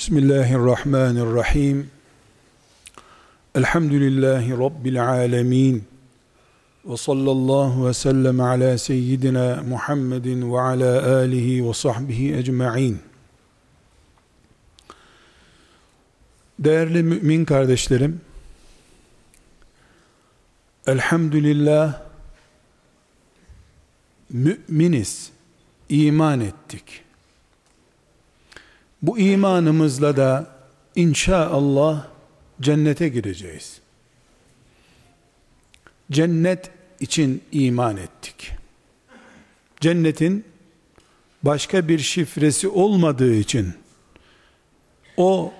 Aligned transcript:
Bismillahirrahmanirrahim. 0.00 1.90
Elhamdülillahi 3.54 4.50
Rabbil 4.50 5.08
alemin. 5.08 5.84
Ve 6.84 6.96
sallallahu 6.96 7.86
ve 7.88 7.94
sellem 7.94 8.40
ala 8.40 8.78
seyyidina 8.78 9.62
Muhammedin 9.68 10.52
ve 10.52 10.60
ala 10.60 11.16
alihi 11.16 11.68
ve 11.68 11.74
sahbihi 11.74 12.36
ecma'in. 12.36 12.98
Değerli 16.58 17.02
mümin 17.02 17.44
kardeşlerim, 17.44 18.20
Elhamdülillah 20.86 22.02
müminiz, 24.30 25.32
iman 25.88 26.40
ettik. 26.40 27.04
Bu 29.02 29.18
imanımızla 29.18 30.16
da 30.16 30.46
inşallah 30.94 32.06
cennete 32.60 33.08
gireceğiz. 33.08 33.80
Cennet 36.10 36.70
için 37.00 37.42
iman 37.52 37.96
ettik. 37.96 38.52
Cennetin 39.80 40.44
başka 41.42 41.88
bir 41.88 41.98
şifresi 41.98 42.68
olmadığı 42.68 43.34
için 43.34 43.74
o 45.16 45.52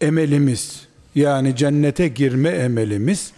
emelimiz 0.00 0.88
yani 1.14 1.56
cennete 1.56 2.08
girme 2.08 2.48
emelimiz 2.48 3.32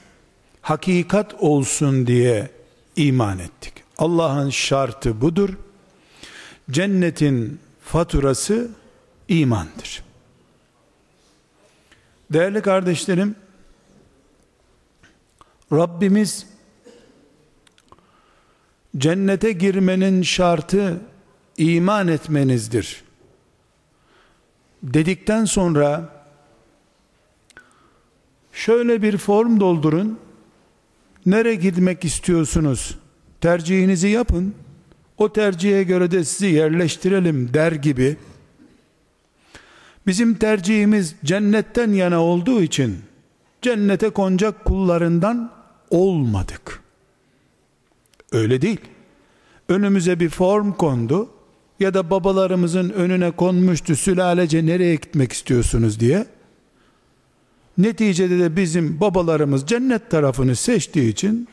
hakikat 0.62 1.34
olsun 1.34 2.06
diye 2.06 2.50
iman 2.96 3.38
ettik. 3.38 3.72
Allah'ın 3.98 4.50
şartı 4.50 5.20
budur. 5.20 5.50
Cennetin 6.70 7.60
faturası 7.84 8.70
imandır. 9.30 10.02
Değerli 12.32 12.62
kardeşlerim, 12.62 13.36
Rabbimiz 15.72 16.46
cennete 18.96 19.52
girmenin 19.52 20.22
şartı 20.22 21.00
iman 21.56 22.08
etmenizdir. 22.08 23.02
Dedikten 24.82 25.44
sonra 25.44 26.08
şöyle 28.52 29.02
bir 29.02 29.16
form 29.16 29.60
doldurun. 29.60 30.18
Nereye 31.26 31.54
gitmek 31.54 32.04
istiyorsunuz? 32.04 32.98
Tercihinizi 33.40 34.08
yapın. 34.08 34.54
O 35.18 35.32
tercihe 35.32 35.82
göre 35.82 36.10
de 36.10 36.24
sizi 36.24 36.46
yerleştirelim 36.46 37.54
der 37.54 37.72
gibi 37.72 38.16
Bizim 40.10 40.34
tercihimiz 40.34 41.14
cennetten 41.24 41.92
yana 41.92 42.22
olduğu 42.22 42.62
için 42.62 42.98
cennete 43.62 44.10
konacak 44.10 44.64
kullarından 44.64 45.52
olmadık. 45.90 46.80
Öyle 48.32 48.62
değil. 48.62 48.80
Önümüze 49.68 50.20
bir 50.20 50.28
form 50.28 50.72
kondu 50.72 51.30
ya 51.80 51.94
da 51.94 52.10
babalarımızın 52.10 52.90
önüne 52.90 53.30
konmuştu 53.30 53.96
sülalece 53.96 54.66
nereye 54.66 54.94
gitmek 54.94 55.32
istiyorsunuz 55.32 56.00
diye. 56.00 56.26
Neticede 57.78 58.38
de 58.38 58.56
bizim 58.56 59.00
babalarımız 59.00 59.66
cennet 59.66 60.10
tarafını 60.10 60.56
seçtiği 60.56 61.12
için 61.12 61.48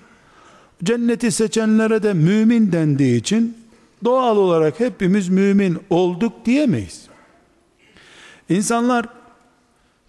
cenneti 0.83 1.31
seçenlere 1.31 2.03
de 2.03 2.13
mümin 2.13 2.71
dendiği 2.71 3.19
için 3.19 3.57
doğal 4.03 4.37
olarak 4.37 4.79
hepimiz 4.79 5.29
mümin 5.29 5.77
olduk 5.89 6.33
diyemeyiz. 6.45 7.07
İnsanlar 8.49 9.05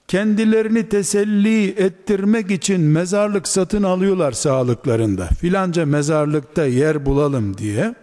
kendilerini 0.08 0.88
teselli 0.88 1.68
ettirmek 1.68 2.50
için 2.50 2.80
mezarlık 2.80 3.48
satın 3.48 3.82
alıyorlar 3.82 4.32
sağlıklarında. 4.32 5.26
Filanca 5.26 5.86
mezarlıkta 5.86 6.64
yer 6.64 7.06
bulalım 7.06 7.58
diye. 7.58 7.94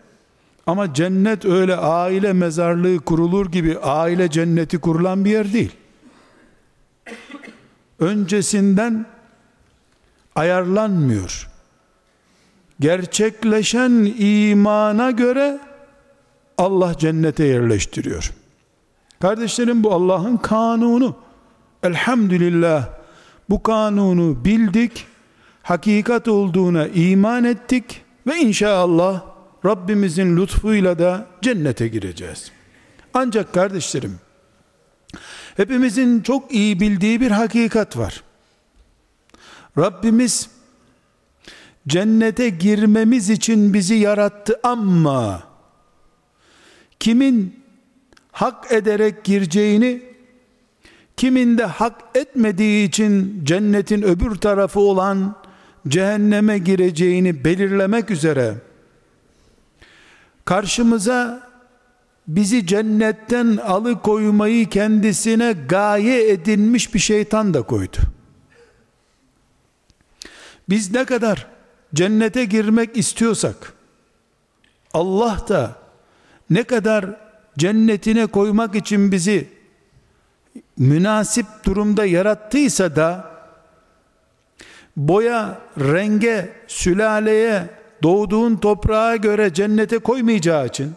Ama 0.68 0.94
cennet 0.94 1.46
öyle 1.46 1.76
aile 1.76 2.34
mezarlığı 2.34 3.00
kurulur 3.00 3.52
gibi 3.52 3.80
aile 3.80 4.30
cenneti 4.30 4.78
kurulan 4.78 5.26
bir 5.26 5.30
yer 5.30 5.54
değil. 5.54 5.72
Öncesinden 8.00 9.06
ayarlanmıyor. 10.36 11.50
Gerçekleşen 12.80 14.14
imana 14.18 15.12
göre 15.12 15.60
Allah 16.58 16.98
cennete 16.98 17.46
yerleştiriyor. 17.46 18.32
Kardeşlerim 19.20 19.84
bu 19.84 19.94
Allah'ın 19.94 20.38
kanunu. 20.38 21.16
Elhamdülillah 21.84 22.90
bu 23.50 23.64
kanunu 23.64 24.46
bildik, 24.46 25.06
hakikat 25.64 26.28
olduğuna 26.28 26.88
iman 26.88 27.44
ettik 27.44 28.02
ve 28.28 28.38
inşallah 28.38 29.22
Rabbimizin 29.66 30.38
lütfuyla 30.38 31.00
da 31.00 31.28
cennete 31.42 31.88
gireceğiz. 31.88 32.52
Ancak 33.14 33.54
kardeşlerim, 33.54 34.20
hepimizin 35.58 36.22
çok 36.22 36.52
iyi 36.52 36.80
bildiği 36.80 37.22
bir 37.22 37.32
hakikat 37.32 37.98
var. 37.98 38.24
Rabbimiz 39.78 40.50
cennete 41.88 42.50
girmemiz 42.50 43.30
için 43.30 43.74
bizi 43.74 43.96
yarattı 43.96 44.60
ama 44.64 45.44
kimin 47.00 47.65
hak 48.36 48.72
ederek 48.72 49.24
gireceğini, 49.24 50.02
kiminde 51.18 51.66
hak 51.66 52.02
etmediği 52.16 52.88
için 52.88 53.42
cennetin 53.46 54.02
öbür 54.02 54.36
tarafı 54.36 54.80
olan 54.80 55.36
cehenneme 55.88 56.58
gireceğini 56.58 57.46
belirlemek 57.46 58.12
üzere 58.12 58.56
karşımıza 60.46 61.50
bizi 62.28 62.68
cennetten 62.68 63.58
alıkoymayı 63.58 64.70
kendisine 64.70 65.56
gaye 65.70 66.30
edinmiş 66.30 66.94
bir 66.94 67.00
şeytan 67.00 67.54
da 67.54 67.62
koydu. 67.62 67.98
Biz 70.70 70.92
ne 70.92 71.06
kadar 71.06 71.48
cennete 71.94 72.46
girmek 72.46 72.98
istiyorsak 72.98 73.74
Allah 74.94 75.46
da 75.50 75.76
ne 76.50 76.64
kadar 76.64 77.25
cennetine 77.58 78.26
koymak 78.26 78.76
için 78.76 79.12
bizi 79.12 79.48
münasip 80.78 81.46
durumda 81.66 82.06
yarattıysa 82.06 82.96
da 82.96 83.36
boya, 84.98 85.60
renge, 85.80 86.54
sülaleye, 86.68 87.70
doğduğun 88.04 88.56
toprağa 88.56 89.16
göre 89.16 89.54
cennete 89.54 89.98
koymayacağı 89.98 90.68
için 90.68 90.94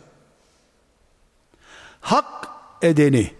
hak 2.01 2.49
edeni, 2.83 3.31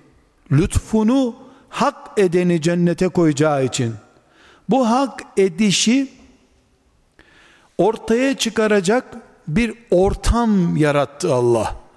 lütfunu 0.53 1.37
hak 1.69 1.97
edeni 2.17 2.63
cennete 2.63 3.09
koyacağı 3.09 3.65
için 3.65 3.95
bu 4.69 4.91
hak 4.91 5.23
edişi 5.37 6.09
ortaya 7.79 8.37
çıkaracak 8.37 9.05
bir 9.49 9.75
ortam 9.91 10.77
yarattı 10.77 11.35
Allah. 11.35 11.88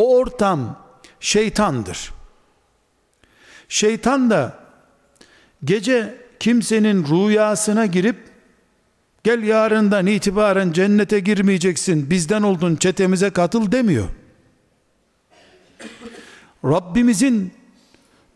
O 0.00 0.16
ortam 0.16 0.78
şeytandır. 1.20 2.12
Şeytan 3.68 4.30
da 4.30 4.58
gece 5.64 6.24
kimsenin 6.38 7.06
rüyasına 7.06 7.86
girip 7.86 8.16
gel 9.24 9.42
yarından 9.42 10.06
itibaren 10.06 10.72
cennete 10.72 11.20
girmeyeceksin 11.20 12.10
bizden 12.10 12.42
oldun 12.42 12.76
çetemize 12.76 13.30
katıl 13.30 13.72
demiyor. 13.72 14.08
Rabbimizin 16.64 17.52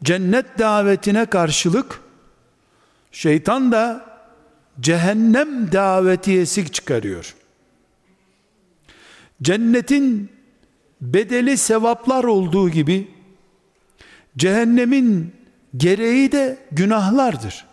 cennet 0.02 0.58
davetine 0.58 1.26
karşılık 1.26 2.00
şeytan 3.12 3.72
da 3.72 4.06
cehennem 4.80 5.72
davetiyesi 5.72 6.72
çıkarıyor. 6.72 7.34
Cennetin 9.42 10.33
bedeli 11.04 11.58
sevaplar 11.58 12.24
olduğu 12.24 12.70
gibi 12.70 13.10
cehennemin 14.36 15.34
gereği 15.76 16.32
de 16.32 16.58
günahlardır. 16.72 17.64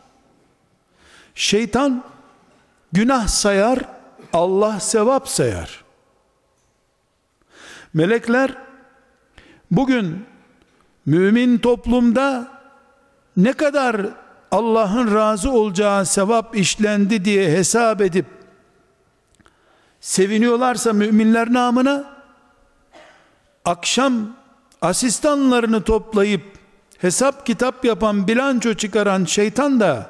Şeytan 1.35 2.03
günah 2.91 3.27
sayar, 3.27 3.79
Allah 4.33 4.79
sevap 4.79 5.27
sayar. 5.29 5.83
Melekler 7.93 8.57
bugün 9.71 10.25
mümin 11.05 11.57
toplumda 11.57 12.47
ne 13.37 13.53
kadar 13.53 14.05
Allah'ın 14.51 15.15
razı 15.15 15.51
olacağı 15.51 16.05
sevap 16.05 16.55
işlendi 16.55 17.25
diye 17.25 17.49
hesap 17.49 18.01
edip 18.01 18.25
seviniyorlarsa 20.01 20.93
müminler 20.93 21.53
namına 21.53 22.20
akşam 23.65 24.13
asistanlarını 24.81 25.83
toplayıp 25.83 26.41
hesap 26.97 27.45
kitap 27.45 27.85
yapan, 27.85 28.27
bilanço 28.27 28.73
çıkaran 28.73 29.25
şeytan 29.25 29.79
da 29.79 30.09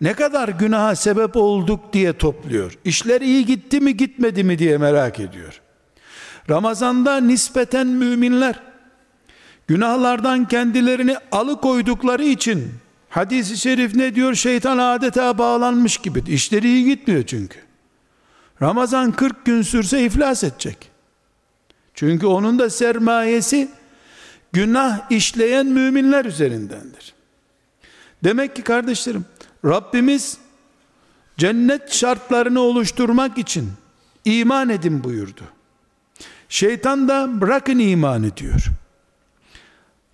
ne 0.00 0.14
kadar 0.14 0.48
günaha 0.48 0.96
sebep 0.96 1.36
olduk 1.36 1.92
diye 1.92 2.12
topluyor. 2.12 2.78
İşler 2.84 3.20
iyi 3.20 3.46
gitti 3.46 3.80
mi 3.80 3.96
gitmedi 3.96 4.44
mi 4.44 4.58
diye 4.58 4.78
merak 4.78 5.20
ediyor. 5.20 5.60
Ramazanda 6.50 7.20
nispeten 7.20 7.86
müminler 7.86 8.60
günahlardan 9.66 10.48
kendilerini 10.48 11.16
alıkoydukları 11.32 12.24
için 12.24 12.72
hadisi 13.08 13.56
şerif 13.56 13.94
ne 13.94 14.14
diyor? 14.14 14.34
Şeytan 14.34 14.78
adeta 14.78 15.38
bağlanmış 15.38 15.98
gibi. 15.98 16.22
İşleri 16.26 16.68
iyi 16.68 16.84
gitmiyor 16.84 17.22
çünkü. 17.26 17.58
Ramazan 18.62 19.12
40 19.12 19.44
gün 19.44 19.62
sürse 19.62 20.04
iflas 20.04 20.44
edecek. 20.44 20.87
Çünkü 21.98 22.26
onun 22.26 22.58
da 22.58 22.70
sermayesi 22.70 23.68
günah 24.52 25.10
işleyen 25.10 25.66
müminler 25.66 26.24
üzerindendir. 26.24 27.14
Demek 28.24 28.56
ki 28.56 28.62
kardeşlerim 28.62 29.24
Rabbimiz 29.64 30.38
cennet 31.38 31.92
şartlarını 31.92 32.60
oluşturmak 32.60 33.38
için 33.38 33.70
iman 34.24 34.68
edin 34.68 35.04
buyurdu. 35.04 35.42
Şeytan 36.48 37.08
da 37.08 37.40
bırakın 37.40 37.78
imanı 37.78 38.36
diyor. 38.36 38.66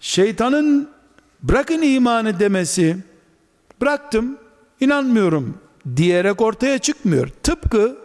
Şeytanın 0.01 0.91
bırakın 1.43 1.83
imanı 1.83 2.41
demesi 2.41 2.97
bıraktım 3.81 4.39
inanmıyorum 4.81 5.59
diyerek 5.97 6.41
ortaya 6.41 6.79
çıkmıyor. 6.79 7.29
Tıpkı 7.43 7.97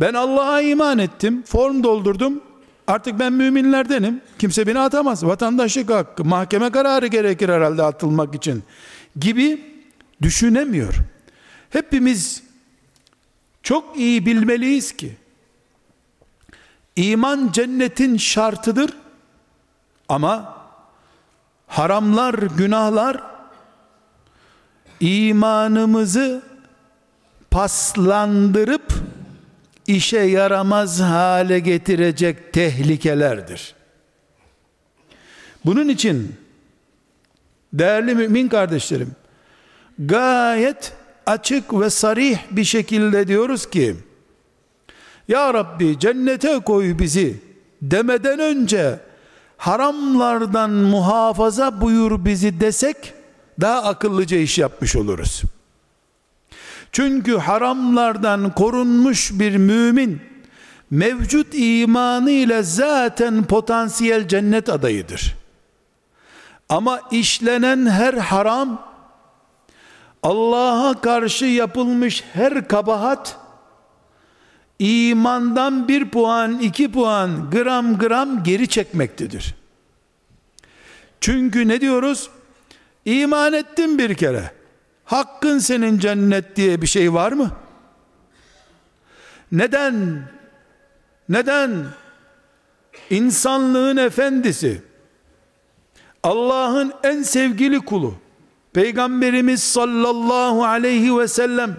ben 0.00 0.14
Allah'a 0.14 0.60
iman 0.60 0.98
ettim, 0.98 1.42
form 1.42 1.82
doldurdum, 1.82 2.42
artık 2.86 3.18
ben 3.18 3.32
müminlerdenim, 3.32 4.20
kimse 4.38 4.66
beni 4.66 4.78
atamaz, 4.78 5.24
vatandaşlık 5.24 5.90
hakkı, 5.90 6.24
mahkeme 6.24 6.70
kararı 6.70 7.06
gerekir 7.06 7.48
herhalde 7.48 7.82
atılmak 7.82 8.34
için 8.34 8.64
gibi 9.20 9.72
düşünemiyor. 10.22 10.94
Hepimiz 11.70 12.42
çok 13.62 13.96
iyi 13.96 14.26
bilmeliyiz 14.26 14.96
ki, 14.96 15.16
iman 16.96 17.50
cennetin 17.52 18.16
şartıdır 18.16 18.90
ama 20.08 20.56
haramlar, 21.66 22.34
günahlar 22.34 23.22
imanımızı 25.00 26.42
paslandırıp 27.50 29.01
işe 29.96 30.18
yaramaz 30.20 31.00
hale 31.00 31.58
getirecek 31.58 32.52
tehlikelerdir. 32.52 33.74
Bunun 35.64 35.88
için 35.88 36.34
değerli 37.72 38.14
mümin 38.14 38.48
kardeşlerim 38.48 39.10
gayet 39.98 40.92
açık 41.26 41.80
ve 41.80 41.90
sarih 41.90 42.38
bir 42.50 42.64
şekilde 42.64 43.28
diyoruz 43.28 43.70
ki 43.70 43.96
Ya 45.28 45.54
Rabbi 45.54 45.98
cennete 45.98 46.58
koy 46.58 46.98
bizi 46.98 47.40
demeden 47.82 48.38
önce 48.38 49.00
haramlardan 49.56 50.70
muhafaza 50.70 51.80
buyur 51.80 52.24
bizi 52.24 52.60
desek 52.60 52.96
daha 53.60 53.82
akıllıca 53.82 54.36
iş 54.36 54.58
yapmış 54.58 54.96
oluruz. 54.96 55.42
Çünkü 56.92 57.36
haramlardan 57.36 58.54
korunmuş 58.54 59.30
bir 59.32 59.56
mümin 59.56 60.20
mevcut 60.90 61.46
imanı 61.52 62.62
zaten 62.62 63.44
potansiyel 63.44 64.28
cennet 64.28 64.68
adayıdır. 64.68 65.34
Ama 66.68 67.00
işlenen 67.10 67.86
her 67.86 68.14
haram 68.14 68.92
Allah'a 70.22 71.00
karşı 71.00 71.44
yapılmış 71.44 72.24
her 72.32 72.68
kabahat 72.68 73.36
imandan 74.78 75.88
bir 75.88 76.10
puan, 76.10 76.58
iki 76.58 76.92
puan, 76.92 77.50
gram 77.50 77.98
gram 77.98 78.44
geri 78.44 78.68
çekmektedir. 78.68 79.54
Çünkü 81.20 81.68
ne 81.68 81.80
diyoruz? 81.80 82.30
İman 83.04 83.52
ettim 83.52 83.98
bir 83.98 84.14
kere. 84.14 84.61
Hakkın 85.12 85.58
senin 85.58 85.98
cennet 85.98 86.56
diye 86.56 86.82
bir 86.82 86.86
şey 86.86 87.12
var 87.12 87.32
mı? 87.32 87.50
Neden? 89.52 90.22
Neden? 91.28 91.84
İnsanlığın 93.10 93.96
efendisi, 93.96 94.82
Allah'ın 96.22 96.92
en 97.02 97.22
sevgili 97.22 97.80
kulu, 97.80 98.14
Peygamberimiz 98.72 99.62
sallallahu 99.62 100.64
aleyhi 100.64 101.18
ve 101.18 101.28
sellem, 101.28 101.76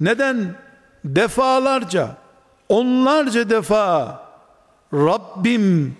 neden 0.00 0.54
defalarca, 1.04 2.16
onlarca 2.68 3.50
defa 3.50 4.22
Rabbim 4.92 5.96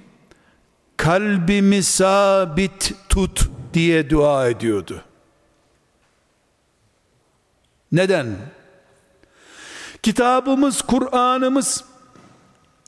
kalbimi 0.97 1.83
sabit 1.83 2.95
tut 3.09 3.51
diye 3.75 4.11
dua 4.11 4.49
ediyordu. 4.49 5.03
Neden? 7.93 8.27
Kitabımız, 10.03 10.83
Kur'an'ımız 10.83 11.85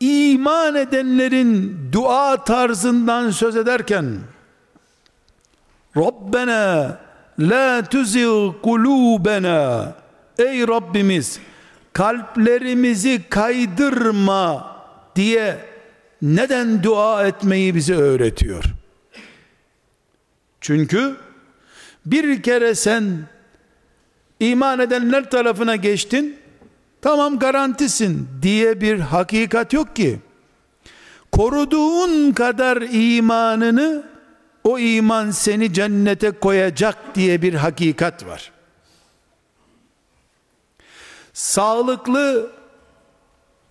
iman 0.01 0.75
edenlerin 0.75 1.79
dua 1.93 2.45
tarzından 2.45 3.31
söz 3.31 3.57
ederken 3.57 4.19
Rabbena 5.97 6.99
la 7.39 7.83
tuzigh 7.85 8.53
kulubena 8.63 9.95
Ey 10.39 10.69
Rabbimiz 10.69 11.41
kalplerimizi 11.93 13.23
kaydırma 13.29 14.77
diye 15.17 15.59
neden 16.23 16.83
dua 16.83 17.27
etmeyi 17.27 17.75
bize 17.75 17.95
öğretiyor? 17.95 18.65
Çünkü 20.61 21.17
bir 22.07 22.43
kere 22.43 22.75
sen 22.75 23.29
iman 24.41 24.79
edenler 24.79 25.31
tarafına 25.31 25.77
geçtin, 25.77 26.37
tamam 27.03 27.39
garantisin 27.39 28.29
diye 28.43 28.81
bir 28.81 29.01
hakikat 29.01 29.73
yok 29.73 29.97
ki. 29.97 30.19
Koruduğun 31.33 32.33
kadar 32.33 32.83
imanını 32.93 34.11
o 34.65 34.79
iman 34.79 35.31
seni 35.31 35.73
cennete 35.73 36.31
koyacak 36.31 37.15
diye 37.15 37.43
bir 37.43 37.55
hakikat 37.55 38.27
var. 38.27 38.53
Sağlıklı 41.33 42.51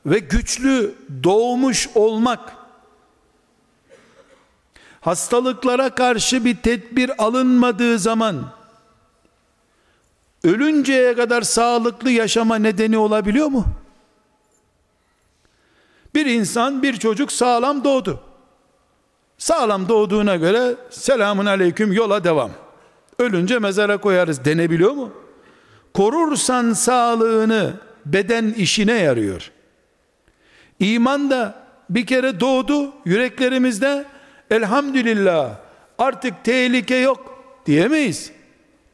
ve 0.05 0.19
güçlü 0.19 0.95
doğmuş 1.23 1.89
olmak 1.95 2.53
hastalıklara 5.01 5.89
karşı 5.89 6.45
bir 6.45 6.55
tedbir 6.55 7.23
alınmadığı 7.23 7.99
zaman 7.99 8.58
ölünceye 10.43 11.15
kadar 11.15 11.41
sağlıklı 11.41 12.11
yaşama 12.11 12.55
nedeni 12.55 12.97
olabiliyor 12.97 13.47
mu? 13.47 13.65
Bir 16.15 16.25
insan, 16.25 16.83
bir 16.83 16.97
çocuk 16.97 17.31
sağlam 17.31 17.83
doğdu. 17.83 18.19
Sağlam 19.37 19.89
doğduğuna 19.89 20.35
göre 20.35 20.75
selamun 20.89 21.45
aleyküm 21.45 21.93
yola 21.93 22.23
devam. 22.23 22.51
Ölünce 23.19 23.59
mezara 23.59 23.97
koyarız 23.97 24.45
denebiliyor 24.45 24.91
mu? 24.91 25.11
Korursan 25.93 26.73
sağlığını 26.73 27.73
beden 28.05 28.53
işine 28.53 28.93
yarıyor. 28.93 29.51
İman 30.79 31.29
da 31.29 31.63
bir 31.89 32.05
kere 32.05 32.39
doğdu 32.39 32.91
yüreklerimizde 33.05 34.05
elhamdülillah 34.51 35.55
artık 35.97 36.43
tehlike 36.43 36.95
yok 36.95 37.43
diyemeyiz. 37.65 38.31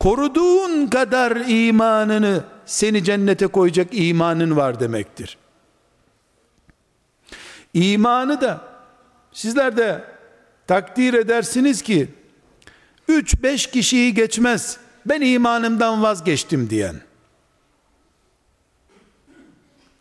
Koruduğun 0.06 0.88
kadar 0.88 1.36
imanını 1.48 2.44
seni 2.66 3.04
cennete 3.04 3.48
koyacak 3.48 3.88
imanın 3.92 4.56
var 4.56 4.80
demektir. 4.80 5.38
İmanı 7.74 8.42
da 8.42 8.62
sizler 9.32 9.78
de 9.78 10.04
takdir 10.68 11.14
edersiniz 11.14 11.82
ki 11.82 12.08
3-5 13.10 13.72
kişiyi 13.72 14.14
geçmez 14.14 14.78
ben 15.06 15.22
imanımdan 15.22 16.04
vazgeçtim 16.04 16.70
diyen 16.70 16.96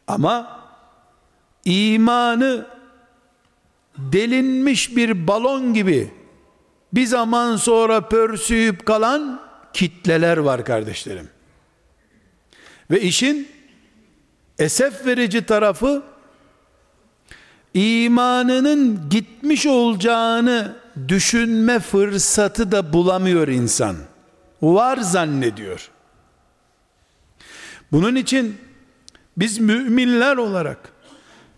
ama 0.07 0.61
imanı 1.65 2.67
delinmiş 3.99 4.97
bir 4.97 5.27
balon 5.27 5.75
gibi 5.75 6.13
bir 6.93 7.07
zaman 7.07 7.57
sonra 7.57 8.09
pörsüyüp 8.09 8.87
kalan 8.87 9.44
kitleler 9.75 10.37
var 10.37 10.65
kardeşlerim. 10.65 11.29
Ve 12.91 13.01
işin 13.01 13.49
esef 14.59 15.07
verici 15.07 15.47
tarafı 15.47 16.03
imanının 17.75 19.09
gitmiş 19.11 19.67
olacağını 19.67 20.77
düşünme 21.09 21.79
fırsatı 21.79 22.73
da 22.73 22.93
bulamıyor 22.93 23.49
insan. 23.49 23.97
Var 24.63 24.97
zannediyor. 24.97 25.91
Bunun 27.93 28.15
için 28.15 28.57
biz 29.37 29.59
müminler 29.59 30.37
olarak 30.37 30.93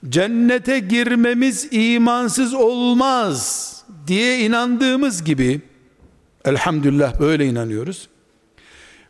cennete 0.09 0.79
girmemiz 0.79 1.69
imansız 1.71 2.55
olmaz 2.55 3.73
diye 4.07 4.41
inandığımız 4.41 5.25
gibi 5.25 5.61
elhamdülillah 6.47 7.21
böyle 7.21 7.47
inanıyoruz. 7.47 8.09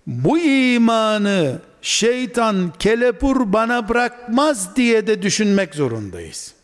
Bu 0.06 0.38
imanı 0.38 1.60
şeytan 1.82 2.72
kelepur 2.78 3.52
bana 3.52 3.88
bırakmaz 3.88 4.76
diye 4.76 5.06
de 5.06 5.22
düşünmek 5.22 5.74
zorundayız. 5.74 6.54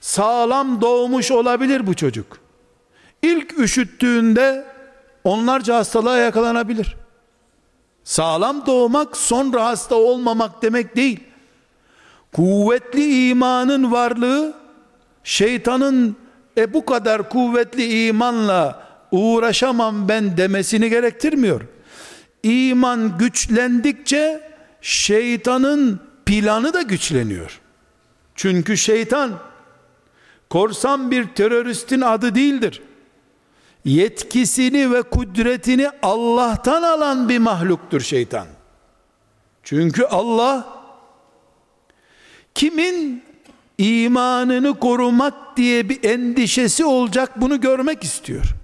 Sağlam 0.00 0.80
doğmuş 0.80 1.30
olabilir 1.30 1.86
bu 1.86 1.94
çocuk. 1.94 2.38
İlk 3.22 3.58
üşüttüğünde 3.58 4.64
onlarca 5.24 5.76
hastalığa 5.76 6.16
yakalanabilir. 6.16 6.96
Sağlam 8.04 8.66
doğmak 8.66 9.16
sonra 9.16 9.64
hasta 9.64 9.94
olmamak 9.94 10.62
demek 10.62 10.96
değil. 10.96 11.20
Kuvvetli 12.32 13.28
imanın 13.28 13.92
varlığı 13.92 14.54
şeytanın 15.24 16.16
e 16.56 16.74
bu 16.74 16.84
kadar 16.84 17.28
kuvvetli 17.28 18.06
imanla 18.06 18.82
uğraşamam 19.12 20.08
ben 20.08 20.36
demesini 20.36 20.90
gerektirmiyor. 20.90 21.60
İman 22.42 23.18
güçlendikçe 23.18 24.50
şeytanın 24.80 26.00
planı 26.26 26.74
da 26.74 26.82
güçleniyor. 26.82 27.60
Çünkü 28.34 28.76
şeytan 28.76 29.38
korsan 30.50 31.10
bir 31.10 31.26
teröristin 31.28 32.00
adı 32.00 32.34
değildir. 32.34 32.82
Yetkisini 33.84 34.92
ve 34.92 35.02
kudretini 35.02 35.90
Allah'tan 36.02 36.82
alan 36.82 37.28
bir 37.28 37.38
mahluktur 37.38 38.00
şeytan. 38.00 38.46
Çünkü 39.62 40.04
Allah 40.04 40.82
kimin 42.54 43.22
imanını 43.78 44.78
korumak 44.78 45.56
diye 45.56 45.88
bir 45.88 46.04
endişesi 46.04 46.84
olacak 46.84 47.40
bunu 47.40 47.60
görmek 47.60 48.04
istiyor. 48.04 48.61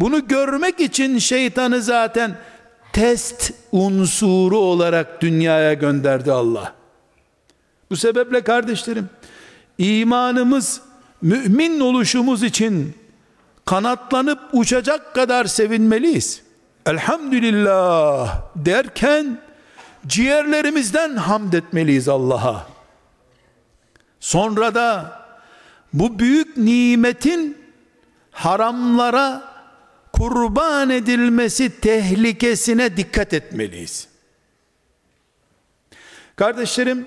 Bunu 0.00 0.28
görmek 0.28 0.80
için 0.80 1.18
şeytanı 1.18 1.82
zaten 1.82 2.36
test 2.92 3.52
unsuru 3.72 4.58
olarak 4.58 5.22
dünyaya 5.22 5.74
gönderdi 5.74 6.32
Allah. 6.32 6.74
Bu 7.90 7.96
sebeple 7.96 8.40
kardeşlerim 8.40 9.08
imanımız 9.78 10.80
mümin 11.22 11.80
oluşumuz 11.80 12.42
için 12.42 12.94
kanatlanıp 13.64 14.40
uçacak 14.52 15.14
kadar 15.14 15.44
sevinmeliyiz. 15.44 16.42
Elhamdülillah 16.86 18.42
derken 18.56 19.40
ciğerlerimizden 20.06 21.16
hamd 21.16 21.52
etmeliyiz 21.52 22.08
Allah'a. 22.08 22.66
Sonra 24.20 24.74
da 24.74 25.18
bu 25.92 26.18
büyük 26.18 26.56
nimetin 26.56 27.58
haramlara 28.30 29.57
kurban 30.18 30.90
edilmesi 30.90 31.80
tehlikesine 31.80 32.96
dikkat 32.96 33.34
etmeliyiz. 33.34 34.08
Kardeşlerim, 36.36 37.06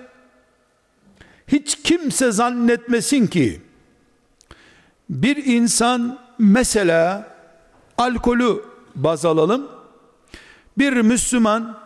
hiç 1.48 1.84
kimse 1.84 2.32
zannetmesin 2.32 3.28
ki 3.28 3.62
bir 5.10 5.46
insan 5.46 6.20
mesela 6.40 7.28
alkolü 7.98 8.66
baz 8.96 9.26
alalım. 9.26 9.68
Bir 10.78 10.94
Müslüman 10.94 11.80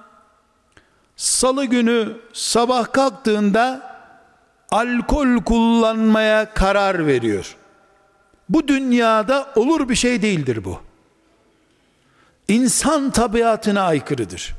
salı 1.15 1.65
günü 1.65 2.17
sabah 2.34 2.94
kalktığında 2.94 3.96
alkol 4.72 5.44
kullanmaya 5.44 6.53
karar 6.53 7.08
veriyor. 7.08 7.55
Bu 8.50 8.67
dünyada 8.67 9.53
olur 9.55 9.89
bir 9.89 9.96
şey 9.96 10.22
değildir 10.22 10.65
bu. 10.65 10.85
İnsan 12.47 13.11
tabiatına 13.11 13.81
aykırıdır. 13.81 14.55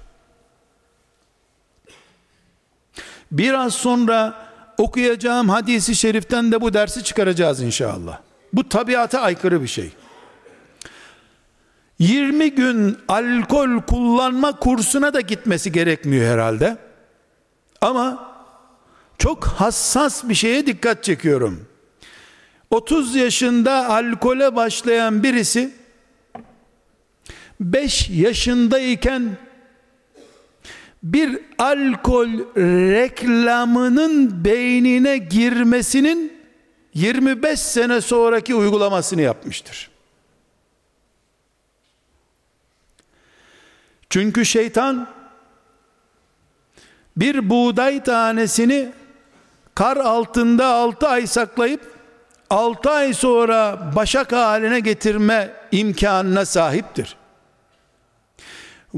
Biraz 3.33 3.75
sonra 3.75 4.47
okuyacağım 4.79 5.49
hadisi 5.49 5.95
şeriften 5.97 6.53
de 6.53 6.61
bu 6.61 6.75
dersi 6.75 7.05
çıkaracağız 7.05 7.63
inşallah. 7.63 8.19
Bu 8.53 8.69
tabiata 8.69 9.21
aykırı 9.21 9.63
bir 9.63 9.67
şey. 9.67 9.91
20 11.99 12.51
gün 12.51 12.99
alkol 13.09 13.83
kullanma 13.83 14.59
kursuna 14.59 15.15
da 15.15 15.21
gitmesi 15.21 15.73
gerekmiyor 15.73 16.33
herhalde. 16.33 16.77
Ama 17.81 18.35
çok 19.19 19.45
hassas 19.45 20.29
bir 20.29 20.35
şeye 20.35 20.67
dikkat 20.67 21.05
çekiyorum. 21.05 21.67
30 22.71 23.15
yaşında 23.15 23.89
alkole 23.89 24.57
başlayan 24.57 25.23
birisi 25.23 25.75
5 27.61 28.11
yaşındayken 28.11 29.37
bir 31.03 31.39
alkol 31.59 32.29
reklamının 32.93 34.45
beynine 34.45 35.19
girmesinin 35.19 36.33
25 36.95 37.61
sene 37.61 38.01
sonraki 38.01 38.55
uygulamasını 38.55 39.23
yapmıştır. 39.23 39.91
Çünkü 44.11 44.45
şeytan 44.45 45.09
bir 47.17 47.51
buğday 47.51 48.03
tanesini 48.03 48.93
kar 49.75 49.97
altında 49.97 50.67
6 50.67 51.09
ay 51.09 51.27
saklayıp 51.27 51.97
6 52.51 52.91
ay 52.91 53.15
sonra 53.15 53.91
başak 53.97 54.33
haline 54.33 54.81
getirme 54.81 55.53
imkanına 55.73 56.45
sahiptir. 56.45 57.17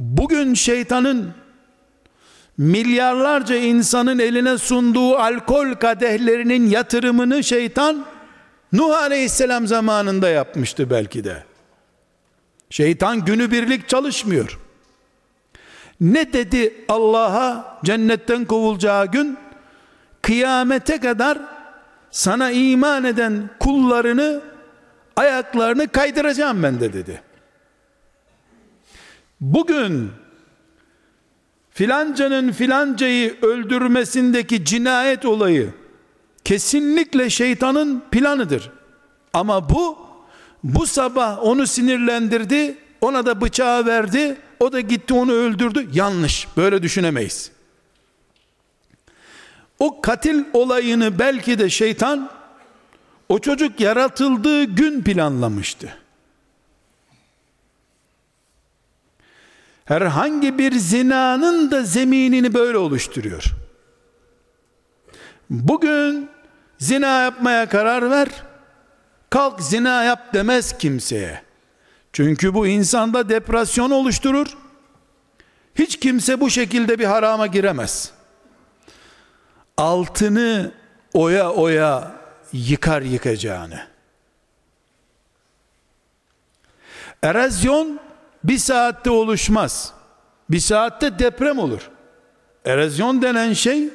Bugün 0.01 0.55
şeytanın 0.55 1.35
milyarlarca 2.59 3.57
insanın 3.57 4.19
eline 4.19 4.59
sunduğu 4.59 5.17
alkol 5.17 5.75
kadehlerinin 5.75 6.71
yatırımını 6.71 7.45
şeytan 7.45 8.07
Nuh 8.73 8.97
Aleyhisselam 8.97 9.67
zamanında 9.67 10.29
yapmıştı 10.29 10.91
belki 10.91 11.25
de. 11.25 11.45
Şeytan 12.71 13.25
günübirlik 13.25 13.89
çalışmıyor. 13.89 14.59
Ne 16.01 16.33
dedi 16.33 16.85
Allah'a 16.89 17.79
cennetten 17.85 18.45
kovulacağı 18.45 19.07
gün? 19.07 19.39
Kıyamete 20.23 21.01
kadar 21.01 21.39
sana 22.11 22.51
iman 22.51 23.05
eden 23.05 23.51
kullarını 23.61 24.41
ayaklarını 25.17 25.89
kaydıracağım 25.89 26.63
ben 26.63 26.81
de 26.81 26.93
dedi. 26.93 27.28
Bugün 29.41 30.11
filancanın 31.71 32.53
filancayı 32.53 33.37
öldürmesindeki 33.43 34.65
cinayet 34.65 35.25
olayı 35.25 35.71
kesinlikle 36.45 37.31
şeytanın 37.31 38.03
planıdır. 38.11 38.71
Ama 39.33 39.71
bu 39.71 39.99
bu 40.65 40.87
sabah 40.87 41.39
onu 41.43 41.67
sinirlendirdi, 41.67 42.79
ona 43.01 43.27
da 43.27 43.41
bıçağı 43.41 43.87
verdi, 43.87 44.37
o 44.61 44.73
da 44.73 44.81
gitti 44.81 45.15
onu 45.15 45.33
öldürdü. 45.33 45.89
Yanlış. 45.93 46.49
Böyle 46.57 46.83
düşünemeyiz. 46.83 47.51
O 49.79 50.01
katil 50.01 50.45
olayını 50.53 51.19
belki 51.19 51.59
de 51.59 51.71
şeytan 51.71 52.31
o 53.29 53.39
çocuk 53.39 53.81
yaratıldığı 53.81 54.65
gün 54.65 55.03
planlamıştı. 55.03 55.99
Herhangi 59.89 60.59
bir 60.59 60.73
zinanın 60.73 61.71
da 61.71 61.83
zeminini 61.83 62.55
böyle 62.55 62.79
oluşturuyor. 62.79 63.45
Bugün 65.51 66.31
zina 66.79 67.23
yapmaya 67.23 67.69
karar 67.69 68.11
ver, 68.11 68.29
kalk 69.31 69.61
zina 69.61 70.05
yap 70.05 70.35
demez 70.35 70.79
kimseye. 70.79 71.43
Çünkü 72.13 72.55
bu 72.55 72.67
insanda 72.67 73.29
depresyon 73.29 73.91
oluşturur. 73.91 74.57
Hiç 75.75 76.01
kimse 76.01 76.41
bu 76.41 76.51
şekilde 76.51 76.99
bir 76.99 77.05
harama 77.05 77.47
giremez. 77.47 78.13
Altını 79.77 80.73
oya 81.15 81.51
oya 81.51 82.13
yıkar 82.53 83.03
yıkacağını. 83.03 83.81
Erozyon 87.23 88.01
bir 88.49 88.59
saatte 88.59 89.11
oluşmaz. 89.11 89.93
Bir 90.51 90.61
saatte 90.61 91.19
deprem 91.19 91.59
olur. 91.59 91.91
Erozyon 92.65 93.23
denen 93.23 93.53
şey 93.53 93.89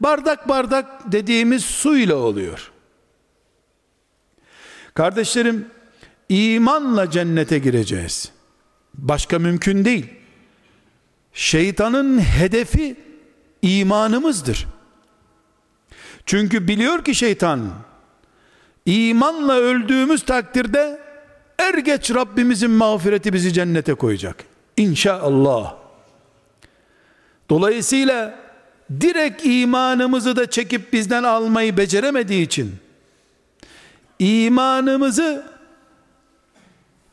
bardak 0.00 0.48
bardak 0.48 1.12
dediğimiz 1.12 1.64
su 1.64 1.96
ile 1.96 2.14
oluyor. 2.14 2.72
Kardeşlerim, 4.94 5.66
imanla 6.28 7.10
cennete 7.10 7.58
gireceğiz. 7.58 8.32
Başka 8.94 9.38
mümkün 9.38 9.84
değil. 9.84 10.06
Şeytanın 11.32 12.18
hedefi 12.18 12.96
imanımızdır. 13.62 14.66
Çünkü 16.26 16.68
biliyor 16.68 17.04
ki 17.04 17.14
şeytan 17.14 17.70
imanla 18.86 19.54
öldüğümüz 19.54 20.24
takdirde 20.24 21.00
er 21.62 21.78
geç 21.78 22.10
Rabbimizin 22.10 22.70
mağfireti 22.70 23.32
bizi 23.32 23.52
cennete 23.52 23.94
koyacak. 23.94 24.44
İnşallah. 24.76 25.74
Dolayısıyla 27.50 28.38
direkt 29.00 29.46
imanımızı 29.46 30.36
da 30.36 30.50
çekip 30.50 30.92
bizden 30.92 31.22
almayı 31.22 31.76
beceremediği 31.76 32.46
için 32.46 32.74
imanımızı 34.18 35.46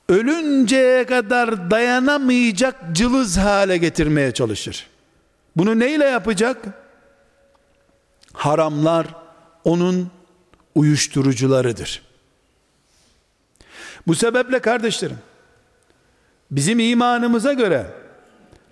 ölünceye 0.10 1.06
kadar 1.06 1.72
dayanamayacak 1.72 2.75
cılız 2.91 3.38
hale 3.38 3.77
getirmeye 3.77 4.32
çalışır. 4.34 4.88
Bunu 5.56 5.79
neyle 5.79 6.06
yapacak? 6.06 6.65
Haramlar 8.34 9.08
onun 9.63 10.12
uyuşturucularıdır. 10.75 12.09
Bu 14.10 14.16
sebeple 14.16 14.60
kardeşlerim, 14.60 15.18
bizim 16.51 16.80
imanımıza 16.80 17.54
göre 17.54 17.86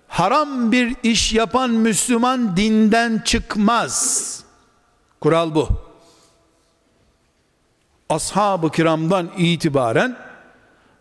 haram 0.08 0.72
bir 0.72 0.96
iş 1.02 1.32
yapan 1.32 1.70
Müslüman 1.70 2.56
dinden 2.56 3.22
çıkmaz. 3.24 4.44
Kural 5.20 5.54
bu. 5.54 5.68
Ashab-ı 8.08 8.70
kiramdan 8.70 9.30
itibaren 9.38 10.16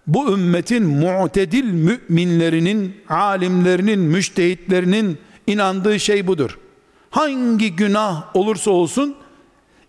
bu 0.07 0.33
ümmetin 0.33 0.83
mu'tedil 0.83 1.71
müminlerinin, 1.71 3.03
alimlerinin, 3.09 3.99
müştehitlerinin 3.99 5.17
inandığı 5.47 5.99
şey 5.99 6.27
budur. 6.27 6.59
Hangi 7.09 7.75
günah 7.75 8.35
olursa 8.35 8.71
olsun 8.71 9.15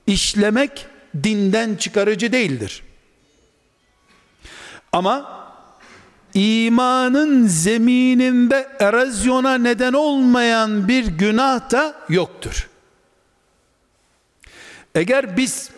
işlemek 0.07 0.87
dinden 1.23 1.75
çıkarıcı 1.75 2.33
değildir. 2.33 2.88
Ama 4.92 5.38
imanın 6.35 7.47
zemininde 7.47 8.68
erozyona 8.80 9.59
neden 9.59 9.92
olmayan 9.92 10.88
bir 10.88 11.07
günah 11.07 11.71
da 11.71 11.95
yoktur. 12.09 12.68
Eğer 14.95 15.37
biz 15.37 15.71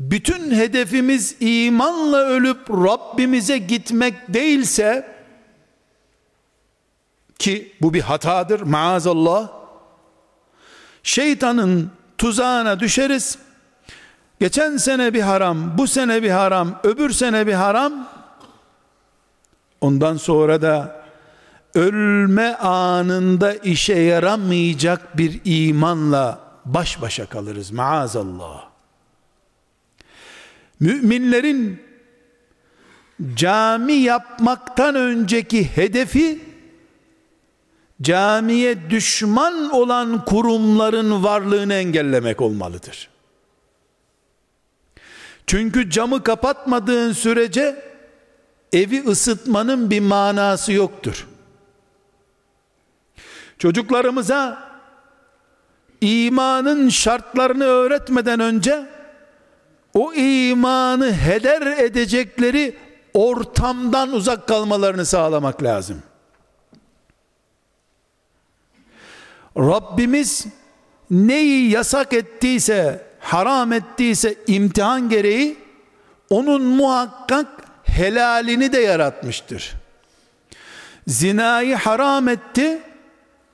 bütün 0.00 0.50
hedefimiz 0.50 1.36
imanla 1.40 2.18
ölüp 2.18 2.70
Rabbimize 2.70 3.58
gitmek 3.58 4.14
değilse 4.34 5.18
ki 7.38 7.76
bu 7.80 7.94
bir 7.94 8.00
hatadır 8.00 8.60
maazallah 8.60 9.52
şeytanın 11.02 11.90
tuzağına 12.18 12.80
düşeriz 12.80 13.38
geçen 14.40 14.76
sene 14.76 15.14
bir 15.14 15.20
haram 15.20 15.78
bu 15.78 15.86
sene 15.86 16.22
bir 16.22 16.30
haram 16.30 16.80
öbür 16.84 17.10
sene 17.10 17.46
bir 17.46 17.52
haram. 17.52 18.08
Ondan 19.80 20.16
sonra 20.16 20.62
da 20.62 21.02
ölme 21.74 22.54
anında 22.54 23.54
işe 23.54 23.98
yaramayacak 23.98 25.18
bir 25.18 25.40
imanla 25.44 26.38
baş 26.64 27.02
başa 27.02 27.26
kalırız. 27.26 27.70
Maazallah. 27.70 28.68
Müminlerin 30.80 31.82
cami 33.34 33.92
yapmaktan 33.92 34.94
önceki 34.94 35.64
hedefi 35.64 36.40
camiye 38.02 38.90
düşman 38.90 39.70
olan 39.70 40.24
kurumların 40.24 41.24
varlığını 41.24 41.74
engellemek 41.74 42.40
olmalıdır. 42.40 43.08
Çünkü 45.48 45.90
camı 45.90 46.22
kapatmadığın 46.22 47.12
sürece 47.12 47.82
evi 48.72 49.04
ısıtmanın 49.08 49.90
bir 49.90 50.00
manası 50.00 50.72
yoktur. 50.72 51.26
Çocuklarımıza 53.58 54.68
imanın 56.00 56.88
şartlarını 56.88 57.64
öğretmeden 57.64 58.40
önce 58.40 58.86
o 59.94 60.12
imanı 60.14 61.12
heder 61.12 61.66
edecekleri 61.66 62.76
ortamdan 63.14 64.12
uzak 64.12 64.48
kalmalarını 64.48 65.06
sağlamak 65.06 65.62
lazım. 65.62 66.02
Rabbimiz 69.56 70.46
neyi 71.10 71.70
yasak 71.70 72.12
ettiyse, 72.12 73.07
haram 73.20 73.72
ettiyse 73.72 74.34
imtihan 74.46 75.08
gereği 75.08 75.56
onun 76.30 76.62
muhakkak 76.62 77.46
helalini 77.84 78.72
de 78.72 78.78
yaratmıştır. 78.78 79.74
Zinayı 81.06 81.76
haram 81.76 82.28
etti, 82.28 82.82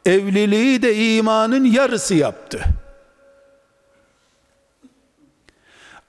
evliliği 0.06 0.82
de 0.82 0.96
imanın 0.96 1.64
yarısı 1.64 2.14
yaptı. 2.14 2.64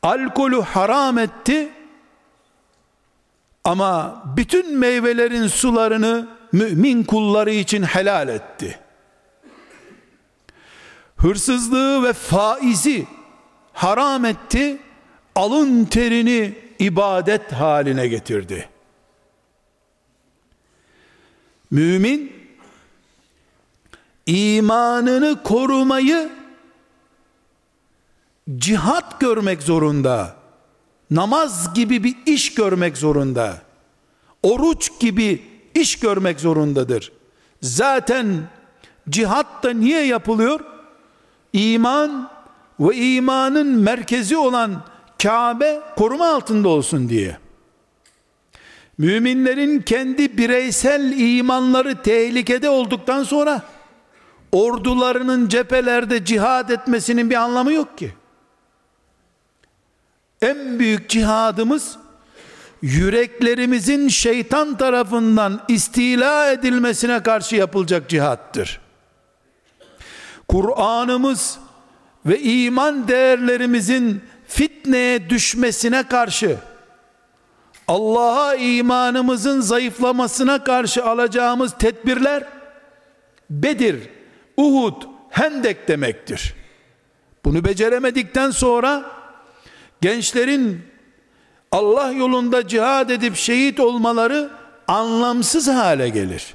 Alkolü 0.03 0.61
haram 0.61 1.17
etti 1.17 1.69
ama 3.63 4.23
bütün 4.37 4.77
meyvelerin 4.77 5.47
sularını 5.47 6.27
mümin 6.51 7.03
kulları 7.03 7.51
için 7.51 7.83
helal 7.83 8.27
etti. 8.27 8.79
Hırsızlığı 11.17 12.03
ve 12.03 12.13
faizi 12.13 13.07
haram 13.75 14.25
etti, 14.25 14.77
alın 15.35 15.85
terini 15.85 16.53
ibadet 16.79 17.51
haline 17.51 18.07
getirdi. 18.07 18.69
Mümin 21.71 22.33
imanını 24.25 25.43
korumayı 25.43 26.29
cihat 28.57 29.19
görmek 29.19 29.63
zorunda. 29.63 30.35
Namaz 31.11 31.73
gibi 31.73 32.03
bir 32.03 32.15
iş 32.25 32.53
görmek 32.53 32.97
zorunda. 32.97 33.61
Oruç 34.43 34.99
gibi 34.99 35.43
iş 35.75 35.99
görmek 35.99 36.39
zorundadır. 36.39 37.11
Zaten 37.61 38.49
cihat 39.09 39.63
da 39.63 39.73
niye 39.73 40.05
yapılıyor? 40.05 40.59
İman 41.53 42.34
ve 42.79 42.95
imanın 42.95 43.67
merkezi 43.67 44.37
olan 44.37 44.83
Kabe 45.23 45.81
koruma 45.97 46.27
altında 46.29 46.69
olsun 46.69 47.09
diye. 47.09 47.37
Müminlerin 48.97 49.81
kendi 49.81 50.37
bireysel 50.37 51.13
imanları 51.17 52.01
tehlikede 52.01 52.69
olduktan 52.69 53.23
sonra 53.23 53.61
ordularının 54.51 55.47
cephelerde 55.47 56.25
cihad 56.25 56.69
etmesinin 56.69 57.29
bir 57.29 57.35
anlamı 57.35 57.73
yok 57.73 57.97
ki. 57.97 58.13
En 60.41 60.79
büyük 60.79 61.09
cihadımız 61.09 61.97
yüreklerimizin 62.81 64.07
şeytan 64.07 64.77
tarafından 64.77 65.61
istila 65.67 66.51
edilmesine 66.51 67.23
karşı 67.23 67.55
yapılacak 67.55 68.09
cihattır. 68.09 68.81
Kur'an'ımız 70.47 71.59
ve 72.25 72.39
iman 72.39 73.07
değerlerimizin 73.07 74.21
fitneye 74.47 75.29
düşmesine 75.29 76.03
karşı 76.03 76.57
Allah'a 77.87 78.55
imanımızın 78.55 79.61
zayıflamasına 79.61 80.63
karşı 80.63 81.05
alacağımız 81.05 81.77
tedbirler 81.77 82.43
Bedir, 83.49 84.09
Uhud, 84.57 85.01
Hendek 85.29 85.87
demektir. 85.87 86.55
Bunu 87.45 87.65
beceremedikten 87.65 88.51
sonra 88.51 89.11
gençlerin 90.01 90.81
Allah 91.71 92.11
yolunda 92.11 92.67
cihad 92.67 93.09
edip 93.09 93.35
şehit 93.35 93.79
olmaları 93.79 94.49
anlamsız 94.87 95.67
hale 95.67 96.09
gelir. 96.09 96.53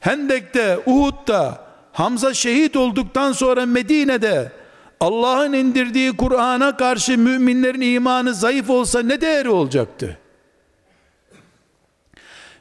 Hendek'te, 0.00 0.78
Uhud'da 0.86 1.64
Hamza 1.94 2.34
şehit 2.34 2.76
olduktan 2.76 3.32
sonra 3.32 3.66
Medine'de 3.66 4.52
Allah'ın 5.00 5.52
indirdiği 5.52 6.16
Kur'an'a 6.16 6.76
karşı 6.76 7.18
müminlerin 7.18 7.80
imanı 7.80 8.34
zayıf 8.34 8.70
olsa 8.70 9.02
ne 9.02 9.20
değeri 9.20 9.48
olacaktı? 9.48 10.18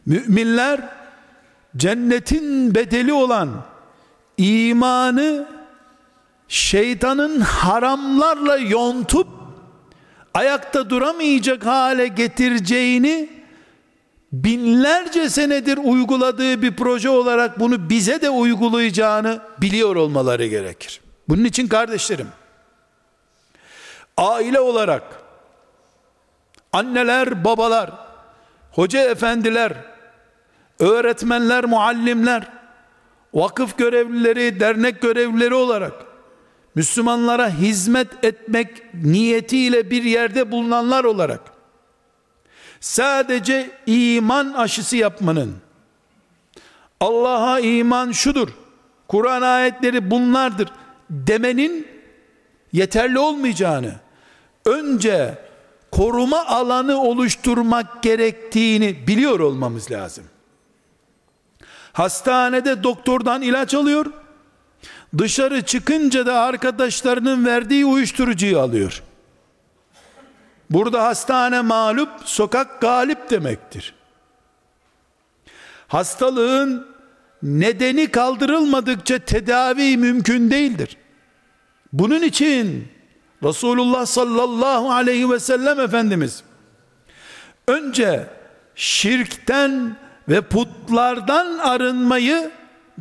Müminler 0.05 0.81
cennetin 1.77 2.75
bedeli 2.75 3.13
olan 3.13 3.49
imanı 4.37 5.47
şeytanın 6.47 7.39
haramlarla 7.41 8.57
yontup 8.57 9.27
ayakta 10.33 10.89
duramayacak 10.89 11.65
hale 11.65 12.07
getireceğini 12.07 13.29
binlerce 14.33 15.29
senedir 15.29 15.79
uyguladığı 15.83 16.61
bir 16.61 16.75
proje 16.75 17.09
olarak 17.09 17.59
bunu 17.59 17.89
bize 17.89 18.21
de 18.21 18.29
uygulayacağını 18.29 19.41
biliyor 19.61 19.95
olmaları 19.95 20.45
gerekir. 20.45 21.01
Bunun 21.29 21.43
için 21.43 21.67
kardeşlerim 21.67 22.27
aile 24.17 24.59
olarak 24.59 25.03
anneler, 26.71 27.45
babalar, 27.45 27.91
hoca 28.71 28.99
efendiler, 28.99 29.73
öğretmenler, 30.79 31.65
muallimler, 31.65 32.47
vakıf 33.33 33.77
görevlileri, 33.77 34.59
dernek 34.59 35.01
görevlileri 35.01 35.53
olarak 35.53 35.93
Müslümanlara 36.75 37.49
hizmet 37.49 38.25
etmek 38.25 38.93
niyetiyle 38.93 39.91
bir 39.91 40.03
yerde 40.03 40.51
bulunanlar 40.51 41.03
olarak 41.03 41.52
sadece 42.83 43.71
iman 43.85 44.53
aşısı 44.53 44.97
yapmanın 44.97 45.55
Allah'a 46.99 47.59
iman 47.59 48.11
şudur. 48.11 48.49
Kur'an 49.07 49.41
ayetleri 49.41 50.11
bunlardır 50.11 50.69
demenin 51.09 51.87
yeterli 52.73 53.19
olmayacağını 53.19 53.95
önce 54.65 55.37
koruma 55.91 56.45
alanı 56.45 57.01
oluşturmak 57.01 58.03
gerektiğini 58.03 59.07
biliyor 59.07 59.39
olmamız 59.39 59.91
lazım. 59.91 60.23
Hastanede 61.93 62.83
doktordan 62.83 63.41
ilaç 63.41 63.73
alıyor. 63.73 64.05
Dışarı 65.17 65.61
çıkınca 65.61 66.25
da 66.25 66.39
arkadaşlarının 66.39 67.45
verdiği 67.45 67.85
uyuşturucuyu 67.85 68.59
alıyor. 68.59 69.03
Burada 70.73 71.03
hastane 71.03 71.61
mağlup, 71.61 72.09
sokak 72.25 72.81
galip 72.81 73.29
demektir. 73.29 73.93
Hastalığın 75.87 76.87
nedeni 77.43 78.11
kaldırılmadıkça 78.11 79.19
tedavi 79.19 79.97
mümkün 79.97 80.51
değildir. 80.51 80.97
Bunun 81.93 82.21
için 82.21 82.87
Resulullah 83.43 84.05
sallallahu 84.05 84.91
aleyhi 84.91 85.29
ve 85.29 85.39
sellem 85.39 85.79
Efendimiz 85.79 86.43
önce 87.67 88.27
şirkten 88.75 89.97
ve 90.29 90.41
putlardan 90.41 91.57
arınmayı 91.57 92.51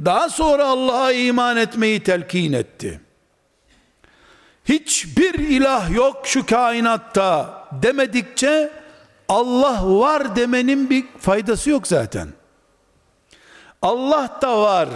daha 0.05 0.29
sonra 0.29 0.65
Allah'a 0.65 1.13
iman 1.13 1.57
etmeyi 1.57 2.03
telkin 2.03 2.53
etti. 2.53 3.01
Hiçbir 4.65 5.35
ilah 5.35 5.91
yok 5.91 6.27
şu 6.27 6.47
kainatta 6.47 7.62
demedikçe 7.83 8.71
Allah 9.29 9.81
var 9.85 10.37
demenin 10.37 10.91
bir 10.91 11.05
faydası 11.19 11.71
yok 11.71 11.87
zaten. 11.87 12.29
Allah 13.83 14.39
da 14.43 14.63
var 14.63 14.89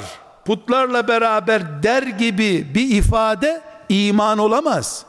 putlarla 0.45 1.09
beraber 1.09 1.83
der 1.83 2.03
gibi 2.03 2.75
bir 2.75 2.91
ifade 2.97 3.61
iman 3.89 4.39
olamaz. 4.39 5.07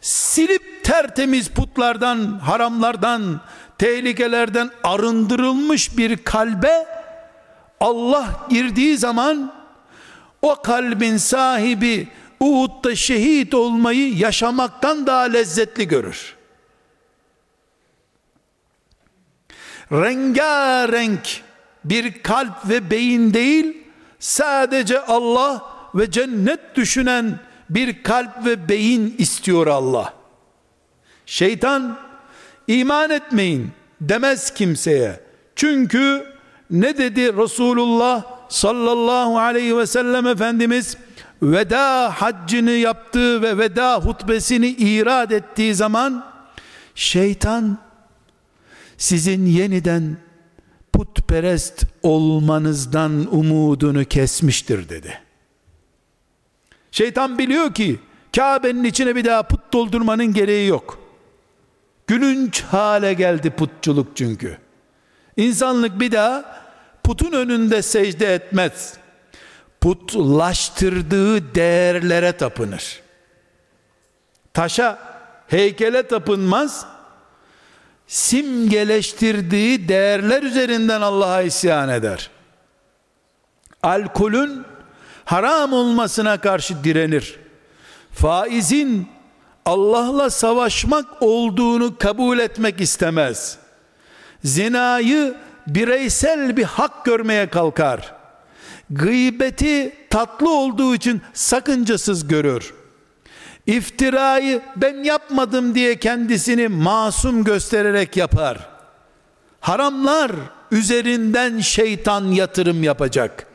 Silip 0.00 0.84
tertemiz 0.84 1.48
putlardan, 1.48 2.38
haramlardan, 2.38 3.40
tehlikelerden 3.78 4.70
arındırılmış 4.84 5.98
bir 5.98 6.16
kalbe 6.16 6.86
Allah 7.80 8.26
girdiği 8.48 8.98
zaman 8.98 9.52
o 10.42 10.62
kalbin 10.62 11.16
sahibi 11.16 12.08
Uhud'da 12.40 12.96
şehit 12.96 13.54
olmayı 13.54 14.16
yaşamaktan 14.16 15.06
daha 15.06 15.22
lezzetli 15.22 15.88
görür. 15.88 16.33
Rengarenk 19.92 21.42
bir 21.84 22.22
kalp 22.22 22.68
ve 22.68 22.90
beyin 22.90 23.34
değil, 23.34 23.76
sadece 24.18 25.00
Allah 25.00 25.62
ve 25.94 26.10
cennet 26.10 26.60
düşünen 26.74 27.38
bir 27.70 28.02
kalp 28.02 28.46
ve 28.46 28.68
beyin 28.68 29.14
istiyor 29.18 29.66
Allah. 29.66 30.14
Şeytan 31.26 31.98
iman 32.66 33.10
etmeyin 33.10 33.70
demez 34.00 34.54
kimseye. 34.54 35.20
Çünkü 35.56 36.26
ne 36.70 36.98
dedi 36.98 37.36
Resulullah 37.36 38.24
sallallahu 38.48 39.38
aleyhi 39.38 39.78
ve 39.78 39.86
sellem 39.86 40.26
Efendimiz 40.26 40.96
veda 41.42 42.10
haccını 42.20 42.70
yaptığı 42.70 43.42
ve 43.42 43.58
veda 43.58 43.96
hutbesini 43.96 44.68
irad 44.68 45.30
ettiği 45.30 45.74
zaman 45.74 46.24
şeytan 46.94 47.78
sizin 48.98 49.46
yeniden 49.46 50.16
putperest 50.92 51.84
olmanızdan 52.02 53.34
umudunu 53.36 54.04
kesmiştir 54.04 54.88
dedi. 54.88 55.20
Şeytan 56.90 57.38
biliyor 57.38 57.74
ki 57.74 57.98
Kabe'nin 58.36 58.84
içine 58.84 59.16
bir 59.16 59.24
daha 59.24 59.42
put 59.42 59.72
doldurmanın 59.72 60.32
gereği 60.32 60.68
yok. 60.68 60.98
Gülünç 62.06 62.62
hale 62.62 63.14
geldi 63.14 63.50
putçuluk 63.50 64.16
çünkü. 64.16 64.58
İnsanlık 65.36 66.00
bir 66.00 66.12
daha 66.12 66.64
putun 67.04 67.32
önünde 67.32 67.82
secde 67.82 68.34
etmez. 68.34 68.94
Putlaştırdığı 69.80 71.54
değerlere 71.54 72.32
tapınır. 72.32 73.02
Taşa, 74.54 74.98
heykele 75.48 76.02
tapınmaz. 76.08 76.86
Simgeleştirdiği 78.06 79.88
değerler 79.88 80.42
üzerinden 80.42 81.00
Allah'a 81.00 81.42
isyan 81.42 81.88
eder. 81.88 82.30
Alkolün 83.82 84.64
haram 85.24 85.72
olmasına 85.72 86.40
karşı 86.40 86.84
direnir. 86.84 87.36
Faizin 88.12 89.08
Allah'la 89.64 90.30
savaşmak 90.30 91.06
olduğunu 91.20 91.98
kabul 91.98 92.38
etmek 92.38 92.80
istemez. 92.80 93.58
Zinayı 94.44 95.34
bireysel 95.66 96.56
bir 96.56 96.64
hak 96.64 97.04
görmeye 97.04 97.50
kalkar. 97.50 98.14
Gıybeti 98.90 99.94
tatlı 100.10 100.50
olduğu 100.50 100.94
için 100.94 101.22
sakıncasız 101.32 102.28
görür. 102.28 102.74
İftirayı 103.66 104.62
ben 104.76 105.04
yapmadım 105.04 105.74
diye 105.74 105.98
kendisini 105.98 106.68
masum 106.68 107.44
göstererek 107.44 108.16
yapar. 108.16 108.68
Haramlar 109.60 110.32
üzerinden 110.70 111.60
şeytan 111.60 112.24
yatırım 112.24 112.82
yapacak. 112.82 113.46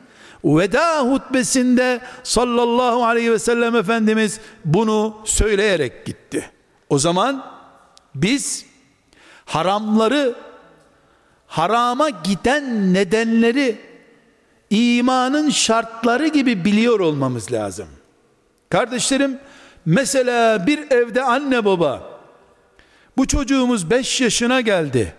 Veda 0.43 0.99
hutbesinde 0.99 2.01
sallallahu 2.23 3.05
aleyhi 3.05 3.31
ve 3.31 3.39
sellem 3.39 3.75
Efendimiz 3.75 4.39
bunu 4.65 5.17
söyleyerek 5.25 6.05
gitti. 6.05 6.51
O 6.89 6.99
zaman 6.99 7.45
biz 8.15 8.65
haramları 9.45 10.35
harama 11.47 12.09
giden 12.09 12.93
nedenleri 12.93 13.77
imanın 14.69 15.49
şartları 15.49 16.27
gibi 16.27 16.65
biliyor 16.65 16.99
olmamız 16.99 17.51
lazım. 17.51 17.87
Kardeşlerim 18.69 19.39
mesela 19.85 20.67
bir 20.67 20.91
evde 20.91 21.23
anne 21.23 21.65
baba 21.65 22.09
bu 23.17 23.27
çocuğumuz 23.27 23.89
5 23.89 24.21
yaşına 24.21 24.61
geldi. 24.61 25.13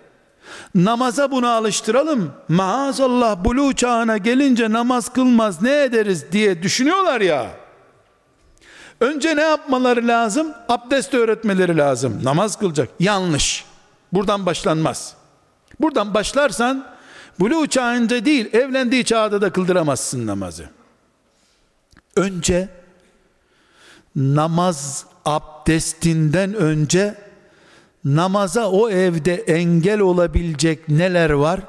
Namaza 0.75 1.31
bunu 1.31 1.49
alıştıralım. 1.49 2.33
Maazallah 2.47 3.45
bulu 3.45 3.75
çağına 3.75 4.17
gelince 4.17 4.71
namaz 4.71 5.13
kılmaz 5.13 5.61
ne 5.61 5.83
ederiz 5.83 6.25
diye 6.31 6.63
düşünüyorlar 6.63 7.21
ya. 7.21 7.51
Önce 9.01 9.35
ne 9.35 9.41
yapmaları 9.41 10.07
lazım? 10.07 10.53
Abdest 10.69 11.13
öğretmeleri 11.13 11.77
lazım. 11.77 12.19
Namaz 12.23 12.59
kılacak. 12.59 12.89
Yanlış. 12.99 13.65
Buradan 14.13 14.45
başlanmaz. 14.45 15.13
Buradan 15.79 16.13
başlarsan 16.13 16.85
bulu 17.39 17.67
çağında 17.67 18.25
değil 18.25 18.53
evlendiği 18.53 19.05
çağda 19.05 19.41
da 19.41 19.51
kıldıramazsın 19.51 20.27
namazı. 20.27 20.69
Önce 22.15 22.69
namaz 24.15 25.05
abdestinden 25.25 26.53
önce 26.53 27.15
namaza 28.05 28.71
o 28.71 28.89
evde 28.89 29.35
engel 29.35 29.99
olabilecek 29.99 30.89
neler 30.89 31.29
var? 31.29 31.59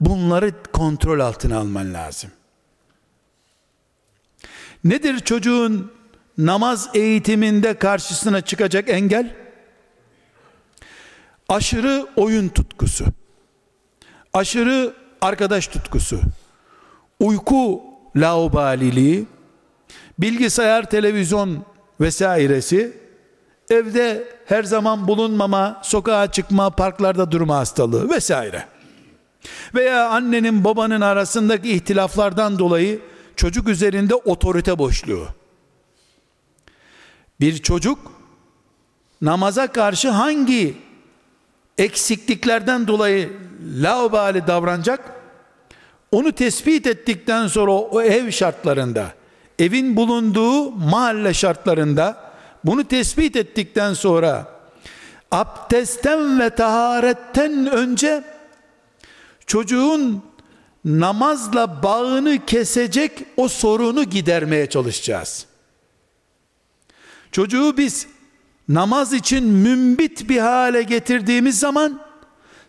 Bunları 0.00 0.52
kontrol 0.72 1.20
altına 1.20 1.58
alman 1.58 1.94
lazım. 1.94 2.30
Nedir 4.84 5.18
çocuğun 5.20 5.92
namaz 6.38 6.90
eğitiminde 6.94 7.74
karşısına 7.74 8.40
çıkacak 8.40 8.88
engel? 8.88 9.36
Aşırı 11.48 12.06
oyun 12.16 12.48
tutkusu. 12.48 13.04
Aşırı 14.32 14.94
arkadaş 15.20 15.66
tutkusu. 15.66 16.20
Uyku 17.20 17.82
laubaliliği, 18.16 19.26
bilgisayar, 20.18 20.90
televizyon 20.90 21.64
vesairesi 22.00 22.92
evde 23.70 24.28
her 24.46 24.62
zaman 24.62 25.08
bulunmama, 25.08 25.80
sokağa 25.84 26.32
çıkma, 26.32 26.70
parklarda 26.70 27.30
durma 27.30 27.56
hastalığı 27.56 28.10
vesaire. 28.10 28.64
Veya 29.74 30.08
annenin 30.08 30.64
babanın 30.64 31.00
arasındaki 31.00 31.72
ihtilaflardan 31.72 32.58
dolayı 32.58 33.00
çocuk 33.36 33.68
üzerinde 33.68 34.14
otorite 34.14 34.78
boşluğu. 34.78 35.28
Bir 37.40 37.58
çocuk 37.58 37.98
namaza 39.22 39.66
karşı 39.66 40.08
hangi 40.08 40.76
eksikliklerden 41.78 42.86
dolayı 42.86 43.32
laubali 43.74 44.46
davranacak? 44.46 45.12
Onu 46.12 46.32
tespit 46.32 46.86
ettikten 46.86 47.46
sonra 47.46 47.72
o 47.72 48.02
ev 48.02 48.30
şartlarında, 48.30 49.12
evin 49.60 49.96
bulunduğu 49.96 50.70
mahalle 50.70 51.34
şartlarında 51.34 52.32
bunu 52.64 52.84
tespit 52.84 53.36
ettikten 53.36 53.94
sonra 53.94 54.48
abdestten 55.30 56.40
ve 56.40 56.50
taharetten 56.50 57.66
önce 57.66 58.24
çocuğun 59.46 60.22
namazla 60.84 61.82
bağını 61.82 62.46
kesecek 62.46 63.12
o 63.36 63.48
sorunu 63.48 64.04
gidermeye 64.04 64.68
çalışacağız. 64.68 65.46
Çocuğu 67.32 67.76
biz 67.76 68.06
namaz 68.68 69.12
için 69.12 69.44
mümbit 69.44 70.28
bir 70.28 70.38
hale 70.38 70.82
getirdiğimiz 70.82 71.58
zaman 71.58 72.00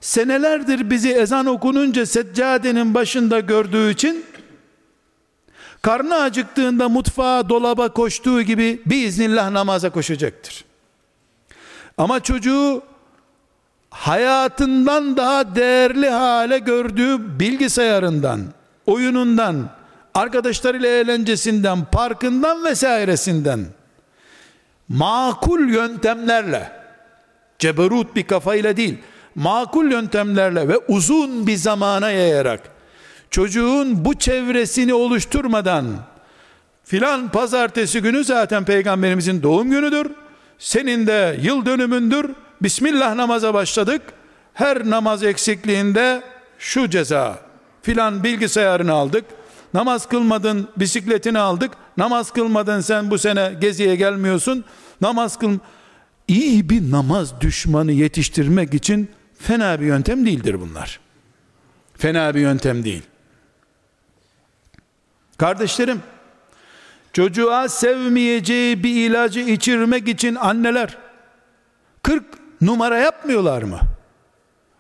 senelerdir 0.02 0.90
bizi 0.90 1.10
ezan 1.12 1.46
okununca 1.46 2.06
seccadenin 2.06 2.94
başında 2.94 3.40
gördüğü 3.40 3.92
için 3.92 4.26
karnı 5.82 6.16
acıktığında 6.16 6.90
mutfağa 6.90 7.50
dolaba 7.50 7.94
koştuğu 7.94 8.42
gibi 8.42 8.82
biiznillah 8.86 9.52
namaza 9.52 9.90
koşacaktır. 9.90 10.66
Ama 11.98 12.20
çocuğu 12.20 12.82
hayatından 13.90 15.18
daha 15.18 15.56
değerli 15.56 16.10
hale 16.10 16.60
gördüğü 16.60 17.40
bilgisayarından, 17.40 18.42
oyunundan, 18.86 19.70
arkadaşlarıyla 20.14 20.90
eğlencesinden, 20.90 21.86
parkından 21.86 22.64
vesairesinden 22.64 23.66
makul 24.90 25.70
yöntemlerle 25.70 26.72
ceberut 27.60 28.16
bir 28.16 28.28
kafayla 28.28 28.78
değil 28.78 28.98
makul 29.36 29.92
yöntemlerle 29.92 30.68
ve 30.68 30.78
uzun 30.78 31.48
bir 31.48 31.56
zamana 31.56 32.12
yayarak 32.12 32.71
çocuğun 33.32 34.06
bu 34.06 34.14
çevresini 34.14 34.94
oluşturmadan 34.94 35.86
filan 36.84 37.32
pazartesi 37.32 38.02
günü 38.02 38.24
zaten 38.24 38.66
peygamberimizin 38.66 39.44
doğum 39.44 39.70
günüdür. 39.70 40.12
Senin 40.60 41.08
de 41.08 41.40
yıl 41.42 41.66
dönümündür. 41.66 42.32
Bismillah 42.62 43.16
namaza 43.16 43.54
başladık. 43.54 44.02
Her 44.54 44.90
namaz 44.90 45.24
eksikliğinde 45.24 46.24
şu 46.60 46.90
ceza. 46.90 47.40
Filan 47.82 48.24
bilgisayarını 48.24 48.94
aldık. 48.94 49.26
Namaz 49.74 50.10
kılmadın 50.10 50.68
bisikletini 50.78 51.40
aldık. 51.40 51.72
Namaz 51.98 52.32
kılmadın 52.34 52.82
sen 52.82 53.12
bu 53.12 53.18
sene 53.18 53.54
geziye 53.62 53.96
gelmiyorsun. 53.96 54.66
Namaz 55.02 55.40
kıl 55.40 55.60
iyi 56.28 56.70
bir 56.70 56.92
namaz 56.92 57.42
düşmanı 57.42 57.92
yetiştirmek 57.92 58.74
için 58.74 59.10
fena 59.40 59.82
bir 59.82 59.86
yöntem 59.86 60.26
değildir 60.26 60.62
bunlar. 60.62 61.00
Fena 61.98 62.36
bir 62.36 62.40
yöntem 62.40 62.84
değil 62.84 63.04
kardeşlerim 65.42 66.02
çocuğa 67.14 67.70
sevmeyeceği 67.70 68.84
bir 68.84 69.10
ilacı 69.10 69.40
içirmek 69.40 70.08
için 70.08 70.36
anneler 70.36 70.98
40 72.04 72.24
numara 72.62 72.98
yapmıyorlar 72.98 73.64
mı? 73.64 73.80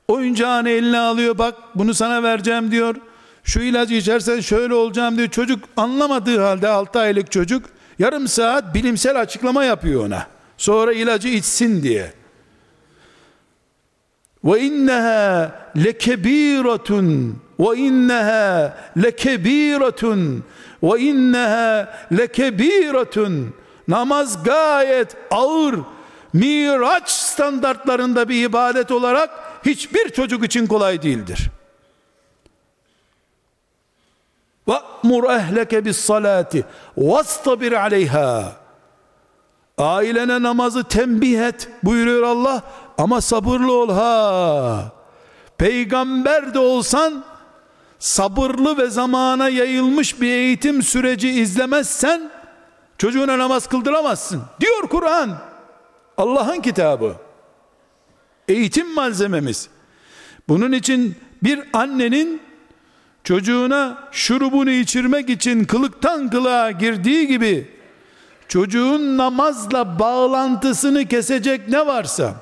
Oyuncağını 0.07 0.69
eline 0.69 0.99
alıyor 0.99 1.37
bak 1.37 1.55
bunu 1.75 1.93
sana 1.93 2.23
vereceğim 2.23 2.71
diyor. 2.71 2.95
Şu 3.43 3.59
ilacı 3.59 3.95
içersen 3.95 4.39
şöyle 4.39 4.73
olacağım 4.73 5.17
diyor. 5.17 5.27
Çocuk 5.27 5.63
anlamadığı 5.77 6.39
halde 6.39 6.67
6 6.67 6.99
aylık 6.99 7.31
çocuk 7.31 7.65
yarım 7.99 8.27
saat 8.27 8.75
bilimsel 8.75 9.21
açıklama 9.21 9.63
yapıyor 9.63 10.05
ona. 10.05 10.27
Sonra 10.57 10.93
ilacı 10.93 11.27
içsin 11.27 11.83
diye. 11.83 12.13
Ve 14.43 14.61
inneha 14.61 15.51
lekebiratun 15.77 17.41
ve 17.61 17.77
inneha 17.77 18.77
lekebiratun 19.03 20.43
ve 20.83 20.99
inneha 20.99 21.93
lekebiratun 22.17 23.53
namaz 23.87 24.43
gayet 24.43 25.17
ağır 25.31 25.75
miraç 26.33 27.09
standartlarında 27.09 28.29
bir 28.29 28.43
ibadet 28.43 28.91
olarak 28.91 29.29
hiçbir 29.65 30.09
çocuk 30.09 30.45
için 30.45 30.67
kolay 30.67 31.01
değildir. 31.01 31.49
Ve'mur 34.67 35.23
ehleke 35.29 35.85
bis 35.85 35.97
salati 35.97 36.65
vastabir 36.97 37.71
aleyha. 37.71 38.53
Ailene 39.77 40.43
namazı 40.43 40.83
tembih 40.83 41.39
et 41.39 41.69
buyuruyor 41.83 42.23
Allah 42.23 42.61
ama 42.97 43.21
sabırlı 43.21 43.73
ol 43.73 43.89
ha. 43.89 44.91
Peygamber 45.57 46.53
de 46.53 46.59
olsan 46.59 47.23
sabırlı 48.01 48.77
ve 48.77 48.89
zamana 48.89 49.49
yayılmış 49.49 50.21
bir 50.21 50.27
eğitim 50.27 50.83
süreci 50.83 51.29
izlemezsen 51.29 52.31
çocuğuna 52.97 53.37
namaz 53.37 53.67
kıldıramazsın. 53.67 54.41
Diyor 54.59 54.81
Kur'an. 54.89 55.37
Allah'ın 56.17 56.61
kitabı. 56.61 57.15
Eğitim 58.47 58.93
malzememiz. 58.93 59.69
Bunun 60.49 60.71
için 60.71 61.15
bir 61.43 61.63
annenin 61.73 62.41
çocuğuna 63.23 64.09
şurubunu 64.11 64.71
içirmek 64.71 65.29
için 65.29 65.65
kılıktan 65.65 66.29
kılığa 66.29 66.71
girdiği 66.71 67.27
gibi 67.27 67.71
çocuğun 68.47 69.17
namazla 69.17 69.99
bağlantısını 69.99 71.07
kesecek 71.07 71.67
ne 71.67 71.85
varsa 71.85 72.35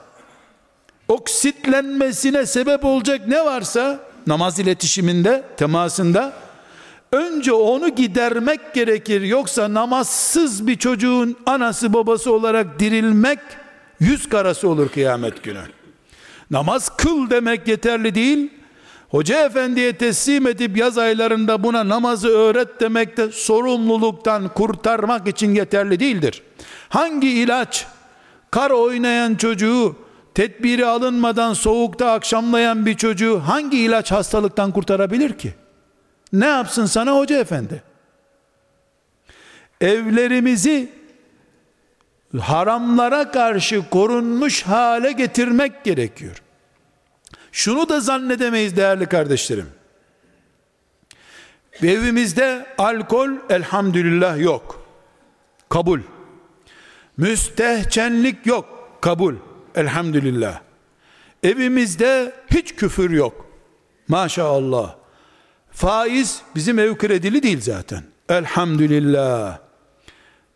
oksitlenmesine 1.08 2.45
sebep 2.45 2.86
olacak 2.86 3.28
ne 3.28 3.45
varsa 3.45 4.09
namaz 4.30 4.60
iletişiminde 4.60 5.44
temasında. 5.58 6.34
Önce 7.12 7.54
onu 7.54 7.89
gidermek 7.89 8.74
gerekir. 8.74 9.22
Yoksa 9.22 9.74
namazsız 9.74 10.68
bir 10.68 10.76
çocuğun 10.76 11.38
anası 11.46 11.94
babası 11.94 12.34
olarak 12.34 12.80
dirilmek 12.80 13.39
yüz 14.00 14.30
karası 14.30 14.70
olur 14.70 14.89
kıyamet 14.89 15.44
günü. 15.44 15.62
Namaz 16.52 16.98
kıl 16.98 17.30
demek 17.30 17.68
yeterli 17.68 18.15
değil. 18.15 18.50
Hoca 19.10 19.46
efendiye 19.46 19.94
teslim 19.94 20.48
edip 20.48 20.78
yaz 20.78 20.98
aylarında 20.98 21.63
buna 21.63 21.89
namazı 21.89 22.28
öğret 22.28 22.80
demek 22.80 23.18
de 23.18 23.32
sorumluluktan 23.32 24.54
kurtarmak 24.54 25.28
için 25.28 25.56
yeterli 25.56 26.00
değildir. 26.00 26.44
Hangi 26.89 27.30
ilaç 27.30 27.88
kar 28.52 28.72
oynayan 28.72 29.36
çocuğu 29.36 29.96
tedbiri 30.36 30.86
alınmadan 30.86 31.54
soğukta 31.54 32.12
akşamlayan 32.12 32.86
bir 32.86 32.98
çocuğu 32.98 33.39
hangi 33.39 33.78
ilaç 33.78 34.12
hastalıktan 34.12 34.72
kurtarabilir 34.72 35.38
ki? 35.38 35.54
Ne 36.34 36.46
yapsın 36.46 36.86
sana 36.86 37.18
hoca 37.18 37.39
efendi? 37.39 37.84
Evlerimizi 39.82 40.89
haramlara 42.39 43.32
karşı 43.32 43.89
korunmuş 43.89 44.63
hale 44.63 45.12
getirmek 45.12 45.84
gerekiyor. 45.84 46.42
Şunu 47.52 47.89
da 47.89 48.00
zannedemeyiz 48.00 48.78
değerli 48.78 49.06
kardeşlerim. 49.06 49.70
Evimizde 51.84 52.65
alkol 52.78 53.30
elhamdülillah 53.50 54.39
yok. 54.39 54.88
Kabul. 55.70 56.00
Müstehcenlik 57.18 58.46
yok. 58.46 58.98
Kabul. 59.02 59.36
Elhamdülillah. 59.80 60.62
Evimizde 61.44 62.34
hiç 62.52 62.76
küfür 62.76 63.10
yok. 63.10 63.46
Maşallah. 64.08 64.96
Faiz 65.72 66.42
bizim 66.56 66.80
ev 66.80 66.98
kredili 66.98 67.44
değil 67.44 67.62
zaten. 67.62 68.04
Elhamdülillah. 68.30 69.60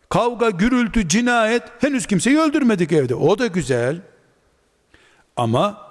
Kavga, 0.08 0.50
gürültü, 0.50 1.08
cinayet 1.08 1.62
henüz 1.78 2.06
kimseyi 2.06 2.38
öldürmedik 2.38 2.92
evde. 2.92 3.14
O 3.14 3.38
da 3.38 3.46
güzel. 3.46 4.00
Ama 5.36 5.84